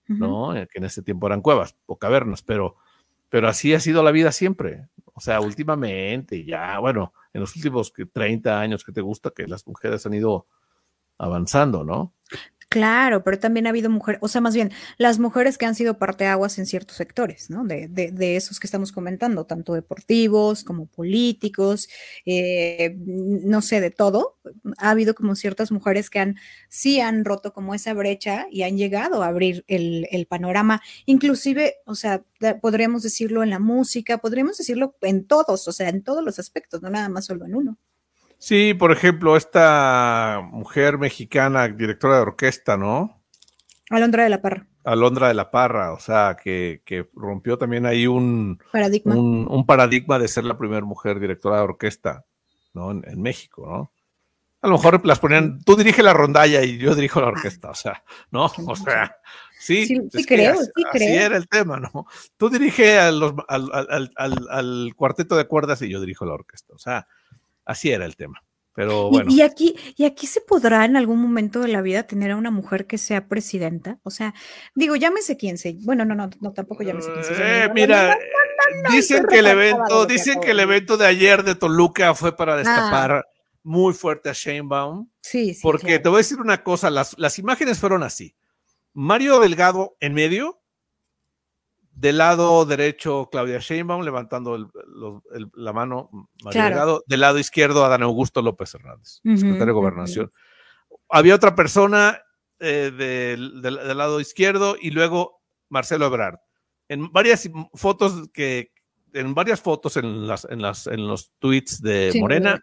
¿no? 0.09 0.57
Eh, 0.57 0.69
que 0.71 0.79
en 0.79 0.85
ese 0.85 1.03
tiempo 1.03 1.29
eran 1.29 1.41
cuevas 1.41 1.77
o 1.87 1.97
cavernas, 1.97 2.43
pero, 2.43 2.77
pero 3.29 3.49
así 3.49 3.73
ha 3.75 3.81
sido 3.81 4.03
la 4.03 4.11
vida 4.11 4.33
siempre. 4.33 4.89
O 5.15 5.21
sea, 5.21 5.41
últimamente, 5.41 6.45
ya, 6.45 6.79
bueno, 6.81 7.15
en 7.33 7.41
los 7.41 7.55
últimos 7.57 7.93
30 8.13 8.61
años 8.61 8.85
que 8.85 8.93
te 8.93 9.01
gusta, 9.01 9.31
que 9.31 9.47
las 9.47 9.67
mujeres 9.67 10.05
han 10.05 10.15
ido 10.15 10.47
avanzando, 11.17 11.85
¿no? 11.85 12.13
Claro, 12.71 13.25
pero 13.25 13.39
también 13.39 13.67
ha 13.67 13.71
habido 13.71 13.89
mujeres, 13.89 14.21
o 14.23 14.29
sea, 14.29 14.43
más 14.43 14.53
bien, 14.55 14.71
las 14.99 15.19
mujeres 15.19 15.57
que 15.57 15.65
han 15.65 15.75
sido 15.75 15.97
parteaguas 15.99 16.59
en 16.59 16.67
ciertos 16.67 16.99
sectores, 16.99 17.49
¿no? 17.49 17.65
De, 17.65 17.89
de, 17.89 18.37
esos 18.37 18.61
que 18.61 18.67
estamos 18.67 18.93
comentando, 18.93 19.47
tanto 19.47 19.73
deportivos 19.73 20.65
como 20.65 20.85
políticos, 20.85 21.89
eh, 22.27 22.95
no 22.99 23.63
sé, 23.63 23.81
de 23.81 23.91
todo. 23.91 24.37
Ha 24.77 24.91
habido 24.91 25.15
como 25.15 25.35
ciertas 25.35 25.73
mujeres 25.73 26.11
que 26.11 26.19
han, 26.19 26.37
sí 26.69 27.01
han 27.01 27.25
roto 27.25 27.55
como 27.55 27.75
esa 27.75 27.95
brecha 27.95 28.47
y 28.51 28.65
han 28.65 28.77
llegado 28.77 29.23
a 29.23 29.29
abrir 29.29 29.65
el, 29.67 30.07
el 30.11 30.27
panorama, 30.27 30.83
inclusive, 31.07 31.77
o 31.87 31.95
sea, 31.95 32.23
podríamos 32.61 33.03
decirlo 33.03 33.43
en 33.43 33.49
la 33.49 33.61
música, 33.61 34.19
podríamos 34.19 34.59
decirlo 34.59 34.95
en 35.01 35.27
todos, 35.27 35.67
o 35.69 35.73
sea, 35.73 35.89
en 35.89 36.03
todos 36.03 36.23
los 36.23 36.39
aspectos, 36.39 36.83
no 36.83 36.91
nada 36.91 37.09
más 37.09 37.25
solo 37.25 37.47
en 37.47 37.55
uno. 37.55 37.79
Sí, 38.39 38.73
por 38.73 38.93
ejemplo, 38.93 39.37
esta 39.37 40.41
mujer 40.53 40.97
mexicana, 40.97 41.69
directora 41.69 42.17
de 42.17 42.23
orquesta, 42.23 42.77
¿no? 42.77 43.21
Alondra 43.91 44.23
de 44.23 44.29
la 44.31 44.41
Parra. 44.41 44.67
Alondra 44.85 45.29
de 45.29 45.35
la 45.35 45.51
Parra, 45.51 45.93
o 45.93 45.99
sea, 45.99 46.37
que, 46.43 46.81
rompió 47.15 47.59
también 47.59 47.85
ahí 47.85 48.07
un 48.07 48.61
paradigma. 48.73 49.15
Un, 49.17 49.67
paradigma 49.67 50.19
de 50.19 50.29
ser 50.29 50.45
la 50.45 50.57
primera 50.57 50.85
mujer 50.87 51.21
directora 51.21 51.57
de 51.57 51.63
orquesta, 51.63 52.25
¿no? 52.75 52.91
En, 52.93 53.21
México, 53.21 53.67
¿no? 53.67 53.93
A 54.61 54.69
lo 54.69 54.75
mejor 54.75 55.05
las 55.07 55.19
ponían, 55.21 55.63
tú 55.63 55.77
dirige 55.77 56.03
la 56.03 56.15
rondalla 56.15 56.65
y 56.65 56.79
yo 56.79 56.95
dirijo 56.95 57.21
la 57.21 57.29
orquesta, 57.29 57.71
o 57.71 57.75
sea, 57.75 58.03
¿no? 58.31 58.51
O 58.67 58.77
sea, 58.77 59.17
sí, 59.59 59.87
sí, 59.87 60.25
creo, 60.25 60.57
sí 60.57 60.85
creo. 60.91 60.93
Así 60.93 61.05
era 61.05 61.37
el 61.37 61.49
tema, 61.49 61.79
¿no? 61.79 62.07
Tú 62.37 62.49
dirige 62.49 62.99
al, 62.99 63.35
al, 63.49 64.95
cuarteto 64.97 65.37
de 65.37 65.47
cuerdas 65.47 65.83
y 65.83 65.89
yo 65.89 66.01
dirijo 66.01 66.25
la 66.25 66.35
orquesta, 66.35 66.75
o 66.75 66.79
sea, 66.79 67.07
Así 67.69 67.91
era 67.91 68.07
el 68.07 68.17
tema. 68.17 68.43
Pero 68.75 69.11
bueno. 69.11 69.31
Y, 69.31 69.43
aquí, 69.43 69.77
y 69.97 70.05
aquí 70.05 70.27
se 70.27 70.41
podrá 70.41 70.85
en 70.85 70.97
algún 70.97 71.21
momento 71.21 71.61
de 71.61 71.69
la 71.69 71.83
vida 71.83 72.05
tener 72.05 72.31
a 72.31 72.37
una 72.37 72.51
mujer 72.51 72.87
que 72.87 72.97
sea 72.97 73.29
presidenta. 73.29 73.99
O 74.05 74.11
sea, 74.11 74.35
digo, 74.75 74.97
llámese 74.97 75.37
quién 75.37 75.59
se. 75.59 75.77
Bueno, 75.83 76.05
no, 76.05 76.15
no, 76.15 76.31
no 76.41 76.53
tampoco 76.53 76.83
llámese 76.83 77.13
quién 77.13 77.25
se. 77.25 77.33
Eh, 77.35 77.71
mira, 77.75 78.17
dicen 78.91 79.27
que 79.29 79.41
el 79.41 79.49
evento, 79.49 80.07
dicen 80.07 80.41
que 80.41 80.53
el 80.53 80.61
evento 80.61 80.97
de 80.97 81.07
ayer 81.07 81.43
de 81.43 81.57
Toluca 81.57 82.15
fue 82.15 82.35
para 82.37 82.55
ah. 82.55 82.57
destapar 82.57 83.27
muy 83.65 83.93
fuerte 83.93 84.31
a 84.31 84.33
Sheinbaum. 84.33 85.11
Sí, 85.21 85.55
sí. 85.55 85.61
Porque 85.61 85.99
te 85.99 86.09
voy 86.09 86.17
a 86.17 86.19
decir 86.19 86.41
una 86.41 86.63
cosa, 86.63 86.89
las, 86.89 87.19
las 87.19 87.39
imágenes 87.39 87.79
fueron 87.79 88.03
así. 88.03 88.35
Mario 88.95 89.41
Delgado 89.41 89.97
en 90.01 90.15
medio, 90.15 90.58
del 91.99 92.19
lado 92.19 92.65
derecho, 92.65 93.29
Claudia 93.31 93.59
Sheinbaum 93.59 94.03
levantando 94.03 94.71
la 95.55 95.73
mano, 95.73 96.11
Mario 96.45 97.03
Del 97.07 97.21
lado 97.21 97.39
izquierdo, 97.39 97.85
Adán 97.85 98.03
Augusto 98.03 98.41
López 98.41 98.73
Hernández, 98.75 99.21
secretario 99.23 99.67
de 99.67 99.73
Gobernación. 99.73 100.33
Había 101.09 101.35
otra 101.35 101.57
persona 101.57 102.23
eh, 102.61 102.93
del, 102.97 103.63
lado 103.63 104.21
izquierdo 104.21 104.77
y 104.81 104.93
luego 104.93 105.43
Marcelo 105.69 106.07
Ebrard. 106.07 106.39
En 106.89 107.11
varias 107.13 107.51
fotos 107.75 108.29
que, 108.33 108.71
en 109.13 109.35
varias 109.35 109.61
fotos 109.61 109.97
en, 109.97 110.29
las, 110.29 110.47
en, 110.49 110.63
las, 110.63 110.87
en 110.87 111.07
los 111.07 111.33
tweets 111.41 111.83
de 111.83 112.13
Morena, 112.21 112.63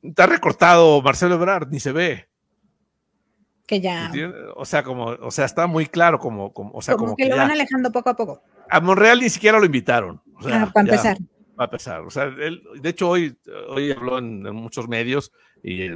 está 0.00 0.26
recortado 0.26 1.02
Marcelo 1.02 1.34
Ebrard, 1.34 1.68
ni 1.70 1.80
se 1.80 1.90
ve 1.90 2.28
que 3.66 3.80
ya. 3.80 4.12
O 4.54 4.64
sea, 4.64 4.84
como, 4.84 5.06
o 5.06 5.30
sea, 5.30 5.44
está 5.44 5.66
muy 5.66 5.86
claro 5.86 6.18
como, 6.18 6.52
como, 6.52 6.70
o 6.72 6.82
sea, 6.82 6.94
como, 6.94 7.16
que, 7.16 7.28
lo 7.28 7.36
van 7.36 7.50
alejando 7.50 7.90
poco 7.90 8.10
a 8.10 8.16
poco. 8.16 8.42
A 8.68 8.80
Monreal 8.80 9.20
ni 9.20 9.30
siquiera 9.30 9.58
lo 9.58 9.66
invitaron. 9.66 10.20
ah, 10.44 10.70
para 10.72 10.86
empezar. 10.86 11.18
Para 11.54 11.66
empezar. 11.66 12.00
O 12.02 12.10
sea, 12.10 12.24
él, 12.24 12.62
de 12.80 12.88
hecho, 12.88 13.08
hoy, 13.08 13.36
hoy 13.68 13.90
habló 13.92 14.18
en, 14.18 14.42
muchos 14.54 14.88
medios 14.88 15.32
y, 15.62 15.90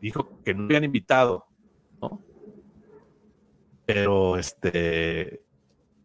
dijo 0.00 0.42
que 0.44 0.54
no 0.54 0.64
habían 0.64 0.84
invitado, 0.84 1.46
¿no? 2.00 2.20
Pero 3.86 4.36
este 4.36 5.42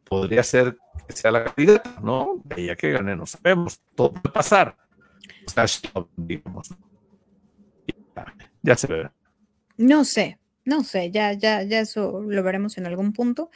podría 0.06 0.42
ser 0.42 0.78
que 1.08 1.14
sea 1.14 1.32
la 1.32 1.44
candidata, 1.46 1.96
¿no? 2.02 2.42
Ya 2.56 2.76
que 2.76 2.92
gane, 2.92 3.16
no 3.16 3.26
sabemos. 3.26 3.82
Todo 3.96 4.14
puede 4.14 4.34
pasar. 4.34 4.78
O 5.46 5.50
sea, 5.50 5.66
digamos. 6.16 6.70
Ya, 8.16 8.34
ya 8.62 8.76
se 8.76 8.88
ve. 8.88 9.10
No 9.78 10.04
sé, 10.06 10.40
No 10.66 10.84
sé, 10.84 11.12
ya, 11.12 11.34
ya, 11.34 11.64
ya 11.64 11.80
eso 11.80 12.22
lo 12.22 12.44
veremos 12.44 12.78
en 12.78 12.88
algún 12.88 13.14
punto. 13.14 13.52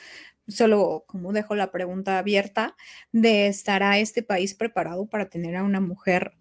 Solo 0.47 1.03
como 1.07 1.33
dejo 1.33 1.55
la 1.55 1.71
pregunta 1.71 2.17
abierta 2.17 2.75
de 3.11 3.47
estará 3.47 3.99
este 3.99 4.23
país 4.23 4.53
preparado 4.53 5.05
para 5.05 5.29
tener 5.29 5.55
a 5.55 5.63
una 5.63 5.79
mujer 5.79 6.33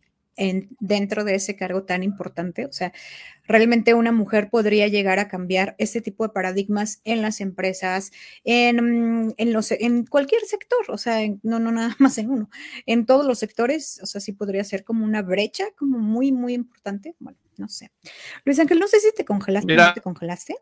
dentro 0.81 1.25
de 1.25 1.35
ese 1.35 1.57
cargo 1.57 1.85
tan 1.85 2.03
importante. 2.03 2.65
O 2.65 2.73
sea, 2.73 2.93
realmente 3.45 3.95
una 3.95 4.13
mujer 4.13 4.49
podría 4.49 4.89
llegar 4.89 5.19
a 5.19 5.29
cambiar 5.29 5.75
este 5.79 6.01
tipo 6.01 6.25
de 6.25 6.33
paradigmas 6.33 7.01
en 7.05 7.23
las 7.23 7.41
empresas, 7.41 8.13
en, 8.45 9.35
en, 9.37 9.53
los, 9.53 9.71
en 9.73 10.07
cualquier 10.07 10.43
sector, 10.43 10.91
o 10.91 10.99
sea, 10.99 11.19
no, 11.43 11.59
no 11.59 11.73
nada 11.73 11.95
más 11.99 12.17
en 12.19 12.31
uno, 12.31 12.51
en 12.87 13.07
todos 13.07 13.27
los 13.27 13.39
sectores, 13.39 14.01
o 14.03 14.07
sea, 14.07 14.21
sí 14.21 14.33
podría 14.33 14.65
ser 14.65 14.85
como 14.85 15.05
una 15.05 15.23
brecha, 15.23 15.65
como 15.77 15.99
muy, 15.99 16.33
muy 16.33 16.55
importante. 16.55 17.15
Bueno, 17.19 17.39
no 17.57 17.69
sé. 17.69 17.91
Luis 18.45 18.59
Ángel, 18.59 18.79
no 18.79 18.89
sé 18.89 19.01
si 19.01 19.13
te 19.13 19.25
congelaste 19.25 19.75
no 19.75 19.93
te 19.93 20.01
congelaste, 20.01 20.57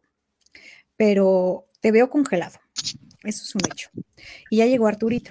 pero 0.97 1.67
te 1.81 1.93
veo 1.93 2.11
congelado. 2.11 2.59
Eso 3.25 3.43
es 3.45 3.55
un 3.55 3.61
hecho. 3.71 3.91
Y 4.51 4.59
ya 4.59 4.67
llegó 4.67 4.87
Arturito. 4.87 5.31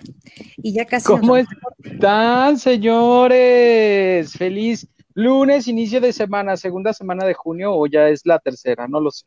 Y 0.58 0.74
ya 0.74 0.86
casi. 0.86 1.06
¿Cómo 1.06 1.38
están, 1.38 2.58
señores? 2.58 4.34
Feliz 4.34 4.88
lunes, 5.18 5.68
inicio 5.68 6.00
de 6.00 6.14
semana, 6.14 6.56
segunda 6.58 6.94
semana 6.94 7.26
de 7.26 7.34
junio 7.34 7.74
o 7.74 7.88
ya 7.88 8.08
es 8.08 8.24
la 8.26 8.38
tercera, 8.38 8.88
no 8.88 9.02
lo 9.02 9.10
sé. 9.10 9.26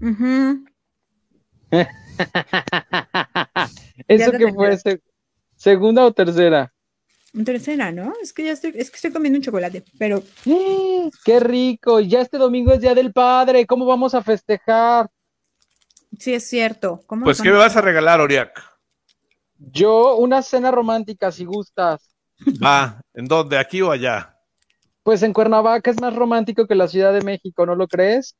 ¿Eso 4.08 4.32
que 4.32 4.52
fue? 4.52 4.76
¿Segunda 5.54 6.04
o 6.04 6.12
tercera? 6.12 6.74
Tercera, 7.44 7.92
¿no? 7.92 8.14
Es 8.20 8.32
que 8.32 8.46
ya 8.46 8.52
estoy, 8.52 8.72
es 8.74 8.90
que 8.90 8.96
estoy 8.96 9.12
comiendo 9.12 9.38
un 9.38 9.44
chocolate, 9.44 9.84
pero. 9.96 10.24
¡Qué 11.24 11.38
rico! 11.40 12.00
Ya 12.00 12.20
este 12.22 12.38
domingo 12.38 12.72
es 12.72 12.80
Día 12.80 12.94
del 12.94 13.12
Padre. 13.12 13.64
¿Cómo 13.66 13.86
vamos 13.86 14.14
a 14.14 14.22
festejar? 14.22 15.08
Sí, 16.18 16.34
es 16.34 16.48
cierto. 16.48 17.00
pues, 17.22 17.40
¿qué 17.40 17.50
me 17.50 17.58
vas 17.58 17.76
a 17.76 17.80
regalar, 17.80 18.20
Oriak? 18.20 18.62
Yo, 19.56 20.16
una 20.16 20.42
cena 20.42 20.70
romántica, 20.70 21.32
si 21.32 21.44
gustas. 21.44 22.14
Va, 22.62 23.00
¿en 23.14 23.26
dónde? 23.26 23.58
¿Aquí 23.58 23.82
o 23.82 23.90
allá? 23.90 24.36
Pues 25.02 25.22
en 25.22 25.32
Cuernavaca 25.32 25.90
es 25.90 26.00
más 26.00 26.14
romántico 26.14 26.66
que 26.66 26.74
la 26.74 26.86
Ciudad 26.86 27.12
de 27.12 27.22
México, 27.22 27.66
¿no 27.66 27.74
lo 27.74 27.88
crees? 27.88 28.36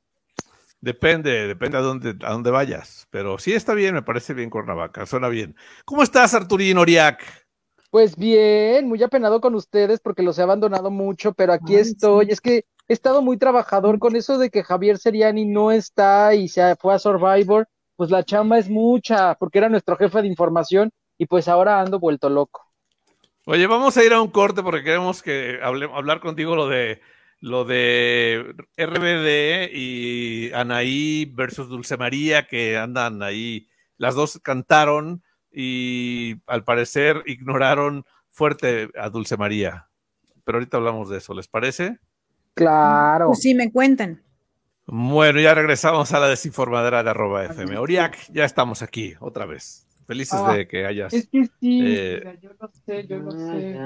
Depende, 0.80 1.48
depende 1.48 1.78
a 1.78 1.80
dónde, 1.80 2.14
a 2.24 2.32
dónde 2.32 2.50
vayas. 2.50 3.06
Pero 3.10 3.38
sí 3.38 3.52
está 3.52 3.74
bien, 3.74 3.94
me 3.94 4.02
parece 4.02 4.34
bien 4.34 4.50
Cuernavaca, 4.50 5.06
suena 5.06 5.28
bien. 5.28 5.56
¿Cómo 5.84 6.02
estás, 6.02 6.34
Arturín 6.34 6.78
Oriak? 6.78 7.22
Pues 7.90 8.16
bien, 8.16 8.86
muy 8.86 9.02
apenado 9.02 9.40
con 9.40 9.54
ustedes 9.54 9.98
porque 10.00 10.22
los 10.22 10.38
he 10.38 10.42
abandonado 10.42 10.90
mucho, 10.90 11.32
pero 11.32 11.52
aquí 11.52 11.74
estoy. 11.74 12.30
Es 12.30 12.40
que 12.40 12.64
he 12.88 12.94
estado 12.94 13.22
muy 13.22 13.36
trabajador 13.36 13.98
con 13.98 14.16
eso 14.16 14.38
de 14.38 14.50
que 14.50 14.64
Javier 14.64 14.98
Seriani 14.98 15.44
no 15.44 15.70
está 15.70 16.34
y 16.34 16.48
se 16.48 16.74
fue 16.76 16.94
a 16.94 16.98
Survivor, 16.98 17.68
pues 17.96 18.10
la 18.10 18.24
chamba 18.24 18.58
es 18.58 18.70
mucha, 18.70 19.34
porque 19.34 19.58
era 19.58 19.68
nuestro 19.68 19.96
jefe 19.96 20.22
de 20.22 20.28
información 20.28 20.90
y 21.18 21.26
pues 21.26 21.48
ahora 21.48 21.80
ando 21.80 22.00
vuelto 22.00 22.30
loco. 22.30 22.64
Oye, 23.44 23.66
vamos 23.66 23.96
a 23.96 24.04
ir 24.04 24.12
a 24.12 24.20
un 24.20 24.28
corte 24.28 24.62
porque 24.62 24.84
queremos 24.84 25.22
que 25.22 25.58
hablar 25.62 26.20
contigo 26.20 26.56
lo 26.56 26.68
de 26.68 27.00
lo 27.40 27.64
de 27.64 28.54
RBD 28.76 29.70
y 29.72 30.52
Anaí 30.52 31.24
versus 31.26 31.68
Dulce 31.68 31.96
María 31.96 32.46
que 32.48 32.76
andan 32.76 33.22
ahí, 33.22 33.68
las 33.96 34.14
dos 34.14 34.40
cantaron 34.42 35.22
y 35.52 36.36
al 36.46 36.64
parecer 36.64 37.22
ignoraron 37.26 38.04
fuerte 38.30 38.90
a 38.98 39.08
Dulce 39.10 39.36
María. 39.36 39.88
Pero 40.44 40.58
ahorita 40.58 40.78
hablamos 40.78 41.08
de 41.08 41.18
eso, 41.18 41.34
¿les 41.34 41.48
parece? 41.48 41.98
Claro. 42.58 43.28
Pues 43.28 43.40
sí, 43.40 43.54
me 43.54 43.70
cuentan. 43.70 44.20
Bueno, 44.84 45.38
ya 45.38 45.54
regresamos 45.54 46.12
a 46.12 46.18
la 46.18 46.28
desinformadera 46.28 47.04
de 47.04 47.10
arroba 47.10 47.44
FM. 47.44 47.78
Oriac, 47.78 48.18
ya 48.32 48.44
estamos 48.44 48.82
aquí 48.82 49.14
otra 49.20 49.46
vez. 49.46 49.86
Felices 50.08 50.40
ah, 50.42 50.54
de 50.54 50.66
que 50.66 50.86
hayas. 50.86 51.12
Es 51.12 51.28
que 51.28 51.44
sí, 51.60 51.80
eh, 51.84 52.38
yo 52.42 52.50
lo 52.58 52.70
sé, 52.84 53.06
yo 53.06 53.18
lo 53.18 53.30
sé. 53.30 53.76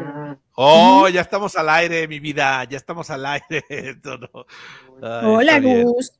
Oh, 0.54 1.06
ya 1.08 1.20
estamos 1.20 1.54
al 1.56 1.68
aire, 1.68 2.08
mi 2.08 2.18
vida, 2.18 2.64
ya 2.64 2.78
estamos 2.78 3.10
al 3.10 3.26
aire. 3.26 3.62
Hola, 5.02 5.60
Gus. 5.60 6.12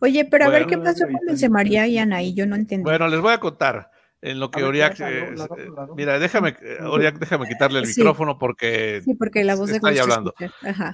Oye, 0.00 0.24
pero 0.24 0.46
a 0.46 0.48
ver 0.48 0.66
qué 0.66 0.76
pasó 0.76 1.06
con 1.06 1.20
Dulce 1.26 1.48
María 1.48 1.86
y 1.86 1.96
Anaí, 1.96 2.34
yo 2.34 2.44
no 2.44 2.56
entiendo. 2.56 2.90
Bueno, 2.90 3.06
les 3.06 3.20
voy 3.20 3.32
a 3.32 3.38
contar 3.38 3.91
en 4.22 4.38
lo 4.38 4.52
que 4.52 4.62
Oriac, 4.62 4.98
eh, 5.00 5.34
eh, 5.34 5.68
mira, 5.96 6.20
déjame, 6.20 6.54
Oriac, 6.84 7.18
déjame 7.18 7.48
quitarle 7.48 7.80
el 7.80 7.88
micrófono 7.88 8.38
porque, 8.38 9.02
sí, 9.04 9.14
porque 9.14 9.42
la 9.42 9.56
voz 9.56 9.70
está 9.70 9.88
ahí 9.88 9.98
hablando. 9.98 10.32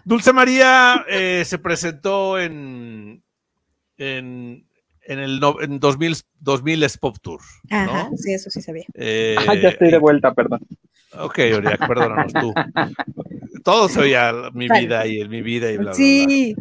Dulce 0.07 0.33
María 0.33 1.05
eh, 1.09 1.45
se 1.45 1.59
presentó 1.59 2.39
en, 2.39 3.23
en, 3.99 4.67
en 5.03 5.19
el 5.19 5.41
en 5.61 5.79
2000, 5.79 6.17
2000 6.41 6.87
Pop 6.99 7.17
Tour. 7.21 7.41
Ajá, 7.71 8.09
sí, 8.17 8.33
eso 8.33 8.49
sí 8.49 8.63
sabía. 8.63 8.87
ah, 8.97 9.55
ya 9.55 9.69
estoy 9.69 9.91
de 9.91 9.99
vuelta, 9.99 10.33
perdón. 10.33 10.61
Ok, 11.13 11.39
Oriac, 11.55 11.87
perdónanos 11.87 12.33
tú. 12.33 12.55
Todo 13.63 13.91
se 13.91 14.01
oía 14.01 14.33
mi 14.55 14.69
vida 14.69 15.07
y 15.07 15.21
el 15.21 15.29
mi 15.29 15.43
vida 15.43 15.71
y 15.71 15.77
bla, 15.77 15.85
bla, 15.85 15.95
Sí. 15.95 16.57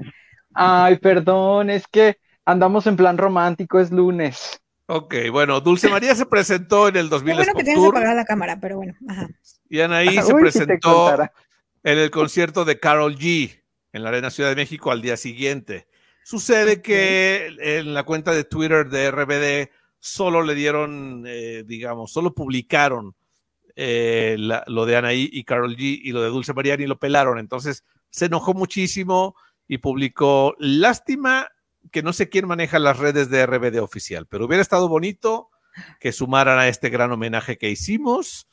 Ay, 0.53 0.97
perdón, 0.97 1.69
es 1.69 1.87
que 1.87 2.17
andamos 2.43 2.87
en 2.87 2.97
plan 2.97 3.17
romántico, 3.17 3.79
es 3.79 3.91
lunes. 3.91 4.59
Ok, 4.89 5.15
bueno, 5.31 5.59
Dulce 5.59 5.89
María 5.89 6.15
se 6.15 6.25
presentó 6.25 6.87
en 6.87 6.95
el 6.95 7.09
2000. 7.09 7.35
bueno 7.35 7.53
que 7.53 7.63
tienes 7.63 7.83
que 7.83 7.89
apagar 7.89 8.15
la 8.15 8.25
cámara, 8.25 8.57
pero 8.59 8.77
bueno. 8.77 8.95
Ajá. 9.07 9.27
Y 9.69 9.81
Anaí 9.81 10.21
se 10.21 10.33
presentó 10.33 11.13
en 11.83 11.97
el 11.97 12.09
concierto 12.09 12.63
de 12.63 12.79
Carol 12.79 13.17
G 13.17 13.63
en 13.91 14.03
la 14.03 14.09
Arena 14.09 14.29
Ciudad 14.29 14.49
de 14.49 14.55
México 14.55 14.89
al 14.89 15.01
día 15.01 15.17
siguiente. 15.17 15.87
Sucede 16.23 16.81
que 16.81 17.53
en 17.59 17.93
la 17.93 18.03
cuenta 18.03 18.31
de 18.31 18.45
Twitter 18.45 18.89
de 18.89 19.11
RBD 19.11 19.71
solo 19.99 20.41
le 20.41 20.55
dieron, 20.55 21.25
eh, 21.27 21.63
digamos, 21.65 22.13
solo 22.13 22.33
publicaron 22.33 23.13
eh, 23.75 24.37
lo 24.37 24.85
de 24.85 24.95
Anaí 24.95 25.29
y 25.31 25.43
Carol 25.43 25.75
G 25.75 25.99
y 26.01 26.11
lo 26.13 26.21
de 26.21 26.29
Dulce 26.29 26.53
María 26.53 26.75
y 26.75 26.87
lo 26.87 26.97
pelaron. 26.97 27.39
Entonces 27.39 27.83
se 28.09 28.25
enojó 28.25 28.53
muchísimo 28.53 29.35
y 29.67 29.79
publicó, 29.79 30.55
lástima 30.59 31.49
que 31.91 32.03
no 32.03 32.13
sé 32.13 32.29
quién 32.29 32.47
maneja 32.47 32.79
las 32.79 32.97
redes 32.97 33.29
de 33.29 33.45
RBD 33.45 33.79
oficial, 33.81 34.27
pero 34.27 34.45
hubiera 34.45 34.61
estado 34.61 34.87
bonito 34.89 35.49
que 35.99 36.11
sumaran 36.11 36.59
a 36.59 36.67
este 36.67 36.89
gran 36.89 37.11
homenaje 37.11 37.57
que 37.57 37.69
hicimos 37.69 38.47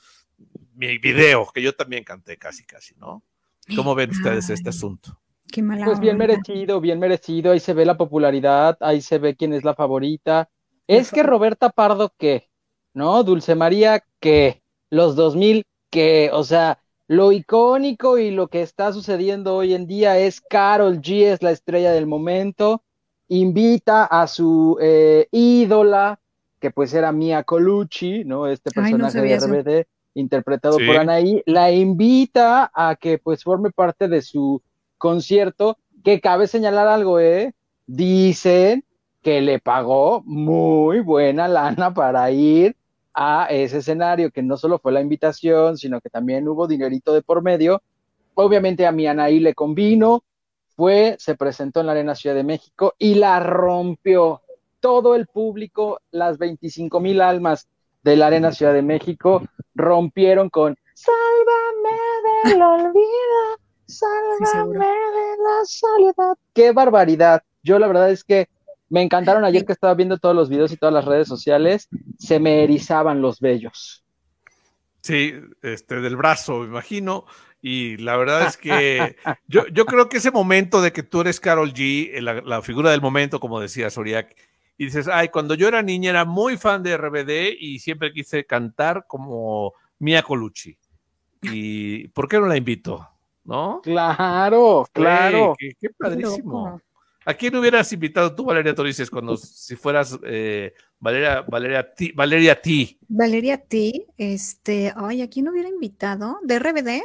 mi 0.75 0.99
video, 0.99 1.49
que 1.53 1.63
yo 1.63 1.75
también 1.75 2.05
canté 2.05 2.37
casi, 2.37 2.65
casi, 2.65 2.95
¿no? 2.97 3.23
¿Cómo 3.77 3.95
ven 3.95 4.11
ustedes 4.11 4.51
este 4.51 4.69
asunto? 4.69 5.19
Qué 5.51 5.63
mala 5.63 5.85
pues 5.85 6.01
bien 6.01 6.19
merecido, 6.19 6.81
bien 6.81 6.99
merecido, 6.99 7.53
ahí 7.53 7.61
se 7.61 7.75
ve 7.75 7.85
la 7.87 7.97
popularidad, 7.97 8.77
ahí 8.81 9.01
se 9.01 9.19
ve 9.19 9.37
quién 9.37 9.53
es 9.53 9.65
la 9.65 9.75
favorita. 9.75 10.51
Es 10.87 11.11
que 11.11 11.23
Roberta 11.23 11.71
Pardo, 11.71 12.13
¿qué? 12.19 12.51
¿No? 12.93 13.23
Dulce 13.23 13.55
María, 13.55 14.05
¿qué? 14.21 14.63
Los 14.91 15.17
2000, 15.17 15.65
¿qué? 15.91 16.31
O 16.33 16.45
sea, 16.45 16.81
lo 17.07 17.33
icónico 17.33 18.19
y 18.19 18.31
lo 18.31 18.49
que 18.49 18.63
está 18.63 18.93
sucediendo 18.93 19.55
hoy 19.55 19.75
en 19.75 19.87
día 19.87 20.19
es 20.19 20.41
Carol 20.41 21.01
G, 21.01 21.33
es 21.33 21.43
la 21.43 21.53
estrella 21.53 21.93
del 21.93 22.07
momento 22.07 22.83
invita 23.29 24.05
a 24.05 24.27
su 24.27 24.79
eh, 24.81 25.29
ídola, 25.31 26.21
que 26.61 26.71
pues 26.71 26.95
era 26.95 27.13
Mia 27.13 27.43
Colucci, 27.43 28.25
¿no? 28.25 28.47
Este 28.47 28.71
personaje 28.71 29.21
de 29.21 29.37
RBD, 29.37 29.87
interpretado 30.15 30.79
por 30.79 30.97
Anaí, 30.97 31.43
la 31.47 31.71
invita 31.73 32.71
a 32.75 32.97
que 32.97 33.19
pues 33.19 33.43
forme 33.43 33.71
parte 33.71 34.09
de 34.09 34.23
su 34.23 34.63
concierto, 34.99 35.79
que 36.03 36.21
cabe 36.21 36.47
señalar 36.47 36.87
algo, 36.87 37.21
¿eh? 37.21 37.55
Dicen 37.87 38.85
que 39.23 39.41
le 39.41 39.59
pagó 39.59 40.23
muy 40.25 41.01
buena 41.01 41.49
lana 41.49 41.93
para 41.93 42.31
ir 42.31 42.77
a 43.15 43.47
ese 43.49 43.79
escenario, 43.79 44.31
que 44.31 44.43
no 44.43 44.57
solo 44.57 44.79
fue 44.79 44.93
la 44.93 45.01
invitación, 45.01 45.79
sino 45.79 46.01
que 46.01 46.11
también 46.11 46.47
hubo 46.49 46.67
dinerito 46.67 47.15
de 47.15 47.23
por 47.23 47.43
medio. 47.43 47.83
Obviamente 48.35 48.87
a 48.87 48.93
mi 48.93 49.07
Anaí 49.07 49.39
le 49.39 49.55
convino, 49.55 50.25
fue, 50.77 51.17
se 51.19 51.37
presentó 51.37 51.81
en 51.81 51.87
la 51.87 51.93
Arena 51.93 52.15
Ciudad 52.15 52.37
de 52.37 52.45
México 52.45 52.95
y 52.99 53.15
la 53.15 53.41
rompió. 53.41 54.41
Todo 54.81 55.15
el 55.15 55.27
público, 55.27 56.01
las 56.11 56.37
25 56.37 57.01
mil 57.01 57.23
almas 57.23 57.69
de 58.03 58.17
la 58.17 58.27
Arena 58.27 58.53
Ciudad 58.53 58.75
de 58.75 58.83
México, 58.83 59.43
rompieron 59.75 60.51
con 60.51 60.77
Sálvame 60.95 61.99
del 62.45 62.63
olvido, 62.63 63.59
sálvame 63.87 64.87
de 64.87 65.37
la 65.43 65.65
soledad. 65.65 66.37
¡Qué 66.53 66.73
barbaridad! 66.73 67.43
Yo 67.63 67.79
la 67.79 67.89
verdad 67.89 68.11
es 68.11 68.23
que 68.23 68.49
me 68.89 69.03
encantaron 69.03 69.45
ayer 69.45 69.65
que 69.65 69.73
estaba 69.73 69.95
viendo 69.95 70.19
todos 70.19 70.37
los 70.37 70.49
videos 70.49 70.71
y 70.71 70.77
todas 70.77 70.95
las 70.95 71.05
redes 71.05 71.27
sociales, 71.27 71.89
se 72.19 72.39
me 72.39 72.63
erizaban 72.63 73.23
los 73.23 73.41
vellos. 73.41 74.05
Sí, 75.01 75.35
este, 75.63 76.01
del 76.01 76.17
brazo, 76.17 76.61
me 76.61 76.67
imagino. 76.67 77.27
Y 77.67 77.97
la 77.97 78.19
verdad 78.19 78.47
es 78.47 78.59
que 78.59 79.17
yo, 79.49 79.67
yo, 79.69 79.87
creo 79.87 80.11
que 80.11 80.19
ese 80.19 80.31
momento 80.31 80.83
de 80.83 80.93
que 80.93 81.03
tú 81.03 81.23
eres 81.23 81.41
Carol 81.41 81.73
G, 81.73 82.11
eh, 82.13 82.21
la, 82.21 82.61
figura 82.61 82.91
del 82.91 83.01
momento, 83.01 83.41
como 83.41 83.59
decía 83.59 83.89
Soriak, 83.89 84.37
y 84.77 84.85
dices, 84.85 85.09
ay, 85.09 85.31
cuando 85.31 85.55
yo 85.55 85.67
era 85.67 85.81
niña 85.81 86.11
era 86.11 86.27
muy 86.27 86.59
fan 86.59 86.83
de 86.83 86.95
RBD 86.95 87.57
y 87.59 87.79
siempre 87.79 88.13
quise 88.13 88.45
cantar 88.45 89.07
como 89.09 89.73
Mia 89.99 90.23
Colucci. 90.23 90.77
¿Y 91.41 92.09
por 92.09 92.29
qué 92.29 92.39
no 92.39 92.45
la 92.45 92.59
invito? 92.59 93.09
¿No? 93.45 93.81
Claro, 93.83 94.87
claro. 94.93 95.55
qué, 95.59 95.89
padrísimo. 95.97 96.83
¿A 97.25 97.33
quién 97.33 97.57
hubieras 97.57 97.91
invitado 97.95 98.35
tú, 98.35 98.45
Valeria 98.45 98.75
Torices, 98.75 99.09
cuando 99.09 99.39
si 99.39 99.75
fueras 99.75 100.19
eh, 100.25 100.75
Valeria, 100.99 101.41
Valeria 101.41 101.95
T? 101.95 102.13
Valeria 102.15 102.61
T. 102.61 102.99
Valeria 103.09 103.57
T, 103.57 104.07
este, 104.19 104.93
ay, 104.95 105.23
¿a 105.23 105.31
quién 105.31 105.49
hubiera 105.49 105.71
invitado? 105.71 106.41
¿De 106.43 106.59
RBD? 106.59 107.01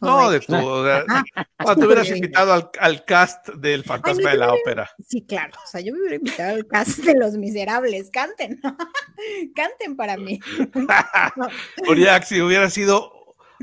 No, 0.00 0.30
de 0.30 0.40
tu. 0.40 0.54
Ah, 1.58 1.74
te 1.74 1.84
hubieras 1.84 2.08
invitado 2.10 2.70
al, 2.78 3.04
cast 3.04 3.48
del 3.48 3.82
Fantasma 3.82 4.30
de 4.30 4.36
la 4.36 4.52
Ópera. 4.52 4.88
Sí, 5.04 5.22
claro. 5.22 5.52
O 5.64 5.66
sea, 5.66 5.80
yo 5.80 5.92
me 5.92 6.00
hubiera 6.00 6.16
invitado 6.16 6.54
al 6.54 6.66
cast 6.66 6.98
de 6.98 7.14
Los 7.14 7.32
Miserables. 7.32 8.10
Canten, 8.10 8.60
Canten 9.56 9.96
para 9.96 10.16
mí. 10.16 10.38
Oriac, 11.88 12.22
si 12.24 12.40
hubiera 12.40 12.70
sido 12.70 13.12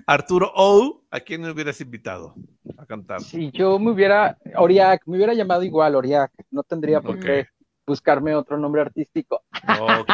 Arturo 0.06 0.52
O, 0.56 1.04
¿a 1.12 1.20
quién 1.22 1.42
me 1.42 1.52
hubieras 1.52 1.80
invitado 1.80 2.36
a 2.78 2.86
cantar? 2.86 3.22
Si 3.22 3.52
yo 3.52 3.80
me 3.80 3.92
hubiera, 3.92 4.38
Oriac, 4.58 5.04
me 5.06 5.18
hubiera 5.18 5.34
llamado 5.34 5.64
igual 5.64 5.96
Oriac. 5.96 6.32
No 6.52 6.64
tendría 6.64 7.00
por 7.00 7.20
qué 7.20 7.48
buscarme 7.86 8.36
otro 8.36 8.58
nombre 8.58 8.82
artístico. 8.82 9.44
Ok. 9.80 10.12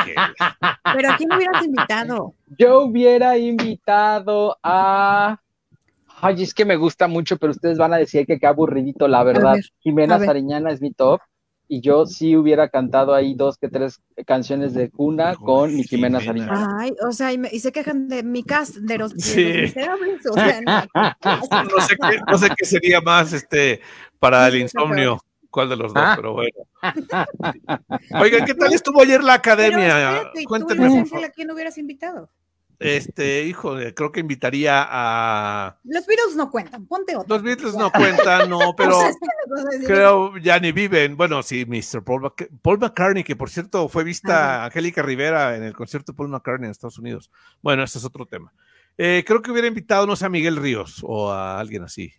¿Pero 0.95 1.11
a 1.11 1.17
quién 1.17 1.33
hubieras 1.33 1.65
invitado? 1.65 2.35
Yo 2.57 2.81
hubiera 2.81 3.37
invitado 3.37 4.57
a 4.61 5.39
Ay, 6.21 6.43
es 6.43 6.53
que 6.53 6.65
me 6.65 6.75
gusta 6.75 7.07
mucho, 7.07 7.37
pero 7.37 7.51
ustedes 7.51 7.77
van 7.77 7.93
a 7.93 7.97
decir 7.97 8.25
que 8.25 8.39
qué 8.39 8.47
aburridito, 8.47 9.07
la 9.07 9.23
verdad. 9.23 9.55
Jimena 9.79 10.19
Sariñana 10.19 10.71
es 10.71 10.81
mi 10.81 10.91
top. 10.91 11.21
Y 11.71 11.81
yo 11.81 12.07
sí 12.07 12.35
hubiera 12.35 12.67
cantado 12.69 13.13
ahí 13.13 13.35
dos 13.35 13.57
que 13.59 13.69
tres 13.69 14.01
canciones 14.25 14.73
de 14.73 14.89
cuna 14.89 15.35
con 15.35 15.75
mi 15.75 15.83
Jimena, 15.83 16.19
Sariñana. 16.19 16.77
Ay, 16.79 16.95
o 17.07 17.11
sea, 17.11 17.31
y, 17.31 17.59
se 17.59 17.71
quejan 17.71 18.07
de 18.07 18.23
mi 18.23 18.43
cast, 18.43 18.77
de 18.77 18.97
los, 18.97 19.11
sí. 19.11 19.65
o 19.65 20.33
sea, 20.33 20.61
no, 20.61 21.81
sé 21.81 21.95
qué, 21.95 22.19
no, 22.27 22.37
sé 22.39 22.47
qué, 22.57 22.65
sería 22.65 23.01
más 23.01 23.33
este 23.33 23.81
para 24.17 24.47
el 24.47 24.55
insomnio. 24.55 25.19
¿Cuál 25.51 25.69
de 25.69 25.75
los 25.75 25.93
dos? 25.93 26.03
Ah. 26.03 26.13
Pero 26.15 26.33
bueno. 26.33 26.57
Oigan, 28.21 28.45
¿qué 28.45 28.53
tal 28.53 28.73
estuvo 28.73 29.01
ayer 29.01 29.23
la 29.23 29.35
academia? 29.35 30.31
Cuéntenme. 30.47 31.05
¿A 31.23 31.29
quién 31.29 31.51
hubieras 31.51 31.77
invitado? 31.77 32.29
Este, 32.79 33.43
hijo, 33.43 33.75
creo 33.93 34.11
que 34.11 34.21
invitaría 34.21 34.87
a. 34.89 35.77
Los 35.83 36.07
Beatles 36.07 36.35
no 36.37 36.49
cuentan, 36.49 36.85
ponte 36.85 37.13
otro. 37.15 37.35
Los 37.35 37.43
Beatles 37.43 37.75
no 37.75 37.91
cuentan, 37.91 38.49
no, 38.49 38.73
pero 38.77 38.97
creo 39.85 40.37
ya 40.37 40.59
ni 40.59 40.71
viven. 40.71 41.17
Bueno, 41.17 41.43
sí, 41.43 41.65
Mr. 41.65 42.03
Paul, 42.03 42.33
Paul 42.61 42.79
McCartney, 42.79 43.25
que 43.25 43.35
por 43.35 43.49
cierto 43.49 43.89
fue 43.89 44.05
vista 44.05 44.63
Angélica 44.63 45.01
Rivera 45.01 45.57
en 45.57 45.63
el 45.63 45.73
concierto 45.73 46.13
de 46.13 46.15
Paul 46.15 46.29
McCartney 46.29 46.67
en 46.67 46.71
Estados 46.71 46.97
Unidos. 46.97 47.29
Bueno, 47.61 47.83
ese 47.83 47.97
es 47.97 48.05
otro 48.05 48.25
tema. 48.25 48.53
Eh, 48.97 49.25
creo 49.27 49.41
que 49.41 49.51
hubiera 49.51 49.67
invitado, 49.67 50.07
no 50.07 50.15
sé, 50.15 50.25
a 50.25 50.29
Miguel 50.29 50.55
Ríos 50.55 51.01
o 51.03 51.29
a 51.31 51.59
alguien 51.59 51.83
así. 51.83 52.13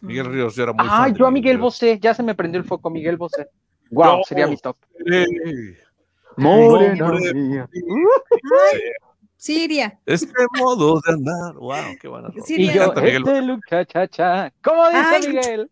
Miguel 0.00 0.28
mm. 0.28 0.32
Ríos, 0.32 0.54
yo 0.54 0.62
era 0.62 0.72
muy. 0.72 0.86
Ah, 0.88 1.08
yo 1.08 1.26
a 1.26 1.30
Miguel 1.32 1.58
Bosé, 1.58 1.98
ya 1.98 2.14
se 2.14 2.22
me 2.22 2.36
prendió 2.36 2.60
el 2.60 2.66
foco, 2.66 2.88
Miguel 2.88 3.16
Bosé. 3.16 3.48
Wow, 3.90 4.22
sería 4.24 4.46
mi 4.46 4.56
top. 4.56 4.76
Morena 6.36 7.10
mía. 7.32 7.68
Siria. 9.44 10.00
Este 10.06 10.32
modo 10.58 11.02
de 11.04 11.12
andar. 11.12 11.54
Wow, 11.56 11.98
qué 12.00 12.08
bueno. 12.08 12.32
Y 12.48 12.72
yo, 12.72 12.94
este 12.94 13.42
look, 13.42 13.60
cha, 13.68 13.84
cha, 13.84 14.08
cha. 14.08 14.54
¿Cómo 14.62 14.88
dice 14.88 15.28
Miguel? 15.28 15.70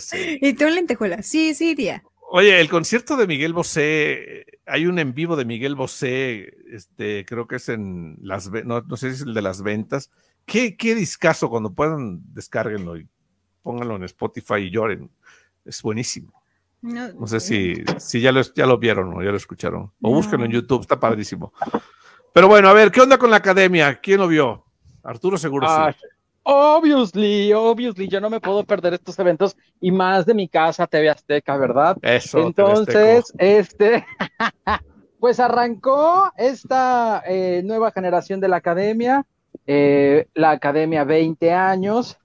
sí, 0.00 0.38
Y 0.42 0.52
tú 0.52 0.64
en 0.64 0.74
lentejuela. 0.74 1.22
Sí, 1.22 1.54
Siria. 1.54 2.04
Oye, 2.28 2.60
el 2.60 2.68
concierto 2.68 3.16
de 3.16 3.26
Miguel 3.26 3.54
Bosé, 3.54 4.44
hay 4.66 4.84
un 4.84 4.98
en 4.98 5.14
vivo 5.14 5.36
de 5.36 5.46
Miguel 5.46 5.74
Bosé, 5.74 6.52
este, 6.70 7.24
creo 7.24 7.46
que 7.46 7.56
es 7.56 7.70
en 7.70 8.18
las, 8.20 8.50
no, 8.50 8.82
no 8.82 8.96
sé 8.98 9.08
si 9.08 9.22
es 9.22 9.22
el 9.22 9.32
de 9.32 9.40
las 9.40 9.62
ventas. 9.62 10.10
Qué, 10.44 10.76
qué 10.76 10.94
discazo, 10.94 11.48
cuando 11.48 11.72
puedan, 11.72 12.20
descárguenlo 12.34 12.98
y 12.98 13.08
pónganlo 13.62 13.96
en 13.96 14.04
Spotify 14.04 14.56
y 14.56 14.70
lloren. 14.70 15.10
Es 15.64 15.80
buenísimo. 15.80 16.42
No, 16.86 17.26
sé 17.26 17.40
si, 17.40 17.74
si 17.98 18.20
ya, 18.20 18.30
lo, 18.30 18.40
ya 18.42 18.66
lo 18.66 18.78
vieron 18.78 19.12
o 19.14 19.22
ya 19.22 19.30
lo 19.30 19.36
escucharon. 19.36 19.92
O 20.00 20.14
búsquenlo 20.14 20.46
en 20.46 20.52
YouTube, 20.52 20.82
está 20.82 20.98
padrísimo. 21.00 21.52
Pero 22.32 22.48
bueno, 22.48 22.68
a 22.68 22.72
ver, 22.72 22.90
¿qué 22.90 23.00
onda 23.00 23.18
con 23.18 23.30
la 23.30 23.36
academia? 23.36 23.98
¿Quién 24.00 24.20
lo 24.20 24.28
vio? 24.28 24.64
Arturo 25.02 25.36
seguro 25.36 25.66
sí. 25.68 25.98
Obviously, 26.48 27.52
obviously, 27.52 28.06
yo 28.06 28.20
no 28.20 28.30
me 28.30 28.40
puedo 28.40 28.62
perder 28.62 28.94
estos 28.94 29.18
eventos 29.18 29.56
y 29.80 29.90
más 29.90 30.26
de 30.26 30.34
mi 30.34 30.48
casa 30.48 30.86
TV 30.86 31.10
Azteca, 31.10 31.56
¿verdad? 31.56 31.96
Eso. 32.02 32.38
Entonces, 32.38 33.32
este, 33.36 34.06
pues 35.18 35.40
arrancó 35.40 36.30
esta 36.36 37.20
eh, 37.26 37.62
nueva 37.64 37.90
generación 37.90 38.38
de 38.38 38.46
la 38.46 38.58
academia, 38.58 39.26
eh, 39.66 40.28
la 40.34 40.50
academia 40.52 41.02
20 41.02 41.52
años, 41.52 42.16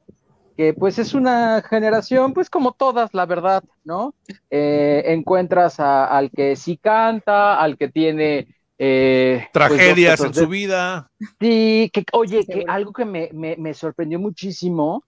que 0.62 0.76
pues 0.76 0.99
es 0.99 1.16
una 1.16 1.64
generación, 1.68 2.34
pues 2.34 2.47
como 2.47 2.74
todas, 2.74 3.16
la 3.16 3.26
verdad, 3.26 3.64
¿no? 3.84 4.14
Eh, 4.51 5.01
encuentras 5.07 5.80
al 5.80 6.30
que 6.30 6.55
sí 6.55 6.78
canta, 6.78 7.59
al 7.59 7.80
que 7.80 7.88
tiene... 7.88 8.47
Eh, 8.78 9.47
pues, 9.51 9.51
Tragedias 9.53 10.22
en 10.22 10.36
su 10.36 10.47
vida. 10.47 11.09
Sí, 11.39 11.89
que 11.91 12.05
oye, 12.14 12.45
que 12.45 12.64
algo 12.68 12.93
que 12.93 13.05
me, 13.05 13.32
me, 13.34 13.74
sorprendió 13.74 14.20
muchísimo 14.20 15.03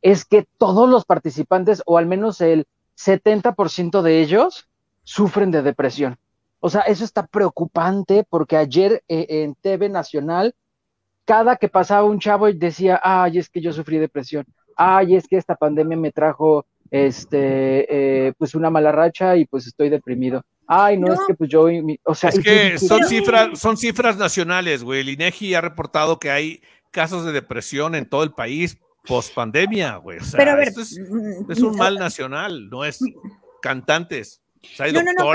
es 0.00 0.24
que 0.24 0.46
todos 0.56 0.88
los 0.88 1.04
participantes, 1.04 1.82
o 1.84 1.98
al 1.98 2.06
menos 2.06 2.40
el 2.40 2.66
70% 2.96 4.00
de 4.00 4.22
ellos, 4.22 4.70
sufren 5.02 5.50
de 5.50 5.60
depresión. 5.60 6.16
O 6.60 6.70
sea, 6.70 6.80
eso 6.80 7.04
está 7.04 7.26
preocupante 7.26 8.24
porque 8.26 8.56
ayer 8.56 9.02
eh, 9.08 9.26
en 9.28 9.54
TV 9.54 9.90
Nacional, 9.90 10.54
cada 11.26 11.56
que 11.56 11.68
pasaba 11.68 12.04
un 12.04 12.20
chavo 12.20 12.50
decía, 12.50 12.98
ay, 13.04 13.36
es 13.36 13.50
que 13.50 13.60
yo 13.60 13.70
sufrí 13.70 13.98
depresión 13.98 14.46
ay, 14.76 15.16
es 15.16 15.26
que 15.28 15.36
esta 15.36 15.54
pandemia 15.54 15.96
me 15.96 16.12
trajo 16.12 16.66
este, 16.90 18.28
eh, 18.28 18.32
pues 18.38 18.54
una 18.54 18.70
mala 18.70 18.92
racha 18.92 19.36
y 19.36 19.46
pues 19.46 19.66
estoy 19.66 19.88
deprimido. 19.88 20.42
Ay, 20.66 20.96
no, 20.96 21.12
es 21.12 21.20
que 21.26 21.34
pues 21.34 21.50
yo, 21.50 21.66
o 22.04 22.14
sea, 22.14 22.30
es 22.30 22.38
que 22.38 22.78
son 22.78 23.04
cifras, 23.04 23.58
son 23.58 23.76
cifras 23.76 24.16
nacionales, 24.16 24.82
güey. 24.82 25.00
El 25.00 25.10
INEGI 25.10 25.54
ha 25.54 25.60
reportado 25.60 26.18
que 26.18 26.30
hay 26.30 26.62
casos 26.90 27.24
de 27.26 27.32
depresión 27.32 27.94
en 27.94 28.08
todo 28.08 28.22
el 28.22 28.32
país 28.32 28.78
post 29.06 29.34
pandemia, 29.34 29.96
güey. 29.96 30.18
O 30.18 30.24
sea, 30.24 30.38
Pero 30.38 30.58
esto 30.60 30.80
es, 30.80 30.98
mm, 30.98 31.50
es, 31.50 31.60
un 31.60 31.76
mal 31.76 31.96
nacional, 31.96 32.70
no 32.70 32.84
es 32.84 33.00
cantantes 33.60 34.43
no, 34.92 35.02
no, 35.02 35.12
no, 35.12 35.32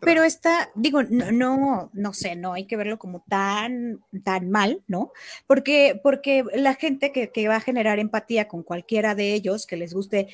pero, 0.00 0.24
está, 0.24 0.70
digo, 0.74 1.02
no, 1.02 1.90
no, 1.92 2.12
sé, 2.12 2.36
no 2.36 2.52
hay 2.52 2.66
que 2.66 2.76
verlo 2.76 2.98
como 2.98 3.24
tan, 3.28 4.00
tan 4.24 4.50
mal, 4.50 4.82
¿no? 4.86 5.12
Porque, 5.46 5.98
porque 6.02 6.44
la 6.54 6.74
gente 6.74 7.12
que, 7.12 7.48
va 7.48 7.56
a 7.56 7.60
generar 7.60 7.98
empatía 7.98 8.48
con 8.48 8.62
cualquiera 8.62 9.14
de 9.14 9.34
ellos, 9.34 9.66
que 9.66 9.76
les 9.76 9.94
guste 9.94 10.28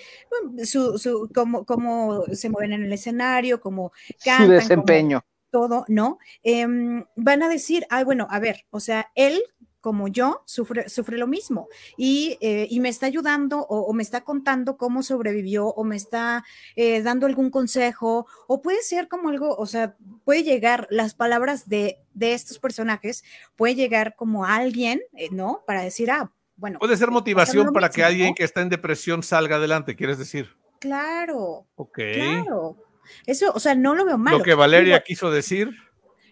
su, 0.64 0.98
su 0.98 1.30
cómo, 1.34 1.64
cómo 1.64 2.24
se 2.32 2.50
mueven 2.50 2.72
en 2.72 2.84
el 2.84 2.92
escenario, 2.92 3.60
cómo 3.60 3.92
cantan, 4.24 4.46
su 4.46 4.52
desempeño. 4.52 5.24
todo, 5.50 5.84
¿no? 5.88 6.18
Em, 6.42 7.04
van 7.16 7.42
a 7.42 7.48
decir, 7.48 7.86
ay, 7.90 8.04
bueno, 8.04 8.26
a 8.30 8.38
ver, 8.40 8.66
o 8.70 8.80
sea, 8.80 9.10
él 9.14 9.42
como 9.86 10.08
yo, 10.08 10.42
sufre, 10.46 10.88
sufre 10.88 11.16
lo 11.16 11.28
mismo 11.28 11.68
y, 11.96 12.38
eh, 12.40 12.66
y 12.68 12.80
me 12.80 12.88
está 12.88 13.06
ayudando 13.06 13.60
o, 13.60 13.92
me 13.92 14.02
está 14.02 14.24
contando 14.24 14.76
cómo 14.76 15.04
sobrevivió 15.04 15.68
o 15.68 15.84
me 15.84 15.94
está 15.94 16.44
eh, 16.74 17.02
dando 17.02 17.24
algún 17.24 17.50
consejo 17.50 18.26
o 18.48 18.62
puede 18.62 18.82
ser 18.82 19.06
como 19.06 19.28
algo, 19.28 19.54
o 19.54 19.64
sea, 19.64 19.94
puede 20.24 20.42
llegar 20.42 20.88
las 20.90 21.14
palabras 21.14 21.68
de, 21.68 22.00
de 22.14 22.32
estos 22.32 22.58
personajes, 22.58 23.22
puede 23.54 23.76
llegar 23.76 24.16
como 24.16 24.44
alguien, 24.44 25.02
eh, 25.12 25.28
¿no? 25.30 25.62
Para 25.68 25.82
decir, 25.82 26.10
ah, 26.10 26.32
bueno. 26.56 26.80
Puede 26.80 26.96
ser 26.96 27.12
motivación 27.12 27.72
para 27.72 27.88
que 27.88 28.02
alguien 28.02 28.34
que 28.34 28.42
está 28.42 28.62
en 28.62 28.70
depresión 28.70 29.22
salga 29.22 29.54
adelante, 29.54 29.94
¿quieres 29.94 30.18
decir? 30.18 30.48
Claro. 30.80 31.64
Ok. 31.76 32.00
Claro. 32.12 32.76
Eso, 33.24 33.52
o 33.54 33.60
sea, 33.60 33.76
no 33.76 33.94
lo 33.94 34.04
veo 34.04 34.18
malo. 34.18 34.38
Lo 34.38 34.42
que 34.42 34.54
Valeria 34.54 35.00
quiso 35.04 35.30
decir. 35.30 35.70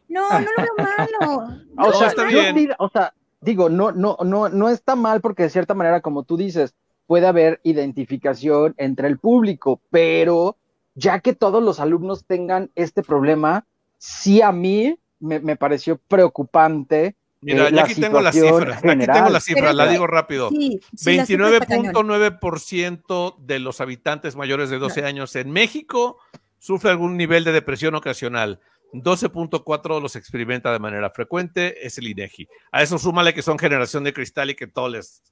No, 0.08 0.28
no 0.40 0.40
lo 0.40 0.62
veo 0.64 0.74
malo. 0.76 1.62
o 1.76 1.92
sea, 1.92 2.08
está 2.08 2.24
bien. 2.24 2.74
o 2.80 2.88
sea, 2.88 3.14
digo, 3.44 3.68
no, 3.68 3.92
no, 3.92 4.16
no, 4.24 4.48
no 4.48 4.68
está 4.68 4.96
mal 4.96 5.20
porque 5.20 5.44
de 5.44 5.50
cierta 5.50 5.74
manera, 5.74 6.00
como 6.00 6.24
tú 6.24 6.36
dices, 6.36 6.74
puede 7.06 7.26
haber 7.26 7.60
identificación 7.62 8.74
entre 8.78 9.06
el 9.08 9.18
público, 9.18 9.82
pero 9.90 10.56
ya 10.94 11.20
que 11.20 11.34
todos 11.34 11.62
los 11.62 11.78
alumnos 11.80 12.24
tengan 12.24 12.70
este 12.74 13.02
problema, 13.02 13.66
sí 13.98 14.40
a 14.40 14.52
mí 14.52 14.98
me, 15.20 15.56
pareció 15.56 15.98
preocupante. 15.98 17.16
Mira, 17.40 17.68
ya 17.70 17.84
aquí 17.84 18.00
tengo 18.00 18.22
las 18.22 18.34
cifras, 18.34 18.82
aquí 18.82 19.06
tengo 19.06 19.28
las 19.28 19.44
cifras, 19.44 19.74
la 19.74 19.86
digo 19.88 20.06
rápido. 20.06 20.48
29.9% 20.50 23.36
de 23.38 23.58
los 23.58 23.82
habitantes 23.82 24.36
mayores 24.36 24.70
de 24.70 24.78
12 24.78 25.04
años 25.04 25.36
en 25.36 25.50
México 25.50 26.16
sufre 26.58 26.88
algún 26.90 27.18
nivel 27.18 27.44
de 27.44 27.52
depresión 27.52 27.94
ocasional. 27.94 28.60
12.4 29.02 30.00
los 30.00 30.16
experimenta 30.16 30.72
de 30.72 30.78
manera 30.78 31.10
frecuente, 31.10 31.86
es 31.86 31.98
el 31.98 32.08
INEGI. 32.08 32.48
A 32.72 32.82
eso 32.82 32.98
súmale 32.98 33.34
que 33.34 33.42
son 33.42 33.58
generación 33.58 34.04
de 34.04 34.12
cristal 34.12 34.50
y 34.50 34.54
que 34.54 34.66
todo 34.66 34.88
les 34.88 35.22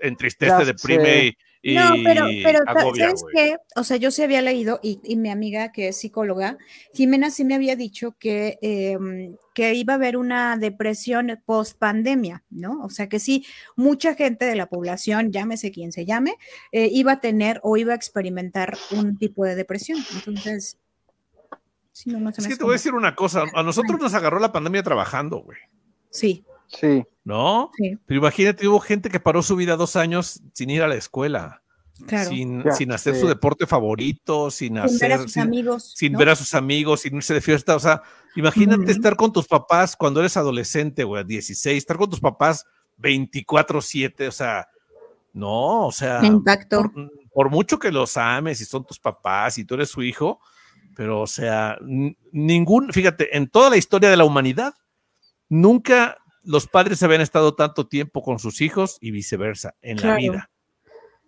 entristece, 0.00 0.64
deprime 0.64 1.36
no, 1.62 1.94
pero, 2.02 2.26
pero 2.42 2.60
¿sabes 2.96 3.22
qué? 3.34 3.56
O 3.76 3.84
sea, 3.84 3.98
yo 3.98 4.10
sí 4.10 4.22
había 4.22 4.40
leído, 4.40 4.80
y, 4.82 4.98
y, 5.04 5.16
mi 5.16 5.28
amiga 5.28 5.72
que 5.72 5.88
es 5.88 5.96
psicóloga, 5.98 6.56
Jimena 6.94 7.30
sí 7.30 7.44
me 7.44 7.54
había 7.54 7.76
dicho 7.76 8.16
que, 8.18 8.58
em, 8.62 9.36
que 9.54 9.74
iba 9.74 9.92
a 9.92 9.96
haber 9.96 10.16
una 10.16 10.56
depresión 10.56 11.38
post 11.44 11.78
pandemia, 11.78 12.44
¿no? 12.48 12.82
O 12.82 12.88
sea, 12.88 13.08
que 13.08 13.20
sí, 13.20 13.44
mucha 13.76 14.14
gente 14.14 14.46
de 14.46 14.56
la 14.56 14.68
población, 14.68 15.32
llámese 15.32 15.70
quien 15.70 15.92
se 15.92 16.06
llame, 16.06 16.36
eh, 16.72 16.88
iba 16.90 17.12
a 17.12 17.20
tener 17.20 17.60
o 17.62 17.76
iba 17.76 17.92
a 17.92 17.96
experimentar 17.96 18.78
un 18.92 19.18
tipo 19.18 19.44
de 19.44 19.54
depresión. 19.54 19.98
Entonces, 20.14 20.78
sí, 21.92 22.10
no, 22.10 22.20
no 22.20 22.32
se 22.32 22.40
es 22.40 22.48
que 22.48 22.56
te 22.56 22.64
voy 22.64 22.72
a 22.72 22.74
decir 22.74 22.94
una 22.94 23.14
cosa, 23.14 23.44
a 23.54 23.62
nosotros 23.62 24.00
nos 24.00 24.14
agarró 24.14 24.38
la 24.38 24.52
pandemia 24.52 24.82
trabajando, 24.82 25.38
güey. 25.38 25.58
Sí. 26.10 26.44
Sí. 26.68 27.04
¿No? 27.24 27.70
Pero 28.06 28.20
imagínate, 28.20 28.66
hubo 28.68 28.80
gente 28.80 29.10
que 29.10 29.20
paró 29.20 29.42
su 29.42 29.56
vida 29.56 29.76
dos 29.76 29.96
años 29.96 30.42
sin 30.52 30.70
ir 30.70 30.82
a 30.82 30.88
la 30.88 30.94
escuela. 30.94 31.62
Sin, 32.28 32.64
sin, 32.72 32.92
hacer 32.92 33.14
su 33.14 33.28
deporte 33.28 33.66
favorito, 33.66 34.50
sin, 34.50 34.78
hacer. 34.78 35.10
Ver 35.10 35.18
a 35.18 35.22
sus 35.22 35.36
amigos, 35.36 35.92
sin 35.94 36.14
ver 36.14 36.30
a 36.30 36.36
sus 36.36 36.54
amigos, 36.54 37.02
sin 37.02 37.16
irse 37.16 37.34
de 37.34 37.42
fiesta. 37.42 37.76
O 37.76 37.78
sea, 37.78 38.02
imagínate 38.36 38.90
estar 38.90 39.16
con 39.16 39.34
tus 39.34 39.46
papás 39.46 39.96
cuando 39.96 40.20
eres 40.20 40.38
adolescente, 40.38 41.04
güey, 41.04 41.24
16, 41.24 41.76
estar 41.76 41.98
con 41.98 42.08
tus 42.08 42.20
papás 42.20 42.64
24-7, 42.98 44.28
o 44.28 44.32
sea, 44.32 44.68
no, 45.34 45.86
o 45.88 45.92
sea. 45.92 46.22
Por, 46.70 46.90
por, 47.34 47.50
mucho 47.50 47.78
que 47.78 47.92
los 47.92 48.16
ames 48.16 48.62
y 48.62 48.64
son 48.64 48.84
tus 48.86 48.98
papás 48.98 49.58
y 49.58 49.66
tú 49.66 49.74
eres 49.74 49.90
su 49.90 50.02
hijo, 50.02 50.40
pero, 50.94 51.20
o 51.20 51.26
sea, 51.26 51.78
ningún, 52.32 52.92
fíjate, 52.92 53.36
en 53.36 53.48
toda 53.48 53.70
la 53.70 53.76
historia 53.76 54.10
de 54.10 54.16
la 54.16 54.24
humanidad, 54.24 54.74
nunca 55.48 56.18
los 56.42 56.66
padres 56.66 57.02
habían 57.02 57.20
estado 57.20 57.54
tanto 57.54 57.86
tiempo 57.86 58.22
con 58.22 58.38
sus 58.38 58.60
hijos 58.60 58.98
y 59.00 59.10
viceversa 59.10 59.74
en 59.82 60.00
la 60.00 60.16
vida, 60.16 60.50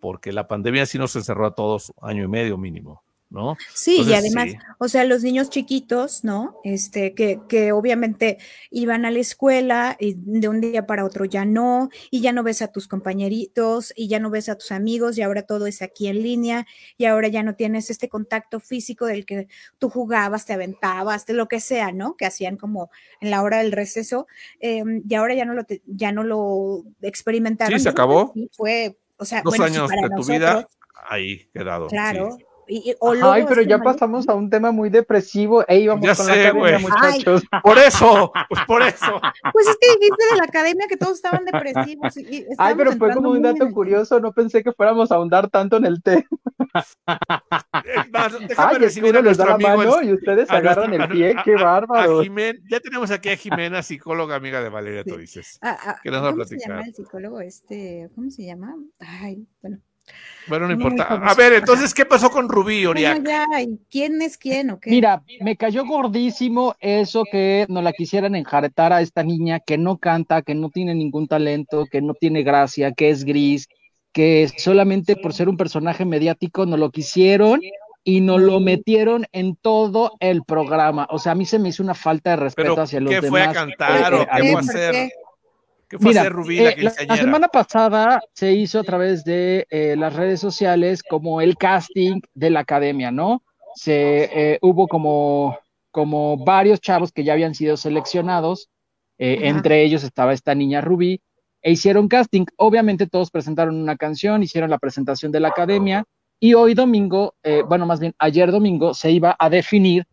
porque 0.00 0.32
la 0.32 0.48
pandemia 0.48 0.86
sí 0.86 0.98
nos 0.98 1.14
encerró 1.16 1.46
a 1.46 1.54
todos 1.54 1.92
año 2.00 2.24
y 2.24 2.28
medio 2.28 2.58
mínimo. 2.58 3.02
¿No? 3.32 3.56
Sí, 3.74 4.02
y 4.06 4.12
además, 4.12 4.50
o 4.78 4.88
sea, 4.88 5.04
los 5.04 5.22
niños 5.22 5.48
chiquitos, 5.48 6.22
¿no? 6.22 6.56
Este, 6.64 7.14
que, 7.14 7.40
que 7.48 7.72
obviamente 7.72 8.38
iban 8.70 9.04
a 9.04 9.10
la 9.10 9.18
escuela 9.18 9.96
y 9.98 10.14
de 10.18 10.48
un 10.48 10.60
día 10.60 10.86
para 10.86 11.04
otro 11.04 11.24
ya 11.24 11.44
no, 11.44 11.88
y 12.10 12.20
ya 12.20 12.32
no 12.32 12.42
ves 12.42 12.62
a 12.62 12.68
tus 12.68 12.88
compañeritos, 12.88 13.92
y 13.96 14.08
ya 14.08 14.20
no 14.20 14.30
ves 14.30 14.48
a 14.48 14.56
tus 14.56 14.70
amigos, 14.70 15.16
y 15.16 15.22
ahora 15.22 15.42
todo 15.42 15.66
es 15.66 15.80
aquí 15.80 16.08
en 16.08 16.22
línea, 16.22 16.66
y 16.98 17.06
ahora 17.06 17.28
ya 17.28 17.42
no 17.42 17.54
tienes 17.54 17.90
este 17.90 18.08
contacto 18.08 18.60
físico 18.60 19.06
del 19.06 19.24
que 19.24 19.48
tú 19.78 19.88
jugabas, 19.88 20.44
te 20.44 20.52
aventabas, 20.52 21.24
de 21.26 21.32
lo 21.32 21.48
que 21.48 21.60
sea, 21.60 21.92
¿no? 21.92 22.16
Que 22.16 22.26
hacían 22.26 22.56
como 22.56 22.90
en 23.20 23.30
la 23.30 23.42
hora 23.42 23.58
del 23.58 23.72
receso, 23.72 24.26
em, 24.60 25.02
y 25.08 25.14
ahora 25.14 25.34
ya 25.34 25.46
no 25.46 25.54
lo, 25.54 25.64
ya 25.86 26.12
no 26.12 26.22
lo 26.22 26.84
experimentaron. 27.00 27.78
Sí, 27.78 27.82
se 27.82 27.88
acabó. 27.88 28.34
fue, 28.52 28.98
o 29.16 29.24
sea, 29.24 29.42
dos 29.42 29.58
años 29.58 29.88
de 29.88 30.10
tu 30.16 30.24
vida 30.24 30.68
ahí 31.08 31.48
quedado. 31.52 31.88
Claro. 31.88 32.36
Ay, 32.68 33.44
pero 33.48 33.62
ya 33.62 33.78
pasamos 33.78 34.28
a 34.28 34.34
un 34.34 34.48
tema 34.48 34.70
muy 34.70 34.90
depresivo. 34.90 35.64
Ey, 35.66 35.86
vamos 35.86 36.04
ya 36.04 36.14
con 36.14 36.26
sé, 36.26 36.42
la 36.42 36.48
academia, 36.50 36.78
muchachos. 36.78 37.42
Por 37.62 37.78
eso, 37.78 38.32
pues 38.48 38.60
por 38.66 38.82
eso. 38.82 39.20
Pues 39.52 39.68
es 39.68 39.76
que 39.80 39.88
dijiste 39.98 40.24
de 40.30 40.36
la 40.36 40.44
academia 40.44 40.86
que 40.88 40.96
todos 40.96 41.14
estaban 41.14 41.44
depresivos. 41.44 42.14
Ay, 42.58 42.74
pero 42.76 42.92
fue 42.92 43.12
como 43.12 43.30
un 43.30 43.42
dato 43.42 43.68
curioso. 43.70 44.20
No 44.20 44.32
pensé 44.32 44.62
que 44.62 44.72
fuéramos 44.72 45.10
a 45.10 45.16
ahondar 45.16 45.50
tanto 45.50 45.76
en 45.76 45.86
el 45.86 46.02
tema. 46.02 46.24
Ay, 48.56 48.78
recibir 48.78 49.16
a 49.16 49.22
les 49.22 49.36
da 49.36 49.46
la 49.46 49.58
mano 49.58 50.02
y 50.02 50.12
ustedes 50.12 50.50
agarran 50.50 50.94
el 50.94 51.08
pie. 51.08 51.36
Qué 51.44 51.54
bárbaro. 51.54 52.22
ya 52.22 52.80
tenemos 52.80 53.10
aquí 53.10 53.28
a 53.30 53.36
Jimena, 53.36 53.82
psicóloga 53.82 54.36
amiga 54.36 54.62
de 54.62 54.68
Valeria, 54.68 55.04
tú 55.04 55.16
dices. 55.16 55.58
Ah, 55.62 55.76
ah, 55.84 56.00
que 56.02 56.10
nos 56.10 56.22
va 56.22 56.30
a 56.30 56.34
platicar. 56.34 56.58
¿Cómo 56.58 56.60
se 56.60 56.68
llama 56.68 56.86
el 56.86 56.94
psicólogo 56.94 57.40
este? 57.40 58.10
¿Cómo 58.14 58.30
se 58.30 58.44
llama? 58.44 58.76
Ay, 59.00 59.46
bueno. 59.60 59.78
Bueno, 60.48 60.66
no 60.66 60.72
importa. 60.72 61.04
A 61.04 61.34
ver, 61.34 61.52
entonces, 61.52 61.94
¿qué 61.94 62.04
pasó 62.04 62.30
con 62.30 62.48
Rubí, 62.48 62.84
Oriac? 62.84 63.22
¿Quién 63.88 64.22
es 64.22 64.36
quién 64.36 64.70
o 64.70 64.80
qué? 64.80 64.90
Mira, 64.90 65.22
me 65.40 65.56
cayó 65.56 65.86
gordísimo 65.86 66.74
eso 66.80 67.24
que 67.30 67.66
no 67.68 67.80
la 67.80 67.92
quisieran 67.92 68.34
enjaretar 68.34 68.92
a 68.92 69.00
esta 69.00 69.22
niña 69.22 69.60
que 69.60 69.78
no 69.78 69.98
canta, 69.98 70.42
que 70.42 70.54
no 70.54 70.70
tiene 70.70 70.94
ningún 70.94 71.28
talento, 71.28 71.86
que 71.90 72.02
no 72.02 72.14
tiene 72.14 72.42
gracia, 72.42 72.92
que 72.92 73.10
es 73.10 73.24
gris, 73.24 73.68
que 74.12 74.50
solamente 74.58 75.16
por 75.16 75.32
ser 75.32 75.48
un 75.48 75.56
personaje 75.56 76.04
mediático 76.04 76.66
no 76.66 76.76
lo 76.76 76.90
quisieron 76.90 77.60
y 78.04 78.20
no 78.20 78.38
lo 78.38 78.58
metieron 78.58 79.26
en 79.30 79.54
todo 79.54 80.12
el 80.18 80.42
programa. 80.42 81.06
O 81.10 81.20
sea, 81.20 81.32
a 81.32 81.34
mí 81.36 81.46
se 81.46 81.60
me 81.60 81.68
hizo 81.68 81.84
una 81.84 81.94
falta 81.94 82.30
de 82.30 82.36
respeto 82.36 82.80
hacia 82.80 83.00
los 83.00 83.10
demás. 83.10 83.22
¿Qué 83.22 83.28
fue 83.30 83.42
a 83.42 83.52
cantar 83.52 84.14
o 84.14 84.26
qué 84.26 84.42
fue 84.42 84.54
a 84.54 84.58
hacer? 84.58 85.10
Mira, 86.00 86.26
eh, 86.26 86.76
la, 87.06 87.16
semana 87.16 87.48
pasada 87.48 88.22
se 88.32 88.52
hizo 88.52 88.80
a 88.80 88.84
través 88.84 89.24
de 89.24 89.66
eh, 89.70 89.94
las 89.96 90.14
redes 90.14 90.40
sociales 90.40 91.02
como 91.02 91.40
el 91.40 91.56
casting 91.56 92.20
de 92.34 92.50
la 92.50 92.60
academia, 92.60 93.10
¿no? 93.10 93.42
Se 93.74 94.24
eh, 94.54 94.58
hubo 94.62 94.88
como, 94.88 95.58
como 95.90 96.38
varios 96.38 96.80
chavos 96.80 97.12
que 97.12 97.24
ya 97.24 97.34
habían 97.34 97.54
sido 97.54 97.76
seleccionados, 97.76 98.68
entre 99.18 99.84
ellos 99.84 100.02
estaba 100.02 100.32
esta 100.32 100.52
niña 100.52 100.80
Rubí, 100.80 101.20
e 101.60 101.70
hicieron 101.70 102.08
casting. 102.08 102.44
Obviamente 102.56 103.06
todos 103.06 103.30
presentaron 103.30 103.80
una 103.80 103.96
canción, 103.96 104.42
hicieron 104.42 104.68
la 104.68 104.78
presentación 104.78 105.30
de 105.30 105.38
la 105.38 105.48
academia, 105.48 106.04
y 106.40 106.54
hoy 106.54 106.74
domingo, 106.74 107.36
bueno, 107.68 107.86
más 107.86 108.00
bien 108.00 108.14
ayer 108.18 108.50
domingo, 108.50 108.94
se 108.94 109.12
iba 109.12 109.36
a 109.38 109.48
definir 109.48 110.06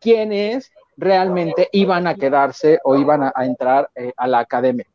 quiénes 0.00 0.72
realmente 0.96 1.68
iban 1.70 2.08
a 2.08 2.16
quedarse 2.16 2.80
o 2.82 2.96
iban 2.96 3.22
a 3.22 3.44
entrar 3.44 3.88
a 4.16 4.26
la 4.26 4.40
academia. 4.40 4.86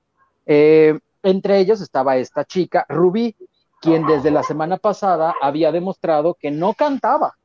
Eh, 0.45 0.99
entre 1.23 1.59
ellos 1.59 1.81
estaba 1.81 2.17
esta 2.17 2.45
chica, 2.45 2.85
Rubí, 2.89 3.35
quien 3.81 4.05
desde 4.05 4.31
la 4.31 4.43
semana 4.43 4.77
pasada 4.77 5.35
había 5.41 5.71
demostrado 5.71 6.35
que 6.35 6.51
no 6.51 6.73
cantaba. 6.73 7.37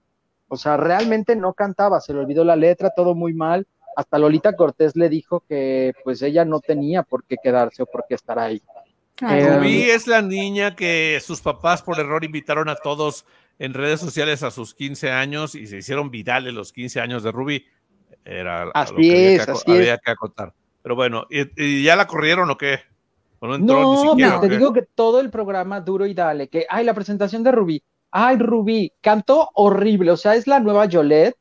O 0.49 0.57
sea, 0.57 0.77
realmente 0.77 1.37
no 1.37 1.53
cantaba, 1.53 2.01
se 2.01 2.13
le 2.13 2.21
olvidó 2.21 2.45
la 2.45 2.57
letra, 2.57 2.93
todo 2.95 3.15
muy 3.15 3.35
mal. 3.35 3.67
Hasta 3.97 4.19
Lolita 4.19 4.55
Cortés 4.55 4.97
le 4.97 5.09
dijo 5.09 5.41
que 5.49 5.93
pues 6.05 6.23
ella 6.23 6.45
no 6.45 6.61
tenía 6.61 7.03
por 7.03 7.25
qué 7.25 7.37
quedarse 7.43 7.83
o 7.83 7.87
por 7.87 8.05
qué 8.09 8.15
estar 8.15 8.39
ahí. 8.39 8.63
Eh, 9.21 9.59
Rubí 9.59 9.91
es 9.91 10.07
la 10.07 10.23
niña 10.23 10.77
que 10.77 11.21
sus 11.21 11.41
papás 11.41 11.83
por 11.83 11.99
error 11.99 12.25
invitaron 12.25 12.69
a 12.69 12.77
todos 12.77 13.27
en 13.59 13.75
redes 13.75 14.01
sociales 14.01 14.45
a 14.45 14.53
sus 14.53 14.75
15 14.75 15.11
años 15.11 15.55
y 15.57 15.67
se 15.67 15.79
hicieron 15.79 16.11
virales 16.11 16.55
los 16.55 16.73
15 16.73 17.01
años 17.01 17.23
de 17.25 17.33
Rubí. 17.33 17.67
Era 18.25 18.71
así 18.75 18.93
lo 18.93 18.99
que 18.99 19.35
es, 19.35 19.49
había, 19.49 19.63
que, 19.65 19.73
había 19.73 19.99
que 19.99 20.11
acotar. 20.11 20.55
Pero 20.89 20.97
bueno, 20.97 21.27
¿y, 21.29 21.83
ya 21.83 21.97
la 21.97 22.07
corrieron 22.07 22.49
o 22.49 22.57
qué? 22.57 22.79
no, 23.43 24.17
te 24.41 24.49
digo 24.49 24.73
que 24.73 24.81
todo 24.95 25.21
el 25.21 25.29
programa 25.29 25.83
duro 25.83 26.07
y 26.07 26.15
dale, 26.15 26.49
que, 26.49 26.65
ay, 26.67 26.83
la 26.83 26.95
presentación 26.95 27.43
de 27.43 27.53
Rubí, 27.53 27.83
ay, 28.11 28.39
Rubí, 28.39 28.91
cantó 29.03 29.51
horrible, 29.53 30.13
o 30.13 30.17
sea, 30.17 30.35
es 30.35 30.47
la 30.47 30.61
nueva 30.61 30.87
Yolette. 30.87 31.37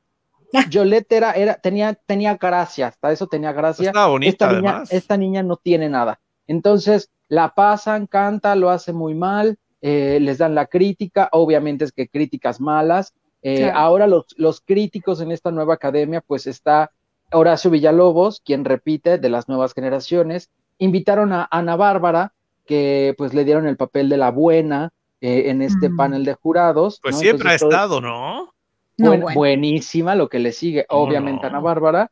Yolette 0.69 1.13
era, 1.13 1.31
era, 1.31 1.53
tenía, 1.53 1.93
tenía 1.93 2.35
gracia, 2.35 2.87
hasta 2.87 3.13
eso 3.13 3.27
tenía 3.27 3.53
gracia. 3.53 3.93
bonita, 4.07 4.47
esta, 4.47 4.51
niña, 4.51 4.83
esta 4.89 5.15
niña 5.15 5.43
no 5.43 5.55
tiene 5.55 5.87
nada. 5.87 6.19
Entonces, 6.45 7.09
la 7.29 7.55
pasan, 7.55 8.05
canta, 8.05 8.53
lo 8.53 8.69
hace 8.69 8.91
muy 8.91 9.15
mal, 9.15 9.57
eh, 9.79 10.19
les 10.19 10.39
dan 10.39 10.55
la 10.55 10.65
crítica, 10.65 11.29
obviamente 11.31 11.85
es 11.85 11.93
que 11.93 12.09
críticas 12.09 12.59
malas. 12.59 13.13
Eh, 13.41 13.71
ahora 13.73 14.07
los, 14.07 14.25
los 14.35 14.59
críticos 14.59 15.21
en 15.21 15.31
esta 15.31 15.51
nueva 15.51 15.75
academia, 15.75 16.19
pues 16.19 16.47
está 16.47 16.91
Horacio 17.32 17.71
Villalobos, 17.71 18.41
quien 18.43 18.65
repite 18.65 19.17
de 19.17 19.30
las 19.30 19.47
nuevas 19.47 19.73
generaciones, 19.73 20.49
invitaron 20.78 21.34
a 21.34 21.47
Ana 21.51 21.75
Bárbara, 21.75 22.34
que 22.65 23.13
pues 23.17 23.34
le 23.34 23.45
dieron 23.45 23.67
el 23.67 23.78
papel 23.78 24.09
de 24.09 24.17
la 24.17 24.32
buena 24.32 24.91
eh, 25.21 25.49
en 25.49 25.61
este 25.61 25.89
panel 25.89 26.25
de 26.25 26.36
jurados. 26.36 26.99
Pues 27.01 27.17
siempre 27.17 27.49
ha 27.49 27.55
estado, 27.55 28.01
¿no? 28.01 28.53
Buenísima 28.97 30.15
lo 30.15 30.30
que 30.30 30.39
le 30.39 30.51
sigue, 30.51 30.86
obviamente, 30.89 31.47
Ana 31.47 31.59
Bárbara. 31.59 32.11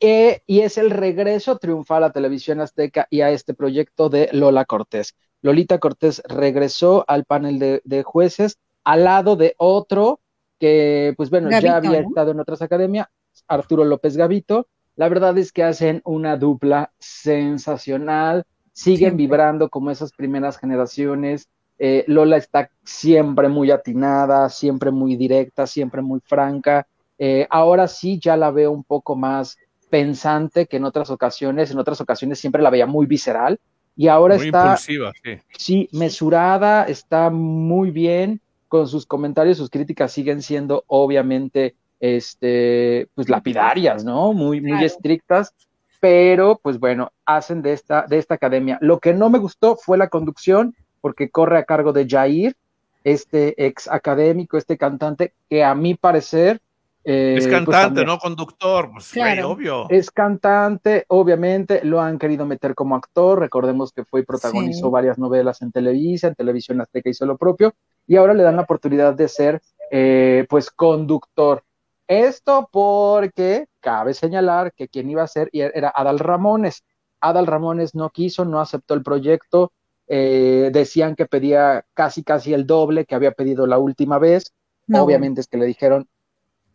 Eh, 0.00 0.42
y 0.46 0.60
es 0.60 0.76
el 0.76 0.90
regreso 0.90 1.56
triunfal 1.58 2.04
a 2.04 2.12
Televisión 2.12 2.60
Azteca 2.60 3.06
y 3.10 3.20
a 3.20 3.30
este 3.30 3.54
proyecto 3.54 4.08
de 4.08 4.28
Lola 4.32 4.64
Cortés. 4.64 5.14
Lolita 5.40 5.78
Cortés 5.78 6.22
regresó 6.26 7.04
al 7.06 7.24
panel 7.24 7.80
de, 7.84 8.02
jueces 8.02 8.58
al 8.82 9.04
lado 9.04 9.36
de 9.36 9.54
otro 9.56 10.20
que, 10.58 11.14
pues 11.16 11.30
bueno, 11.30 11.50
ya 11.50 11.76
había 11.76 12.00
estado 12.00 12.32
en 12.32 12.40
otras 12.40 12.62
academias, 12.62 13.08
Arturo 13.48 13.84
López 13.84 14.16
Gavito, 14.16 14.68
la 14.96 15.08
verdad 15.08 15.36
es 15.38 15.52
que 15.52 15.64
hacen 15.64 16.00
una 16.04 16.36
dupla 16.36 16.92
sensacional, 16.98 18.44
siguen 18.72 19.16
vibrando 19.16 19.68
como 19.68 19.90
esas 19.90 20.12
primeras 20.12 20.58
generaciones. 20.58 21.48
Eh, 21.78 22.04
Lola 22.06 22.36
está 22.36 22.70
siempre 22.84 23.48
muy 23.48 23.70
atinada, 23.70 24.48
siempre 24.48 24.90
muy 24.90 25.16
directa, 25.16 25.66
siempre 25.66 26.02
muy 26.02 26.20
franca. 26.20 26.86
Eh, 27.18 27.46
ahora 27.50 27.88
sí 27.88 28.18
ya 28.20 28.36
la 28.36 28.50
veo 28.50 28.70
un 28.70 28.84
poco 28.84 29.16
más 29.16 29.56
pensante 29.90 30.66
que 30.66 30.76
en 30.76 30.84
otras 30.84 31.10
ocasiones. 31.10 31.70
En 31.70 31.78
otras 31.78 32.00
ocasiones 32.00 32.38
siempre 32.38 32.62
la 32.62 32.70
veía 32.70 32.86
muy 32.86 33.06
visceral 33.06 33.58
y 33.96 34.08
ahora 34.08 34.36
está 34.36 34.62
impulsiva, 34.62 35.12
sí. 35.22 35.38
sí, 35.56 35.88
mesurada, 35.92 36.84
está 36.84 37.30
muy 37.30 37.90
bien 37.90 38.40
con 38.68 38.88
sus 38.88 39.06
comentarios, 39.06 39.58
sus 39.58 39.70
críticas 39.70 40.10
siguen 40.10 40.42
siendo 40.42 40.82
obviamente 40.88 41.76
este, 42.04 43.08
pues 43.14 43.30
lapidarias, 43.30 44.04
¿no? 44.04 44.34
Muy, 44.34 44.60
muy 44.60 44.84
estrictas, 44.84 45.54
pero 46.00 46.60
pues 46.62 46.78
bueno, 46.78 47.12
hacen 47.24 47.62
de 47.62 47.72
esta, 47.72 48.02
de 48.06 48.18
esta 48.18 48.34
academia. 48.34 48.76
Lo 48.82 48.98
que 48.98 49.14
no 49.14 49.30
me 49.30 49.38
gustó 49.38 49.76
fue 49.76 49.96
la 49.96 50.08
conducción, 50.08 50.74
porque 51.00 51.30
corre 51.30 51.56
a 51.56 51.64
cargo 51.64 51.94
de 51.94 52.06
Jair, 52.06 52.56
este 53.04 53.54
ex 53.66 53.88
académico, 53.88 54.58
este 54.58 54.76
cantante, 54.76 55.32
que 55.48 55.64
a 55.64 55.74
mi 55.74 55.94
parecer... 55.94 56.60
Eh, 57.06 57.36
es 57.38 57.46
pues, 57.46 57.56
cantante, 57.56 58.04
no 58.04 58.18
conductor, 58.18 58.90
pues 58.92 59.10
obvio. 59.42 59.86
Es 59.88 60.10
cantante, 60.10 61.06
obviamente, 61.08 61.82
lo 61.84 62.02
han 62.02 62.18
querido 62.18 62.44
meter 62.44 62.74
como 62.74 62.96
actor, 62.96 63.40
recordemos 63.40 63.92
que 63.92 64.04
fue 64.04 64.20
y 64.20 64.24
protagonizó 64.24 64.90
varias 64.90 65.18
novelas 65.18 65.62
en 65.62 65.72
Televisa, 65.72 66.28
en 66.28 66.34
Televisión 66.34 66.82
Azteca 66.82 67.08
hizo 67.08 67.24
lo 67.24 67.38
propio, 67.38 67.72
y 68.06 68.16
ahora 68.16 68.34
le 68.34 68.42
dan 68.42 68.56
la 68.56 68.62
oportunidad 68.62 69.14
de 69.14 69.28
ser, 69.28 69.62
eh, 69.90 70.44
pues, 70.50 70.70
conductor. 70.70 71.62
Esto 72.06 72.68
porque 72.70 73.66
cabe 73.80 74.14
señalar 74.14 74.72
que 74.74 74.88
quien 74.88 75.08
iba 75.10 75.22
a 75.22 75.28
ser 75.28 75.48
era 75.52 75.92
Adal 75.94 76.18
Ramones. 76.18 76.84
Adal 77.20 77.46
Ramones 77.46 77.94
no 77.94 78.10
quiso, 78.10 78.44
no 78.44 78.60
aceptó 78.60 78.94
el 78.94 79.02
proyecto, 79.02 79.72
eh, 80.06 80.70
decían 80.72 81.16
que 81.16 81.26
pedía 81.26 81.86
casi 81.94 82.22
casi 82.22 82.52
el 82.52 82.66
doble 82.66 83.06
que 83.06 83.14
había 83.14 83.32
pedido 83.32 83.66
la 83.66 83.78
última 83.78 84.18
vez. 84.18 84.52
Obviamente 84.92 85.40
es 85.40 85.46
que 85.46 85.56
le 85.56 85.64
dijeron, 85.64 86.06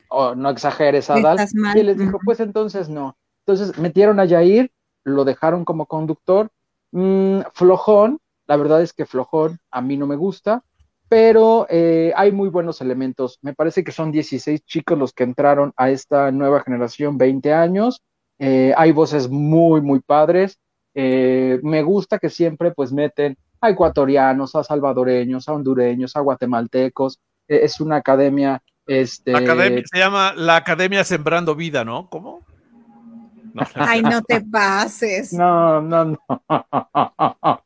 oh, 0.10 0.34
no 0.34 0.50
exageres, 0.50 1.10
Adal. 1.10 1.38
Y 1.76 1.84
les 1.84 1.98
dijo, 1.98 2.20
pues 2.26 2.40
entonces 2.40 2.90
no. 2.90 3.18
Entonces 3.46 3.78
metieron 3.78 4.20
a 4.20 4.28
Jair, 4.28 4.72
lo 5.04 5.26
dejaron 5.26 5.64
como 5.64 5.86
conductor. 5.86 6.50
Mm, 6.92 7.42
flojón, 7.54 8.20
la 8.48 8.58
verdad 8.58 8.82
es 8.82 8.94
que 8.94 9.06
flojón 9.06 9.60
a 9.70 9.82
mí 9.82 9.96
no 9.96 10.08
me 10.08 10.16
gusta, 10.16 10.64
pero 11.10 11.66
eh, 11.70 12.14
hay 12.16 12.32
muy 12.32 12.50
buenos 12.50 12.82
elementos. 12.82 13.40
Me 13.42 13.56
parece 13.56 13.84
que 13.84 13.92
son 13.92 14.12
16 14.12 14.64
chicos 14.64 14.98
los 14.98 15.12
que 15.12 15.24
entraron 15.24 15.74
a 15.76 15.90
esta 15.90 16.32
nueva 16.32 16.62
generación, 16.62 17.18
20 17.18 17.52
años. 17.52 18.04
Eh, 18.38 18.74
hay 18.78 18.92
voces 18.92 19.28
muy, 19.28 19.82
muy 19.82 20.02
padres. 20.02 20.60
Eh, 20.94 21.60
me 21.64 21.82
gusta 21.82 22.20
que 22.20 22.30
siempre 22.30 22.72
pues 22.72 22.94
meten 22.94 23.38
a 23.60 23.72
ecuatorianos, 23.72 24.56
a 24.56 24.64
salvadoreños, 24.64 25.50
a 25.50 25.54
hondureños, 25.54 26.16
a 26.16 26.20
guatemaltecos. 26.20 27.20
E, 27.48 27.66
es 27.66 27.82
una 27.82 27.98
academia, 27.98 28.62
este... 28.86 29.34
se 29.92 29.98
llama 29.98 30.34
la 30.36 30.58
Academia 30.58 31.04
Sembrando 31.04 31.56
Vida, 31.56 31.84
¿no? 31.84 32.08
¿Cómo? 32.10 32.46
Ay, 33.74 34.04
no 34.04 34.22
te 34.22 34.42
pases. 34.42 35.34
No, 35.34 35.82
no, 35.82 36.06
no. 36.06 36.20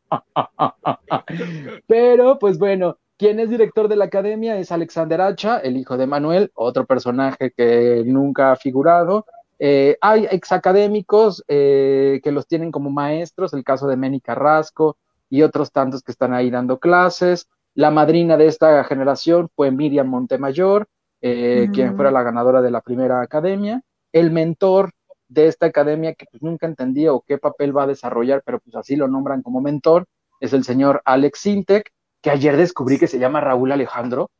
Pero, 1.88 2.40
pues 2.40 2.58
bueno, 2.58 2.98
quien 3.24 3.40
es 3.40 3.50
director 3.50 3.88
de 3.88 3.96
la 3.96 4.04
academia 4.04 4.60
es 4.60 4.70
Alexander 4.74 5.22
Hacha, 5.22 5.58
el 5.60 5.78
hijo 5.78 5.96
de 5.96 6.08
Manuel, 6.08 6.52
otro 6.56 6.86
personaje 6.86 7.52
que 7.56 8.04
nunca 8.06 8.52
ha 8.52 8.58
figurado. 8.58 9.26
Eh, 9.60 9.96
hay 10.02 10.28
exacadémicos 10.30 11.42
eh, 11.48 12.20
que 12.22 12.34
los 12.34 12.48
tienen 12.48 12.70
como 12.70 12.90
maestros, 12.90 13.54
el 13.54 13.64
caso 13.64 13.88
de 13.88 13.96
Meni 13.96 14.20
Carrasco 14.20 14.98
y 15.30 15.42
otros 15.42 15.72
tantos 15.72 16.04
que 16.04 16.12
están 16.12 16.34
ahí 16.34 16.52
dando 16.52 16.80
clases. 16.80 17.48
La 17.76 17.92
madrina 17.92 18.36
de 18.36 18.48
esta 18.48 18.84
generación 18.84 19.48
fue 19.56 19.72
Miriam 19.72 20.10
Montemayor, 20.10 20.90
eh, 21.22 21.70
quien 21.74 21.96
fuera 21.96 22.12
la 22.12 22.24
ganadora 22.24 22.62
de 22.62 22.72
la 22.72 22.82
primera 22.82 23.22
academia. 23.22 23.84
El 24.12 24.32
mentor 24.32 24.92
de 25.30 25.48
esta 25.48 25.68
academia, 25.68 26.14
que 26.14 26.26
pues 26.30 26.44
nunca 26.44 26.68
entendía 26.68 27.14
o 27.14 27.22
qué 27.22 27.38
papel 27.38 27.74
va 27.76 27.84
a 27.84 27.88
desarrollar, 27.88 28.44
pero 28.46 28.60
pues 28.60 28.76
así 28.76 28.98
lo 28.98 29.08
nombran 29.08 29.42
como 29.42 29.62
mentor, 29.62 30.08
es 30.42 30.52
el 30.52 30.66
señor 30.66 31.02
Alex 31.06 31.40
Sintek, 31.40 31.94
que 32.24 32.32
ayer 32.32 32.56
descubrí 32.56 32.98
que 32.98 33.08
se 33.08 33.20
llama 33.20 33.42
Raúl 33.42 33.72
Alejandro. 33.74 34.32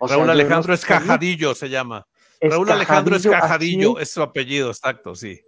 Raúl 0.00 0.30
Alejandro 0.30 0.72
es 0.72 0.84
Cajadillo, 0.84 1.54
se 1.54 1.68
llama. 1.68 2.06
Raúl 2.40 2.70
Alejandro 2.72 3.16
es 3.16 3.26
Cajadillo, 3.26 4.00
es 4.00 4.10
su 4.10 4.22
apellido, 4.22 4.70
exacto, 4.70 5.14
sí. 5.14 5.40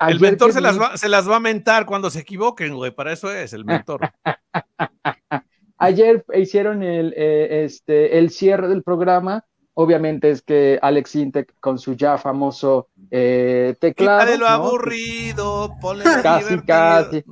el 0.00 0.20
mentor 0.20 0.52
se 0.52 0.60
las, 0.60 0.78
va, 0.78 0.96
se 0.96 1.08
las 1.08 1.28
va 1.28 1.36
a 1.36 1.40
mentar 1.40 1.86
cuando 1.86 2.10
se 2.10 2.20
equivoquen, 2.20 2.74
güey, 2.74 2.90
para 2.90 3.12
eso 3.12 3.32
es 3.32 3.54
el 3.54 3.64
mentor. 3.64 4.00
Ayer 5.78 6.24
hicieron 6.34 6.82
el, 6.82 7.14
eh, 7.16 7.64
este, 7.64 8.18
el 8.18 8.30
cierre 8.30 8.68
del 8.68 8.82
programa. 8.82 9.44
Obviamente 9.74 10.30
es 10.30 10.42
que 10.42 10.78
Alex 10.80 11.16
Intec 11.16 11.54
con 11.60 11.78
su 11.78 11.94
ya 11.94 12.16
famoso 12.16 12.88
eh, 13.10 13.74
teclado. 13.78 14.30
de 14.30 14.38
lo 14.38 14.48
aburrido, 14.48 15.70
Casi, 16.22 16.58
casi. 16.60 17.24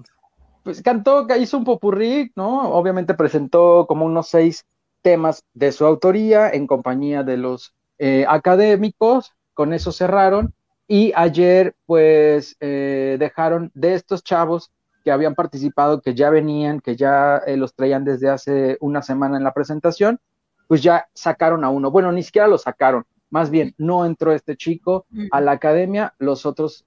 Pues 0.64 0.80
cantó, 0.80 1.26
hizo 1.38 1.58
un 1.58 1.64
popurrí, 1.64 2.32
¿no? 2.34 2.70
Obviamente 2.70 3.12
presentó 3.12 3.84
como 3.86 4.06
unos 4.06 4.28
seis 4.28 4.64
temas 5.02 5.44
de 5.52 5.70
su 5.70 5.84
autoría 5.84 6.48
en 6.48 6.66
compañía 6.66 7.22
de 7.22 7.36
los 7.36 7.74
eh, 7.98 8.24
académicos, 8.26 9.34
con 9.52 9.74
eso 9.74 9.92
cerraron, 9.92 10.54
y 10.88 11.12
ayer 11.14 11.76
pues 11.84 12.56
eh, 12.60 13.16
dejaron 13.20 13.70
de 13.74 13.92
estos 13.92 14.24
chavos 14.24 14.72
que 15.04 15.12
habían 15.12 15.34
participado, 15.34 16.00
que 16.00 16.14
ya 16.14 16.30
venían, 16.30 16.80
que 16.80 16.96
ya 16.96 17.36
eh, 17.46 17.58
los 17.58 17.74
traían 17.74 18.06
desde 18.06 18.30
hace 18.30 18.78
una 18.80 19.02
semana 19.02 19.36
en 19.36 19.44
la 19.44 19.52
presentación, 19.52 20.18
pues 20.66 20.82
ya 20.82 21.08
sacaron 21.12 21.62
a 21.62 21.68
uno. 21.68 21.90
Bueno, 21.90 22.10
ni 22.10 22.22
siquiera 22.22 22.48
lo 22.48 22.56
sacaron, 22.56 23.04
más 23.28 23.50
bien 23.50 23.74
no 23.76 24.06
entró 24.06 24.32
este 24.32 24.56
chico 24.56 25.04
a 25.30 25.42
la 25.42 25.52
academia, 25.52 26.14
los 26.18 26.46
otros 26.46 26.86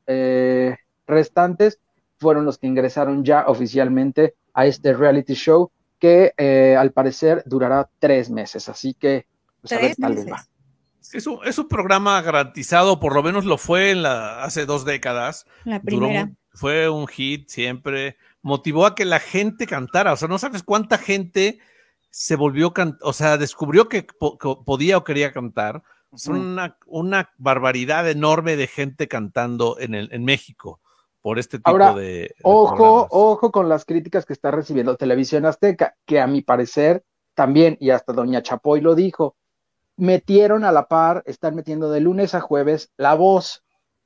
restantes 1.06 1.80
fueron 2.20 2.46
los 2.46 2.58
que 2.58 2.68
ingresaron 2.68 3.24
ya 3.24 3.46
oficialmente 3.48 4.36
a 4.54 4.66
este 4.66 4.94
reality 4.94 5.34
show 5.34 5.72
que 6.00 6.34
al 6.78 6.92
parecer 6.92 7.44
durará 7.46 7.90
tres 8.00 8.30
meses, 8.30 8.70
así 8.70 8.94
que 8.94 9.26
pues, 9.62 9.74
a 9.74 9.80
ver 9.80 9.96
tal 9.96 10.16
vez 10.16 10.28
va. 10.28 10.46
Es 11.14 11.26
un, 11.26 11.40
es 11.46 11.58
un, 11.58 11.68
programa 11.70 12.22
garantizado, 12.22 13.00
por 13.00 13.16
lo 13.16 13.24
menos 13.24 13.46
lo 13.46 13.58
fue 13.58 13.92
en 13.92 14.04
la, 14.04 14.44
hace 14.44 14.66
dos 14.66 14.84
décadas. 14.84 15.46
La 15.64 15.82
primera. 15.82 16.30
fue 16.54 16.90
un 16.90 17.08
hit 17.08 17.48
siempre. 17.48 18.18
Motivó 18.42 18.86
a 18.86 18.94
que 18.94 19.06
la 19.06 19.20
gente 19.20 19.68
cantara. 19.68 20.12
O 20.12 20.18
sea, 20.18 20.28
no 20.28 20.38
sabes 20.38 20.64
cuánta 20.64 20.98
gente 20.98 21.60
se 22.10 22.36
volvió, 22.36 22.74
o 23.02 23.14
sea, 23.14 23.38
descubrió 23.38 23.88
que, 23.88 24.06
podía 24.66 24.98
o 24.98 25.06
quería 25.06 25.32
cantar. 25.32 25.82
Es 26.14 26.28
una, 26.28 26.78
una, 26.86 27.32
barbaridad 27.38 28.10
enorme 28.10 28.58
de 28.58 28.68
gente 28.68 29.08
cantando 29.08 29.78
en, 29.80 29.96
el, 29.96 30.10
en 30.12 30.26
México 30.26 30.82
por 31.22 31.40
este 31.40 31.60
tipo 31.60 31.78
de, 31.96 32.34
Ojo, 32.44 33.08
ojo 33.10 33.52
con 33.52 33.70
las 33.70 33.86
críticas 33.86 34.26
que 34.26 34.34
está 34.34 34.52
recibiendo 34.52 34.96
Televisión 34.96 35.46
Azteca, 35.46 35.96
que 36.06 36.20
a 36.20 36.28
mi 36.28 36.42
parecer 36.42 37.04
también, 37.34 37.78
y 37.80 37.90
hasta 37.92 38.14
Doña 38.14 38.42
Chapoy 38.42 38.82
lo 38.82 38.96
dijo, 38.96 39.36
metieron 39.98 40.64
a 40.64 40.72
la 40.72 40.88
par, 40.88 41.24
están 41.26 41.56
metiendo 41.56 41.90
de 41.90 42.00
lunes 42.00 42.36
a 42.36 42.42
jueves 42.42 42.92
la 42.98 43.16
voz. 43.16 43.64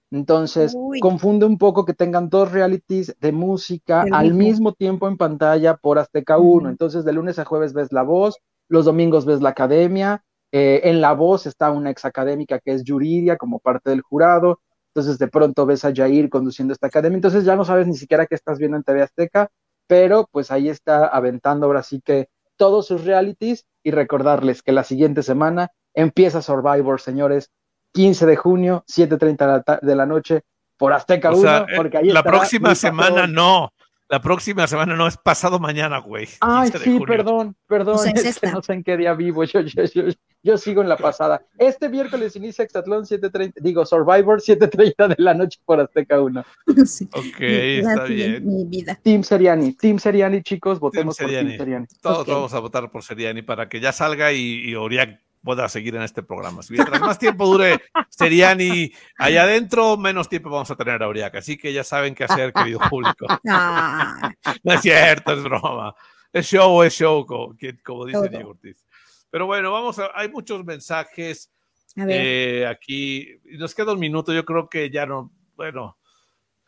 Entonces, 0.09 0.75
confunde 0.99 1.45
un 1.45 1.57
poco 1.57 1.85
que 1.85 1.93
tengan 1.93 2.29
dos 2.29 2.51
realities 2.51 3.15
de 3.21 3.31
música 3.31 4.03
al 4.11 4.33
mismo 4.33 4.73
tiempo 4.73 5.07
en 5.07 5.15
pantalla 5.15 5.77
por 5.77 5.99
Azteca 5.99 6.37
1. 6.37 6.69
Entonces, 6.69 7.05
de 7.05 7.13
lunes 7.13 7.39
a 7.39 7.45
jueves 7.45 7.73
ves 7.73 7.93
la 7.93 8.03
voz, 8.03 8.37
los 8.67 8.85
domingos 8.85 9.25
ves 9.25 9.41
la 9.41 9.49
academia. 9.49 10.23
Eh, 10.51 10.81
en 10.83 10.99
la 10.99 11.13
voz 11.13 11.45
está 11.45 11.71
una 11.71 11.91
ex 11.91 12.03
académica 12.03 12.59
que 12.59 12.73
es 12.73 12.83
Yuridia 12.83 13.37
como 13.37 13.59
parte 13.59 13.89
del 13.89 14.01
jurado. 14.01 14.59
Entonces, 14.93 15.17
de 15.19 15.27
pronto 15.27 15.65
ves 15.65 15.85
a 15.85 15.93
Jair 15.93 16.29
conduciendo 16.29 16.73
esta 16.73 16.87
academia. 16.87 17.15
Entonces, 17.15 17.45
ya 17.45 17.55
no 17.55 17.65
sabes 17.65 17.87
ni 17.87 17.95
siquiera 17.95 18.25
qué 18.25 18.35
estás 18.35 18.59
viendo 18.59 18.77
en 18.77 18.83
TV 18.83 19.01
Azteca, 19.01 19.49
pero 19.87 20.27
pues 20.31 20.51
ahí 20.51 20.69
está 20.69 21.07
aventando 21.07 21.65
ahora 21.65 21.83
sí 21.83 22.01
que 22.03 22.29
todos 22.57 22.87
sus 22.87 23.05
realities 23.05 23.65
y 23.83 23.91
recordarles 23.91 24.61
que 24.61 24.71
la 24.71 24.83
siguiente 24.83 25.23
semana 25.23 25.71
Empieza 25.93 26.41
Survivor, 26.41 26.99
señores. 26.99 27.51
15 27.93 28.25
de 28.25 28.35
junio, 28.37 28.85
7.30 28.87 29.81
de 29.81 29.95
la 29.95 30.05
noche, 30.05 30.43
por 30.77 30.93
Azteca 30.93 31.31
1. 31.31 31.57
Eh, 31.57 31.65
porque 31.75 31.97
ahí 31.97 32.09
la 32.09 32.23
próxima 32.23 32.73
semana 32.73 33.27
no. 33.27 33.73
La 34.11 34.21
próxima 34.21 34.67
semana 34.67 34.93
no 34.93 35.07
es 35.07 35.15
pasado 35.15 35.57
mañana, 35.57 35.99
güey. 35.99 36.27
Ay, 36.41 36.69
sí, 36.83 36.99
perdón, 37.07 37.55
perdón. 37.65 37.95
Pues 37.95 38.43
no 38.51 38.61
sé 38.61 38.73
en 38.73 38.83
qué 38.83 38.97
día 38.97 39.13
vivo. 39.13 39.45
Yo, 39.45 39.61
yo, 39.61 39.85
yo, 39.85 40.03
yo, 40.43 40.57
sigo 40.57 40.81
en 40.81 40.89
la 40.89 40.97
pasada. 40.97 41.41
Este 41.57 41.87
miércoles 41.87 42.35
inicia 42.35 42.65
Exatlón 42.65 43.05
7:30, 43.05 43.53
digo 43.61 43.85
Survivor 43.85 44.41
7:30 44.41 45.07
de 45.07 45.15
la 45.17 45.33
noche 45.33 45.61
por 45.63 45.79
Azteca 45.79 46.19
1. 46.19 46.43
Sí. 46.85 47.07
Ok, 47.13 47.39
está 47.39 48.03
bien. 48.03 48.45
Mi 48.45 48.65
vida. 48.65 48.99
Team 49.01 49.23
Seriani, 49.23 49.75
Team 49.75 49.97
Seriani, 49.97 50.43
chicos, 50.43 50.81
votemos 50.81 51.17
por 51.17 51.29
Team 51.29 51.55
Seriani. 51.55 51.87
Todos 52.01 52.27
vamos 52.27 52.53
a 52.53 52.59
votar 52.59 52.91
por 52.91 53.03
Seriani 53.03 53.43
para 53.43 53.69
que 53.69 53.79
ya 53.79 53.93
salga 53.93 54.33
y, 54.33 54.69
y 54.69 54.75
Oriak 54.75 55.21
pueda 55.43 55.67
seguir 55.69 55.95
en 55.95 56.03
este 56.03 56.23
programa. 56.23 56.61
Mientras 56.69 57.01
más 57.01 57.19
tiempo 57.19 57.45
dure 57.45 57.81
Seriani 58.09 58.91
allá 59.17 59.43
adentro, 59.43 59.97
menos 59.97 60.29
tiempo 60.29 60.49
vamos 60.49 60.69
a 60.71 60.75
tener 60.75 61.01
a 61.01 61.07
Uriaca. 61.07 61.39
Así 61.39 61.57
que 61.57 61.73
ya 61.73 61.83
saben 61.83 62.15
qué 62.15 62.25
hacer, 62.25 62.53
querido 62.53 62.79
público. 62.89 63.25
No 64.63 64.73
es 64.73 64.81
cierto, 64.81 65.33
es 65.33 65.43
broma. 65.43 65.95
Es 66.31 66.47
show, 66.47 66.81
es 66.83 66.93
show, 66.93 67.25
como, 67.25 68.05
dice 68.05 68.29
Diego 68.29 68.51
Ortiz. 68.51 68.85
Pero 69.29 69.45
bueno, 69.45 69.71
vamos 69.71 69.99
a, 69.99 70.11
hay 70.13 70.29
muchos 70.29 70.63
mensajes 70.63 71.51
eh, 71.95 72.65
aquí. 72.69 73.39
Nos 73.57 73.75
queda 73.75 73.93
un 73.93 73.99
minuto, 73.99 74.33
yo 74.33 74.45
creo 74.45 74.69
que 74.69 74.89
ya 74.89 75.05
no, 75.05 75.31
bueno, 75.55 75.97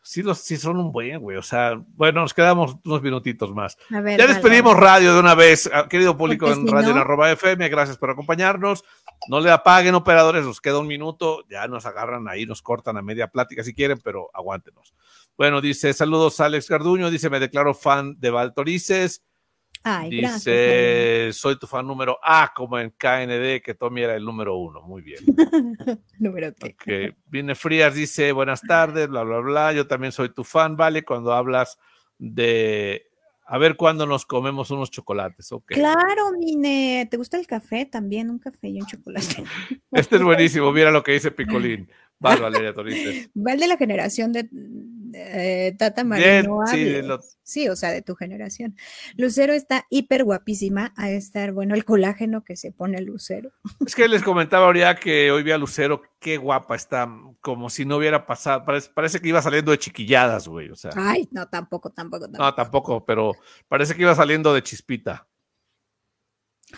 sí, 0.04 0.22
los, 0.22 0.38
sí 0.38 0.56
son 0.58 0.76
un 0.76 0.92
buen, 0.92 1.18
güey. 1.18 1.36
O 1.36 1.42
sea, 1.42 1.80
bueno, 1.96 2.20
nos 2.20 2.34
quedamos 2.34 2.76
unos 2.84 3.02
minutitos 3.02 3.52
más. 3.52 3.76
ya 3.90 4.26
despedimos 4.26 4.76
radio 4.76 5.14
de 5.14 5.20
una 5.20 5.34
vez, 5.34 5.68
ah, 5.72 5.88
querido 5.88 6.16
público 6.16 6.50
en 6.52 6.68
Radio 6.68 6.90
en 6.90 6.98
arroba 6.98 7.32
FM. 7.32 7.68
Gracias 7.70 7.96
por 7.96 8.10
acompañarnos. 8.10 8.84
No 9.28 9.40
le 9.40 9.50
apaguen, 9.50 9.94
operadores, 9.94 10.44
nos 10.44 10.60
queda 10.60 10.78
un 10.78 10.86
minuto. 10.86 11.44
Ya 11.48 11.66
nos 11.66 11.86
agarran 11.86 12.28
ahí, 12.28 12.44
nos 12.44 12.60
cortan 12.60 12.98
a 12.98 13.02
media 13.02 13.28
plática 13.28 13.64
si 13.64 13.74
quieren, 13.74 13.98
pero 14.04 14.30
aguántenos. 14.34 14.94
Bueno, 15.36 15.60
dice, 15.60 15.92
saludos 15.94 16.38
Alex 16.38 16.68
Garduño. 16.68 17.10
Dice, 17.10 17.30
me 17.30 17.40
declaro 17.40 17.74
fan 17.74 18.20
de 18.20 18.30
Valtorices. 18.30 19.22
Dice, 20.08 21.30
soy 21.32 21.58
tu 21.58 21.66
fan 21.66 21.86
número 21.86 22.18
A, 22.22 22.52
como 22.54 22.78
en 22.78 22.90
KND, 22.90 23.62
que 23.62 23.74
Tommy 23.78 24.02
era 24.02 24.14
el 24.14 24.24
número 24.24 24.56
uno. 24.56 24.80
Muy 24.82 25.02
bien. 25.02 25.18
número 26.18 26.52
T. 26.52 27.14
Viene 27.26 27.54
Frías, 27.54 27.94
dice, 27.94 28.32
buenas 28.32 28.62
tardes, 28.62 29.08
bla, 29.08 29.22
bla, 29.22 29.40
bla. 29.40 29.72
Yo 29.72 29.86
también 29.86 30.12
soy 30.12 30.30
tu 30.30 30.42
fan, 30.42 30.76
¿vale? 30.76 31.04
Cuando 31.04 31.32
hablas 31.32 31.78
de 32.18 33.10
a 33.46 33.58
ver 33.58 33.76
cuándo 33.76 34.06
nos 34.06 34.24
comemos 34.24 34.70
unos 34.70 34.90
chocolates. 34.90 35.52
Okay. 35.52 35.76
Claro, 35.76 36.32
Mine. 36.38 37.06
¿Te 37.10 37.16
gusta 37.16 37.38
el 37.38 37.46
café? 37.46 37.84
También 37.84 38.30
un 38.30 38.38
café 38.38 38.68
y 38.68 38.80
un 38.80 38.86
chocolate. 38.86 39.44
Este 39.92 40.16
es 40.16 40.22
buenísimo. 40.22 40.72
Mira 40.72 40.90
lo 40.90 41.02
que 41.02 41.12
dice 41.12 41.30
Picolín. 41.30 41.88
Vale, 42.18 42.40
Valeria 42.40 42.72
Torices. 42.72 43.28
Va 43.36 43.54
de 43.54 43.66
la 43.66 43.76
generación 43.76 44.32
de, 44.32 44.48
Tata 45.78 46.04
Marino. 46.04 46.66
Sí, 46.66 47.00
sí, 47.42 47.68
o 47.68 47.76
sea, 47.76 47.90
de 47.90 48.02
tu 48.02 48.14
generación. 48.14 48.76
Lucero 49.16 49.52
está 49.52 49.86
hiper 49.90 50.24
guapísima 50.24 50.92
a 50.96 51.10
estar, 51.10 51.52
bueno, 51.52 51.74
el 51.74 51.84
colágeno 51.84 52.44
que 52.44 52.56
se 52.56 52.72
pone 52.72 53.00
Lucero. 53.00 53.52
Es 53.86 53.94
que 53.94 54.08
les 54.08 54.22
comentaba 54.22 54.66
ahorita 54.66 54.96
que 54.96 55.30
hoy 55.30 55.42
vi 55.42 55.52
a 55.52 55.58
Lucero, 55.58 56.02
qué 56.18 56.36
guapa 56.36 56.74
está, 56.76 57.08
como 57.40 57.70
si 57.70 57.84
no 57.84 57.96
hubiera 57.98 58.26
pasado, 58.26 58.64
parece, 58.64 59.20
que 59.20 59.28
iba 59.28 59.42
saliendo 59.42 59.70
de 59.70 59.78
chiquilladas, 59.78 60.48
güey, 60.48 60.70
o 60.70 60.76
sea. 60.76 60.90
Ay, 60.96 61.28
no, 61.30 61.48
tampoco, 61.48 61.90
tampoco, 61.90 62.24
tampoco. 62.24 62.44
No, 62.44 62.54
tampoco, 62.54 63.04
pero 63.04 63.32
parece 63.68 63.94
que 63.94 64.02
iba 64.02 64.14
saliendo 64.14 64.54
de 64.54 64.62
chispita. 64.62 65.28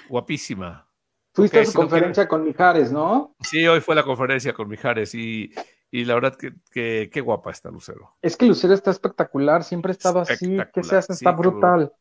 Guapísima. 0.08 0.86
Fuiste 1.32 1.60
a 1.60 1.66
su 1.66 1.74
conferencia 1.74 2.26
con 2.26 2.44
Mijares, 2.44 2.90
¿no? 2.90 3.36
Sí, 3.40 3.66
hoy 3.66 3.80
fue 3.80 3.94
la 3.94 4.02
conferencia 4.02 4.54
con 4.54 4.68
Mijares 4.68 5.14
y, 5.14 5.52
la 5.92 6.14
verdad 6.14 6.36
que, 6.36 7.10
qué 7.10 7.20
guapa 7.20 7.50
está 7.50 7.70
Lucero. 7.70 8.16
Es 8.20 8.36
que 8.36 8.46
Lucero 8.46 8.74
está 8.74 8.90
espectacular, 8.90 9.64
siempre 9.64 9.90
ha 9.90 9.92
estado 9.92 10.20
así, 10.20 10.58
¿qué 10.72 10.82
se 10.82 10.96
hace? 10.96 11.12
Está 11.12 11.32
brutal. 11.32 11.92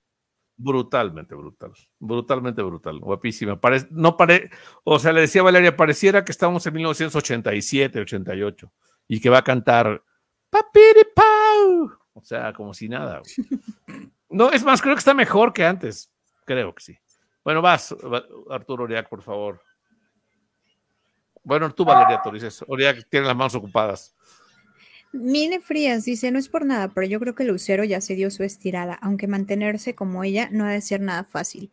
Brutalmente 0.57 1.35
brutal, 1.35 1.73
brutalmente 1.99 2.61
brutal, 2.61 2.99
guapísima. 2.99 3.59
no 3.91 4.15
pare, 4.15 4.49
o 4.85 4.99
sea, 4.99 5.11
le 5.11 5.21
decía 5.21 5.43
Valeria, 5.43 5.75
pareciera 5.75 6.23
que 6.23 6.31
estamos 6.31 6.65
en 6.65 6.73
1987, 6.75 7.99
88 7.99 8.71
y 9.09 9.19
que 9.19 9.29
va 9.29 9.39
a 9.39 9.43
cantar 9.43 10.01
Papiripau, 10.49 11.91
o 12.13 12.23
sea, 12.23 12.53
como 12.53 12.73
si 12.73 12.89
nada. 12.89 13.21
No, 14.27 14.51
es 14.51 14.65
más, 14.65 14.81
creo 14.81 14.95
que 14.95 14.99
está 14.99 15.13
mejor 15.13 15.53
que 15.53 15.63
antes, 15.63 16.11
creo 16.45 16.73
que 16.75 16.83
sí. 16.83 16.97
Bueno, 17.43 17.61
vas, 17.61 17.95
Arturo 18.49 18.83
Oriac, 18.83 19.07
por 19.07 19.21
favor. 19.21 19.61
Bueno, 21.45 21.73
tú, 21.73 21.85
Valeria 21.85 22.21
Torices. 22.21 22.65
Oriac 22.67 23.07
tiene 23.09 23.27
las 23.27 23.35
manos 23.35 23.55
ocupadas. 23.55 24.13
Mine 25.13 25.61
Frías 25.61 26.03
dice, 26.03 26.29
no 26.31 26.39
es 26.39 26.49
por 26.49 26.65
nada, 26.65 26.89
pero 26.89 27.07
yo 27.07 27.19
creo 27.21 27.35
que 27.35 27.45
Lucero 27.45 27.85
ya 27.85 28.01
se 28.01 28.15
dio 28.15 28.29
su 28.29 28.43
estirada, 28.43 28.95
aunque 28.95 29.27
mantenerse 29.27 29.95
como 29.95 30.23
ella 30.25 30.49
no 30.51 30.65
ha 30.65 30.71
de 30.71 30.81
ser 30.81 30.99
nada 30.99 31.23
fácil. 31.23 31.71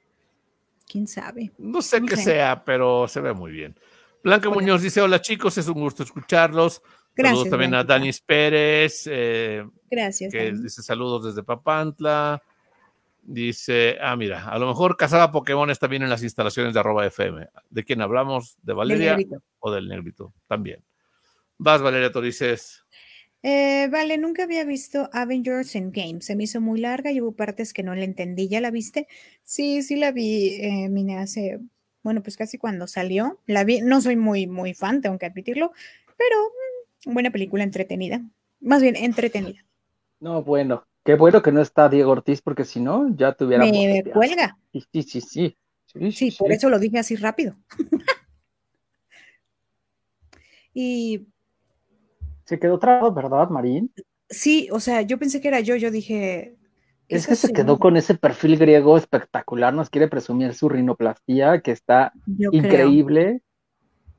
¿Quién 0.87 1.09
sabe? 1.09 1.51
No 1.59 1.83
sé 1.83 2.01
qué 2.03 2.17
sea, 2.17 2.63
pero 2.65 3.09
se 3.09 3.21
ve 3.21 3.33
muy 3.33 3.51
bien. 3.51 3.75
Blanca 4.23 4.49
Muñoz 4.51 4.83
dice, 4.83 5.01
hola 5.01 5.21
chicos, 5.21 5.59
es 5.59 5.67
un 5.67 5.81
gusto 5.81 6.05
escucharlos. 6.05 6.83
Gracias. 7.17 7.39
Saludos 7.39 7.51
también 7.51 7.75
a 7.75 7.83
Danis 7.83 8.21
Pérez. 8.21 9.05
Eh, 9.07 9.67
Gracias. 9.91 10.33
Que 10.33 10.53
dice 10.53 10.83
saludos 10.83 11.25
desde 11.25 11.43
Papantla. 11.43 12.43
Dice, 13.25 13.99
ah, 14.01 14.17
mira, 14.17 14.49
a 14.49 14.59
lo 14.59 14.67
mejor 14.67 14.97
Casada 14.97 15.31
Pokémon 15.31 15.71
está 15.71 15.87
bien 15.87 16.03
en 16.03 16.11
las 16.11 16.25
instalaciones 16.25 16.75
de 16.75 16.81
arroba 16.81 17.07
FM. 17.07 17.49
¿De 17.71 17.85
quién 17.85 18.03
hablamos? 18.03 18.57
¿De 18.63 18.73
Valeria 18.73 19.17
o 19.61 19.71
del 19.71 19.89
Negrito? 19.89 20.35
También. 20.49 20.85
Vas, 21.57 21.81
Valeria 21.81 22.11
Torices. 22.11 22.85
Eh, 23.45 23.89
vale, 23.91 24.19
nunca 24.19 24.43
había 24.43 24.65
visto 24.65 25.09
Avengers 25.13 25.75
Endgame. 25.77 26.21
Se 26.21 26.35
me 26.35 26.45
hizo 26.45 26.61
muy 26.61 26.81
larga 26.81 27.13
y 27.13 27.21
hubo 27.21 27.33
partes 27.33 27.73
que 27.73 27.85
no 27.85 27.95
le 27.95 28.05
entendí. 28.05 28.49
¿Ya 28.49 28.61
la 28.61 28.73
viste? 28.73 29.07
Sí, 29.45 29.83
sí 29.83 29.97
la 29.97 30.11
vi, 30.11 30.57
eh, 30.61 30.89
mine, 30.89 31.19
hace, 31.19 31.61
bueno, 32.03 32.23
pues 32.23 32.37
casi 32.37 32.59
cuando 32.59 32.89
salió. 32.89 33.41
La 33.47 33.63
vi, 33.63 33.81
no 33.81 34.01
soy 34.01 34.17
muy, 34.17 34.49
muy 34.49 34.75
fan, 34.75 35.01
tengo 35.01 35.19
que 35.19 35.27
admitirlo, 35.27 35.73
pero 36.17 36.37
mm, 37.07 37.15
buena 37.15 37.31
película 37.31 37.63
entretenida. 37.63 38.21
Más 38.61 38.83
bien, 38.83 38.97
entretenida. 38.97 39.65
No, 40.21 40.43
bueno, 40.43 40.85
Qué 41.05 41.17
bueno 41.17 41.43
que 41.43 41.51
no 41.51 41.61
está 41.61 41.89
Diego 41.89 42.13
Ortiz, 42.13 42.43
porque 42.43 42.65
si 42.65 42.81
no, 42.81 43.15
ya 43.17 43.33
tuviera. 43.33 43.65
Me 43.65 44.05
cuelga. 44.13 44.57
Sí, 44.73 45.03
sí, 45.03 45.21
sí. 45.21 45.57
Sí, 45.87 46.13
sí, 46.13 46.31
sí 46.31 46.37
por 46.39 46.53
eso 46.53 46.71
lo 46.71 46.79
dije 46.79 46.99
así 46.99 47.17
rápido. 47.17 47.57
y. 50.75 51.27
Se 52.45 52.59
quedó 52.59 52.79
trabado, 52.79 53.13
¿verdad, 53.13 53.49
Marín? 53.51 53.93
Sí, 54.29 54.69
o 54.73 54.81
sea, 54.81 55.03
yo 55.03 55.19
pensé 55.19 55.41
que 55.41 55.49
era 55.49 55.61
yo, 55.61 55.77
yo 55.77 55.91
dije. 55.91 56.57
Es 57.09 57.27
que 57.27 57.35
se 57.35 57.53
quedó 57.53 57.79
con 57.79 57.97
ese 57.97 58.15
perfil 58.15 58.57
griego 58.57 58.97
espectacular, 58.97 59.75
nos 59.75 59.91
quiere 59.91 60.09
presumir 60.09 60.55
su 60.55 60.69
rinoplastía, 60.69 61.61
que 61.61 61.73
está 61.73 62.13
increíble. 62.27 63.43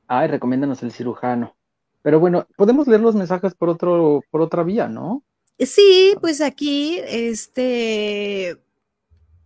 Ay, 0.07 0.27
recomiéndanos 0.27 0.83
el 0.83 0.91
cirujano. 0.91 1.55
Pero 2.03 2.19
bueno, 2.19 2.45
podemos 2.55 2.87
leer 2.87 3.01
los 3.01 3.15
mensajes 3.15 3.55
por 3.55 3.69
otro, 3.69 4.21
por 4.29 4.41
otra 4.41 4.63
vía, 4.63 4.87
¿no? 4.89 5.23
Sí, 5.59 6.15
pues 6.19 6.41
aquí, 6.41 6.99
este. 7.05 8.49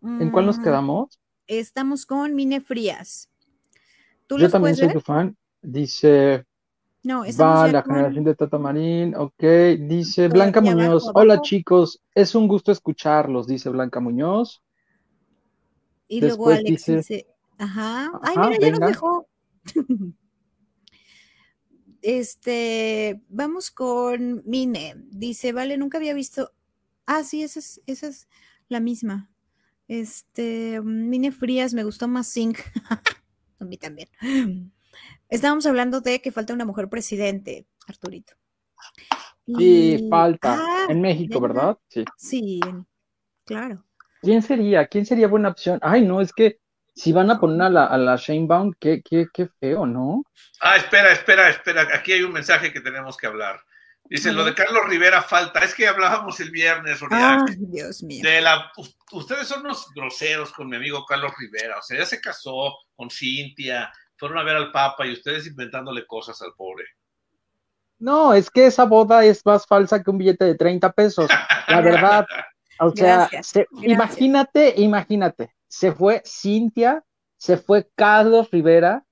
¿En 0.02 0.32
cuál 0.32 0.46
nos 0.46 0.58
mm, 0.58 0.64
quedamos? 0.64 1.20
Estamos 1.48 2.06
con 2.06 2.36
Mine 2.36 2.62
Frías. 2.62 3.30
¿Tú 4.26 4.38
Yo 4.38 4.50
también 4.50 4.76
soy 4.76 4.92
tu 4.92 5.02
fan. 5.02 5.36
Dice. 5.62 6.46
No, 7.04 7.24
Va 7.40 7.68
la 7.70 7.84
generación 7.84 8.26
de 8.26 8.36
Tata 8.36 8.58
Marín, 8.58 9.16
ok. 9.16 9.44
Dice 9.80 10.28
Blanca 10.28 10.60
Muñoz. 10.60 11.10
Hola 11.14 11.42
chicos, 11.42 12.02
es 12.14 12.36
un 12.36 12.50
gusto 12.50 12.72
escucharlos, 12.72 13.48
dice 13.48 13.70
Blanca 13.70 14.02
Muñoz. 14.02 14.62
Y 16.10 16.20
luego 16.20 16.50
Alex 16.50 16.86
dice, 16.86 17.28
ajá. 17.58 18.12
Ay, 18.22 18.36
mira, 18.38 18.58
ya 18.60 18.72
nos 18.72 18.90
dejó. 18.90 19.28
Este, 22.08 23.22
vamos 23.28 23.70
con 23.70 24.42
Mine. 24.46 24.96
Dice, 25.10 25.52
vale, 25.52 25.78
nunca 25.78 25.98
había 25.98 26.14
visto. 26.14 26.54
Ah, 27.06 27.22
sí, 27.26 27.44
esa 27.44 27.60
es, 27.60 27.82
esa 27.86 28.08
es 28.08 28.30
la 28.70 28.80
misma. 28.80 29.30
Este, 29.90 30.80
Mine 30.82 31.34
Frías, 31.34 31.74
me 31.74 31.84
gustó 31.84 32.08
más 32.08 32.32
Zinc. 32.32 32.60
A 33.60 33.66
mí 33.66 33.76
también. 33.78 34.08
Estábamos 35.28 35.66
hablando 35.66 36.00
de 36.00 36.22
que 36.22 36.32
falta 36.32 36.54
una 36.54 36.64
mujer 36.64 36.88
presidente, 36.88 37.68
Arturito. 37.88 38.36
Sí, 39.46 40.08
falta. 40.10 40.56
Ah, 40.62 40.86
en 40.88 41.02
México, 41.02 41.42
¿verdad? 41.42 41.78
Sí. 41.90 42.06
Sí, 42.16 42.62
claro. 43.44 43.84
¿Quién 44.22 44.42
sería? 44.42 44.88
¿Quién 44.88 45.06
sería 45.06 45.28
buena 45.28 45.50
opción? 45.50 45.78
Ay, 45.82 46.04
no, 46.04 46.22
es 46.22 46.32
que 46.32 46.62
si 46.98 47.12
van 47.12 47.30
a 47.30 47.40
poner 47.40 47.62
a 47.62 47.70
la, 47.70 47.86
a 47.86 47.98
la 47.98 48.16
Shane 48.16 48.48
Bound, 48.48 48.76
qué, 48.80 49.04
qué, 49.08 49.28
qué 49.32 49.48
feo, 49.60 49.86
¿no? 49.86 50.24
Ah, 50.62 50.78
espera, 50.78 51.12
espera, 51.12 51.48
espera. 51.48 51.88
Aquí 51.94 52.12
hay 52.12 52.24
un 52.24 52.34
mensaje 52.34 52.74
que 52.74 52.82
tenemos 52.82 53.16
que 53.16 53.28
hablar. 53.28 53.60
Dice, 54.06 54.32
lo 54.32 54.44
de 54.44 54.56
Carlos 54.56 54.88
Rivera 54.88 55.22
falta. 55.22 55.60
Es 55.60 55.76
que 55.76 55.88
hablábamos 55.88 56.40
el 56.40 56.50
viernes, 56.50 57.00
Ay, 57.12 57.56
Dios 57.60 58.02
mío. 58.02 58.24
De 58.24 58.42
la, 58.42 58.72
ustedes 59.12 59.48
son 59.48 59.60
unos 59.62 59.94
groseros 59.94 60.52
con 60.52 60.70
mi 60.70 60.78
amigo 60.78 61.06
Carlos 61.06 61.34
Rivera. 61.38 61.78
O 61.78 61.82
sea, 61.84 62.00
ya 62.00 62.06
se 62.06 62.20
casó 62.20 62.74
con 62.96 63.12
Cintia, 63.12 63.94
fueron 64.16 64.40
a 64.40 64.44
ver 64.44 64.56
al 64.56 64.72
Papa 64.72 65.06
y 65.06 65.14
ustedes 65.14 65.46
inventándole 65.46 66.08
cosas 66.08 66.42
al 66.42 66.54
pobre. 66.58 66.86
No, 68.00 68.34
es 68.34 68.50
que 68.50 68.66
esa 68.66 68.86
boda 68.86 69.24
es 69.24 69.46
más 69.46 69.68
falsa 69.68 70.02
que 70.02 70.10
un 70.10 70.18
billete 70.18 70.46
de 70.46 70.56
30 70.56 70.92
pesos. 70.94 71.30
La 71.68 71.82
verdad. 71.82 72.26
O 72.80 72.92
sea, 72.96 73.30
imagínate, 73.84 74.74
imagínate 74.78 75.57
se 75.78 75.92
fue 75.92 76.24
Cintia, 76.26 77.04
se 77.38 77.56
fue 77.56 77.88
Carlos 77.94 78.50
Rivera 78.50 79.06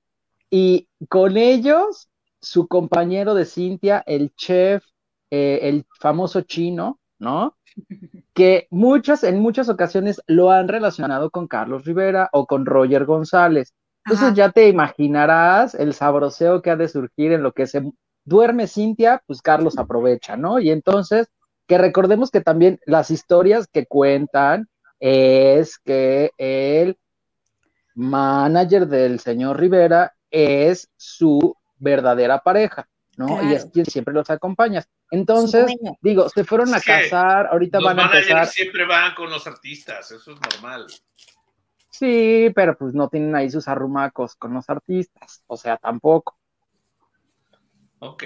y 0.49 0.89
con 1.09 1.37
ellos 1.37 2.09
su 2.41 2.67
compañero 2.67 3.35
de 3.35 3.45
Cintia, 3.45 4.03
el 4.07 4.33
chef, 4.33 4.83
eh, 5.29 5.59
el 5.61 5.85
famoso 5.99 6.41
chino, 6.41 6.99
¿no? 7.19 7.55
Que 8.33 8.67
muchas, 8.71 9.23
en 9.23 9.41
muchas 9.41 9.69
ocasiones 9.69 10.19
lo 10.25 10.49
han 10.49 10.67
relacionado 10.67 11.29
con 11.29 11.47
Carlos 11.47 11.85
Rivera 11.85 12.29
o 12.33 12.47
con 12.47 12.65
Roger 12.65 13.05
González. 13.05 13.75
Entonces 14.03 14.33
ya 14.33 14.51
te 14.51 14.67
imaginarás 14.67 15.75
el 15.75 15.93
sabroseo 15.93 16.63
que 16.63 16.71
ha 16.71 16.75
de 16.75 16.89
surgir 16.89 17.31
en 17.31 17.43
lo 17.43 17.53
que 17.53 17.67
se 17.67 17.91
duerme 18.23 18.65
Cintia, 18.65 19.21
pues 19.27 19.43
Carlos 19.43 19.77
aprovecha, 19.77 20.35
¿no? 20.35 20.59
Y 20.59 20.71
entonces, 20.71 21.27
que 21.67 21.77
recordemos 21.77 22.31
que 22.31 22.41
también 22.41 22.79
las 22.87 23.11
historias 23.11 23.67
que 23.67 23.85
cuentan 23.85 24.67
es 24.99 25.77
que 25.79 26.31
el 26.37 26.97
manager 27.95 28.87
del 28.87 29.19
señor 29.19 29.59
Rivera 29.59 30.15
es 30.29 30.89
su 30.97 31.55
verdadera 31.77 32.39
pareja, 32.39 32.87
¿no? 33.17 33.41
Y 33.49 33.53
es 33.53 33.65
quien 33.67 33.85
siempre 33.85 34.13
los 34.13 34.29
acompaña. 34.29 34.83
Entonces, 35.11 35.73
digo, 36.01 36.29
se 36.29 36.43
fueron 36.43 36.73
a 36.73 36.81
casar, 36.81 37.47
ahorita 37.47 37.79
van 37.79 37.99
a 37.99 38.05
empezar. 38.05 38.47
siempre 38.47 38.85
van 38.85 39.13
con 39.13 39.29
los 39.29 39.45
artistas, 39.47 40.11
eso 40.11 40.33
es 40.33 40.39
normal. 40.51 40.87
Sí, 41.89 42.51
pero 42.53 42.77
pues 42.77 42.93
no 42.93 43.07
tienen 43.07 43.33
ahí 43.35 43.49
sus 43.49 43.69
arrumacos 43.69 44.35
con 44.35 44.53
los 44.53 44.69
artistas, 44.69 45.43
o 45.47 45.55
sea, 45.55 45.77
tampoco. 45.77 46.37
Ok. 47.99 48.23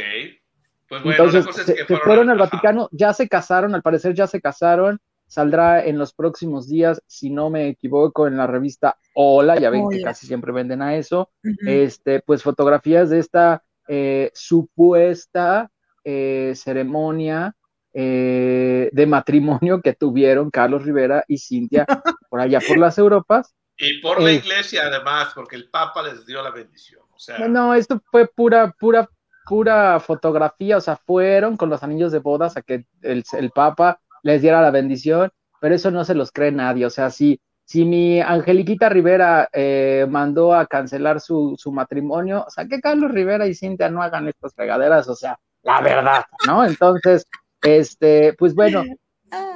Pues 0.88 1.04
bueno, 1.04 1.24
Entonces, 1.24 1.66
se, 1.66 1.86
fueron, 1.98 2.32
al 2.32 2.40
Vaticano, 2.40 2.90
ya 2.92 3.14
se 3.14 3.30
casaron, 3.30 3.76
al 3.76 3.84
parecer 3.84 4.16
ya 4.16 4.26
se 4.26 4.42
casaron, 4.42 5.00
saldrá 5.30 5.86
en 5.86 5.98
los 5.98 6.12
próximos 6.12 6.68
días, 6.68 7.02
si 7.08 7.30
no 7.30 7.50
me 7.50 7.68
equivoco, 7.70 8.28
en 8.28 8.36
la 8.36 8.48
revista 8.48 8.98
Hola, 9.14 9.60
ya 9.60 9.70
ven 9.70 9.88
que 9.90 10.02
casi 10.02 10.26
siempre 10.26 10.52
venden 10.52 10.82
a 10.82 10.96
eso, 10.96 11.30
este, 11.66 12.22
pues 12.22 12.42
fotografías 12.42 13.10
de 13.10 13.20
esta 13.20 13.64
eh, 13.88 14.32
supuesta 14.34 15.72
eh, 16.04 16.54
ceremonia 16.56 17.56
eh, 17.94 18.90
de 18.92 19.06
matrimonio 19.06 19.82
que 19.82 19.94
tuvieron 19.94 20.50
Carlos 20.50 20.84
Rivera 20.84 21.24
y 21.28 21.38
Cintia 21.38 21.86
por 22.30 22.40
allá 22.40 22.60
por 22.68 22.78
las 22.78 22.98
Europas. 22.98 23.56
Y 23.78 24.02
por 24.02 24.22
la 24.22 24.32
iglesia 24.32 24.88
además, 24.88 25.30
porque 25.36 25.56
el 25.56 25.70
Papa 25.70 26.02
les 26.02 26.26
dio 26.26 26.42
la 26.42 26.50
bendición. 26.50 27.04
O 27.12 27.20
sea... 27.20 27.48
No, 27.48 27.76
esto 27.76 28.02
fue 28.12 28.28
pura, 28.28 28.76
pura, 28.80 29.08
pura 29.46 30.00
fotografía, 30.00 30.78
o 30.78 30.82
sea, 30.82 30.96
fueron 30.98 31.56
con 31.56 31.70
los 31.70 31.84
anillos 31.84 32.12
de 32.12 32.20
bodas 32.20 32.58
a 32.58 32.64
que 32.64 32.86
el, 33.04 33.24
el 33.34 33.52
Papa 33.52 34.02
les 34.24 34.42
diera 34.42 34.62
la 34.62 34.72
bendición, 34.72 35.32
pero 35.60 35.76
eso 35.76 35.92
no 35.92 36.04
se 36.06 36.16
los 36.16 36.32
cree 36.32 36.52
nadie, 36.52 36.86
o 36.86 36.90
sea, 36.90 37.10
si, 37.10 37.40
si 37.66 37.86
mi 37.86 38.22
Angeliquita 38.22 38.90
Rivera 38.90 39.50
eh, 39.54 40.06
mandó 40.10 40.54
a 40.54 40.66
cancelar 40.66 41.20
su, 41.20 41.56
su, 41.58 41.72
matrimonio, 41.72 42.46
o 42.48 42.50
sea, 42.50 42.66
que 42.66 42.80
Carlos 42.80 43.12
Rivera 43.12 43.48
y 43.48 43.56
Cintia 43.56 43.90
no 43.90 44.02
hagan 44.02 44.28
estas 44.28 44.54
fregaderas, 44.54 45.08
o 45.08 45.16
sea, 45.16 45.38
la 45.64 45.82
verdad, 45.82 46.24
¿no? 46.48 46.66
Entonces, 46.66 47.28
este, 47.62 48.34
pues 48.34 48.56
bueno, 48.56 48.84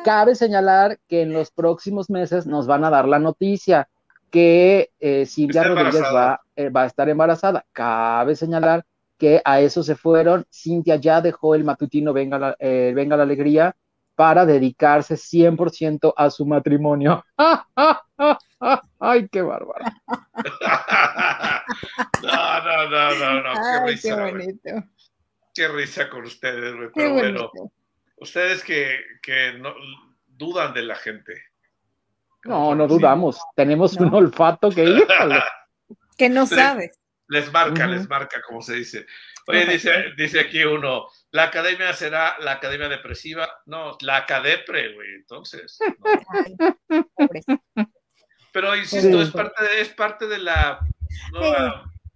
cabe 0.04 0.36
señalar 0.36 1.00
que 1.08 1.22
en 1.22 1.34
los 1.34 1.52
próximos 1.52 2.10
meses 2.10 2.46
nos 2.46 2.68
van 2.68 2.84
a 2.84 2.90
dar 2.90 3.08
la 3.08 3.20
noticia 3.20 3.88
que 4.30 4.92
eh, 5.00 5.26
Cintia 5.26 5.64
Rodríguez 5.64 6.04
va, 6.14 6.42
eh, 6.56 6.70
va 6.70 6.82
a 6.82 6.86
estar 6.88 7.08
embarazada. 7.08 7.66
Cabe 7.72 8.36
señalar 8.36 8.84
que 9.18 9.42
a 9.46 9.62
eso 9.62 9.84
se 9.84 9.96
fueron. 9.96 10.46
Cintia 10.52 10.96
ya 10.96 11.22
dejó 11.22 11.56
el 11.56 11.64
matutino 11.64 12.14
Venga 12.14 12.40
la, 12.40 12.56
eh, 12.60 12.94
Venga 12.96 13.16
la 13.16 13.24
Alegría 13.24 13.76
para 14.16 14.46
dedicarse 14.46 15.16
100% 15.16 16.14
a 16.16 16.30
su 16.30 16.46
matrimonio. 16.46 17.26
¡Ay, 19.00 19.28
qué 19.30 19.42
bárbaro! 19.42 19.86
no, 22.24 22.64
no, 22.64 22.90
no, 22.90 23.16
no, 23.16 23.42
no, 23.42 23.54
qué 23.54 23.86
risa. 23.86 24.16
Qué 24.16 24.22
bonito. 24.32 24.70
Qué 25.54 25.68
risa 25.68 26.10
con 26.10 26.24
ustedes, 26.24 26.76
güey. 26.76 26.90
Pero 26.94 27.14
bueno, 27.14 27.52
ustedes 28.18 28.64
que, 28.64 29.00
que 29.22 29.54
no, 29.54 29.74
dudan 30.26 30.74
de 30.74 30.84
la 30.84 30.96
gente. 30.96 31.34
No, 32.46 32.76
no 32.76 32.88
dudamos. 32.88 33.40
Tenemos 33.56 33.96
un 33.96 34.14
olfato 34.14 34.70
que, 34.70 34.84
que 36.18 36.30
no 36.30 36.46
sabes. 36.46 37.00
Les 37.28 37.52
marca, 37.52 37.88
les 37.88 38.08
marca, 38.10 38.42
como 38.42 38.62
se 38.62 38.76
dice. 38.76 39.06
Oye, 39.48 39.66
dice, 39.72 39.92
dice 40.18 40.40
aquí 40.40 40.64
uno, 40.64 41.08
la 41.32 41.44
academia 41.44 41.94
será 41.94 42.38
la 42.40 42.54
academia 42.54 42.90
depresiva. 42.90 43.50
No, 43.66 43.98
la 44.02 44.18
acadepre, 44.18 44.94
güey, 44.94 45.16
entonces. 45.16 45.78
Pero 48.52 48.76
insisto, 48.76 49.22
es 49.22 49.32
parte 49.32 49.64
de, 49.64 49.82
es 49.82 49.90
parte 49.90 50.28
de 50.28 50.40
la 50.40 50.80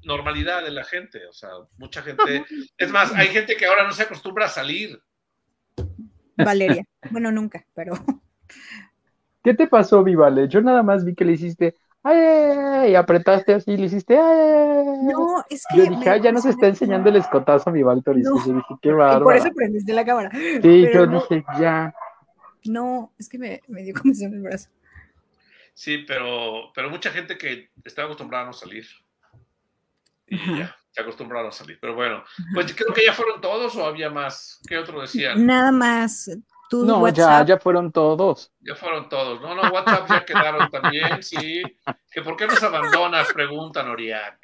normalidad 0.03 0.63
de 0.63 0.71
la 0.71 0.83
gente. 0.83 1.25
O 1.27 1.33
sea, 1.33 1.49
mucha 1.77 2.01
gente. 2.01 2.45
Es 2.77 2.91
más, 2.91 3.13
hay 3.13 3.27
gente 3.27 3.55
que 3.55 3.65
ahora 3.65 3.83
no 3.83 3.91
se 3.91 4.03
acostumbra 4.03 4.45
a 4.45 4.49
salir. 4.49 5.01
Valeria. 6.37 6.85
Bueno, 7.09 7.31
nunca, 7.31 7.65
pero. 7.73 7.93
¿Qué 9.43 9.53
te 9.53 9.67
pasó, 9.67 10.03
Vivale? 10.03 10.47
Yo 10.47 10.61
nada 10.61 10.83
más 10.83 11.05
vi 11.05 11.15
que 11.15 11.25
le 11.25 11.33
hiciste 11.33 11.75
¡ay! 12.03 12.17
Y 12.87 12.95
apretaste 12.95 13.53
así, 13.53 13.75
le 13.75 13.85
hiciste 13.85 14.17
¡ay! 14.17 14.85
No, 15.03 15.43
es 15.49 15.63
que. 15.69 15.77
Yo 15.77 15.85
dije, 15.85 16.21
ya 16.21 16.31
nos 16.31 16.45
está 16.45 16.67
enseñando 16.67 17.09
el 17.09 17.17
escotazo 17.17 17.69
a 17.69 17.73
mi 17.73 17.83
Valtoris. 17.83 18.25
No. 18.25 18.45
Yo 18.45 18.53
dije, 18.53 18.75
qué 18.81 18.91
bárbaro. 18.93 19.25
Por 19.25 19.35
eso 19.35 19.49
prendiste 19.53 19.93
la 19.93 20.05
cámara. 20.05 20.31
Sí, 20.31 20.87
yo 20.93 21.07
dije, 21.07 21.45
ya. 21.59 21.93
No, 22.65 23.13
es 23.17 23.29
que 23.29 23.37
me, 23.37 23.61
me 23.67 23.83
dio 23.83 23.93
comezón 23.93 24.33
el 24.33 24.41
brazo. 24.41 24.69
Sí, 25.73 25.99
pero, 26.07 26.71
pero 26.73 26.89
mucha 26.89 27.11
gente 27.11 27.37
que 27.37 27.69
está 27.83 28.03
acostumbrada 28.03 28.45
a 28.45 28.47
no 28.47 28.53
salir. 28.53 28.87
Y 30.25 30.37
ya, 30.57 30.75
se 30.91 31.01
acostumbraron 31.01 31.49
a 31.49 31.51
salir. 31.51 31.77
Pero 31.79 31.95
bueno, 31.95 32.23
pues 32.53 32.73
creo 32.73 32.93
que 32.93 33.05
ya 33.05 33.13
fueron 33.13 33.39
todos 33.41 33.75
o 33.75 33.85
había 33.85 34.09
más. 34.09 34.59
¿Qué 34.67 34.77
otro 34.77 34.99
decían? 35.01 35.45
Nada 35.45 35.71
más 35.71 36.29
no, 36.71 37.07
ya, 37.09 37.45
ya 37.45 37.57
fueron 37.57 37.91
todos. 37.91 38.51
Ya 38.59 38.75
fueron 38.75 39.09
todos. 39.09 39.41
No, 39.41 39.55
no, 39.55 39.61
WhatsApp 39.71 40.09
ya 40.09 40.25
quedaron 40.25 40.69
también, 40.71 41.23
sí. 41.23 41.61
¿Que 42.11 42.21
¿Por 42.21 42.35
qué 42.35 42.47
nos 42.47 42.61
abandonas? 42.61 43.31
Preguntan 43.33 43.89
Oriac. 43.89 44.39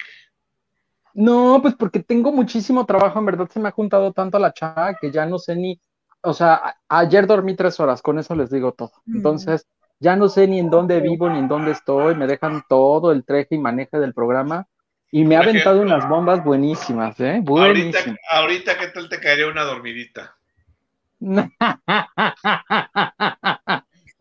No, 1.14 1.60
pues 1.62 1.76
porque 1.76 2.00
tengo 2.00 2.32
muchísimo 2.32 2.86
trabajo, 2.86 3.20
en 3.20 3.26
verdad 3.26 3.50
se 3.50 3.60
me 3.60 3.70
ha 3.70 3.72
juntado 3.72 4.12
tanto 4.14 4.38
a 4.38 4.40
la 4.40 4.54
chava 4.54 4.96
que 4.96 5.12
ya 5.12 5.26
no 5.26 5.38
sé 5.38 5.56
ni, 5.56 5.80
o 6.22 6.34
sea, 6.34 6.76
ayer 6.90 7.28
dormí 7.28 7.56
tres 7.56 7.80
horas, 7.80 8.02
con 8.02 8.18
eso 8.18 8.34
les 8.36 8.50
digo 8.50 8.72
todo. 8.72 8.94
Mm. 9.06 9.18
Entonces, 9.18 9.68
ya 10.00 10.16
no 10.16 10.28
sé 10.28 10.48
ni 10.48 10.60
en 10.60 10.72
dónde 10.72 11.00
vivo 11.02 11.30
ni 11.30 11.38
en 11.38 11.48
dónde 11.48 11.72
estoy, 11.72 12.16
me 12.16 12.26
dejan 12.26 12.64
todo 12.68 13.12
el 13.12 13.24
treje 13.24 13.56
y 13.56 13.60
maneje 13.60 14.00
del 14.00 14.14
programa 14.14 14.68
y 15.12 15.24
me 15.24 15.36
ha 15.36 15.42
aventado 15.42 15.82
unas 15.82 16.10
bombas 16.10 16.44
buenísimas, 16.44 17.20
¿eh? 17.20 17.40
Buenísimas. 17.44 18.08
Ahorita, 18.08 18.22
ahorita, 18.32 18.78
¿qué 18.80 18.88
tal 18.88 19.08
te 19.10 19.20
caería 19.20 19.48
una 19.48 19.64
dormidita? 19.64 20.36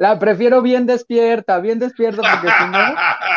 La 0.03 0.19
prefiero 0.19 0.63
bien 0.63 0.85
despierta, 0.85 1.61
bien 1.61 1.79
despierta, 1.79 2.23
porque 2.23 2.49
si 2.49 2.69
no, 2.71 2.79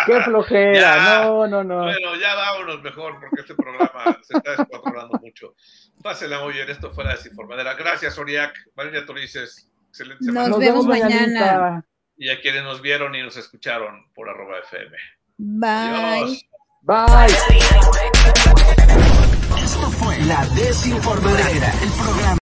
qué 0.07 0.21
flojera. 0.25 1.23
no, 1.23 1.45
no, 1.47 1.63
no. 1.63 1.83
Bueno, 1.83 2.15
ya 2.15 2.33
vámonos 2.33 2.81
mejor, 2.81 3.19
porque 3.19 3.41
este 3.41 3.53
programa 3.53 4.17
se 4.23 4.37
está 4.37 4.51
descontrolando 4.51 5.19
mucho. 5.21 5.53
Pásenla 6.01 6.41
muy 6.41 6.53
bien, 6.53 6.67
esto 6.67 6.89
fue 6.91 7.03
la 7.03 7.11
desinformadera. 7.11 7.75
Gracias, 7.75 8.17
Oriac. 8.17 8.55
Valeria 8.73 9.05
Torices, 9.05 9.69
excelente 9.89 10.23
semana. 10.23 10.47
Nos, 10.47 10.57
vemos 10.57 10.87
mañana. 10.87 11.85
Y 12.17 12.29
a 12.29 12.41
quienes 12.41 12.63
nos 12.63 12.81
vieron 12.81 13.13
y 13.13 13.21
nos 13.21 13.37
escucharon 13.37 14.11
por 14.15 14.27
arroba 14.27 14.57
FM. 14.59 14.97
Bye. 15.37 16.47
Bye. 16.81 17.27
Esto 19.61 19.89
fue 19.91 20.17
la 20.21 20.45
desinformadera, 20.55 21.71
el 21.83 21.91
programa. 21.91 22.25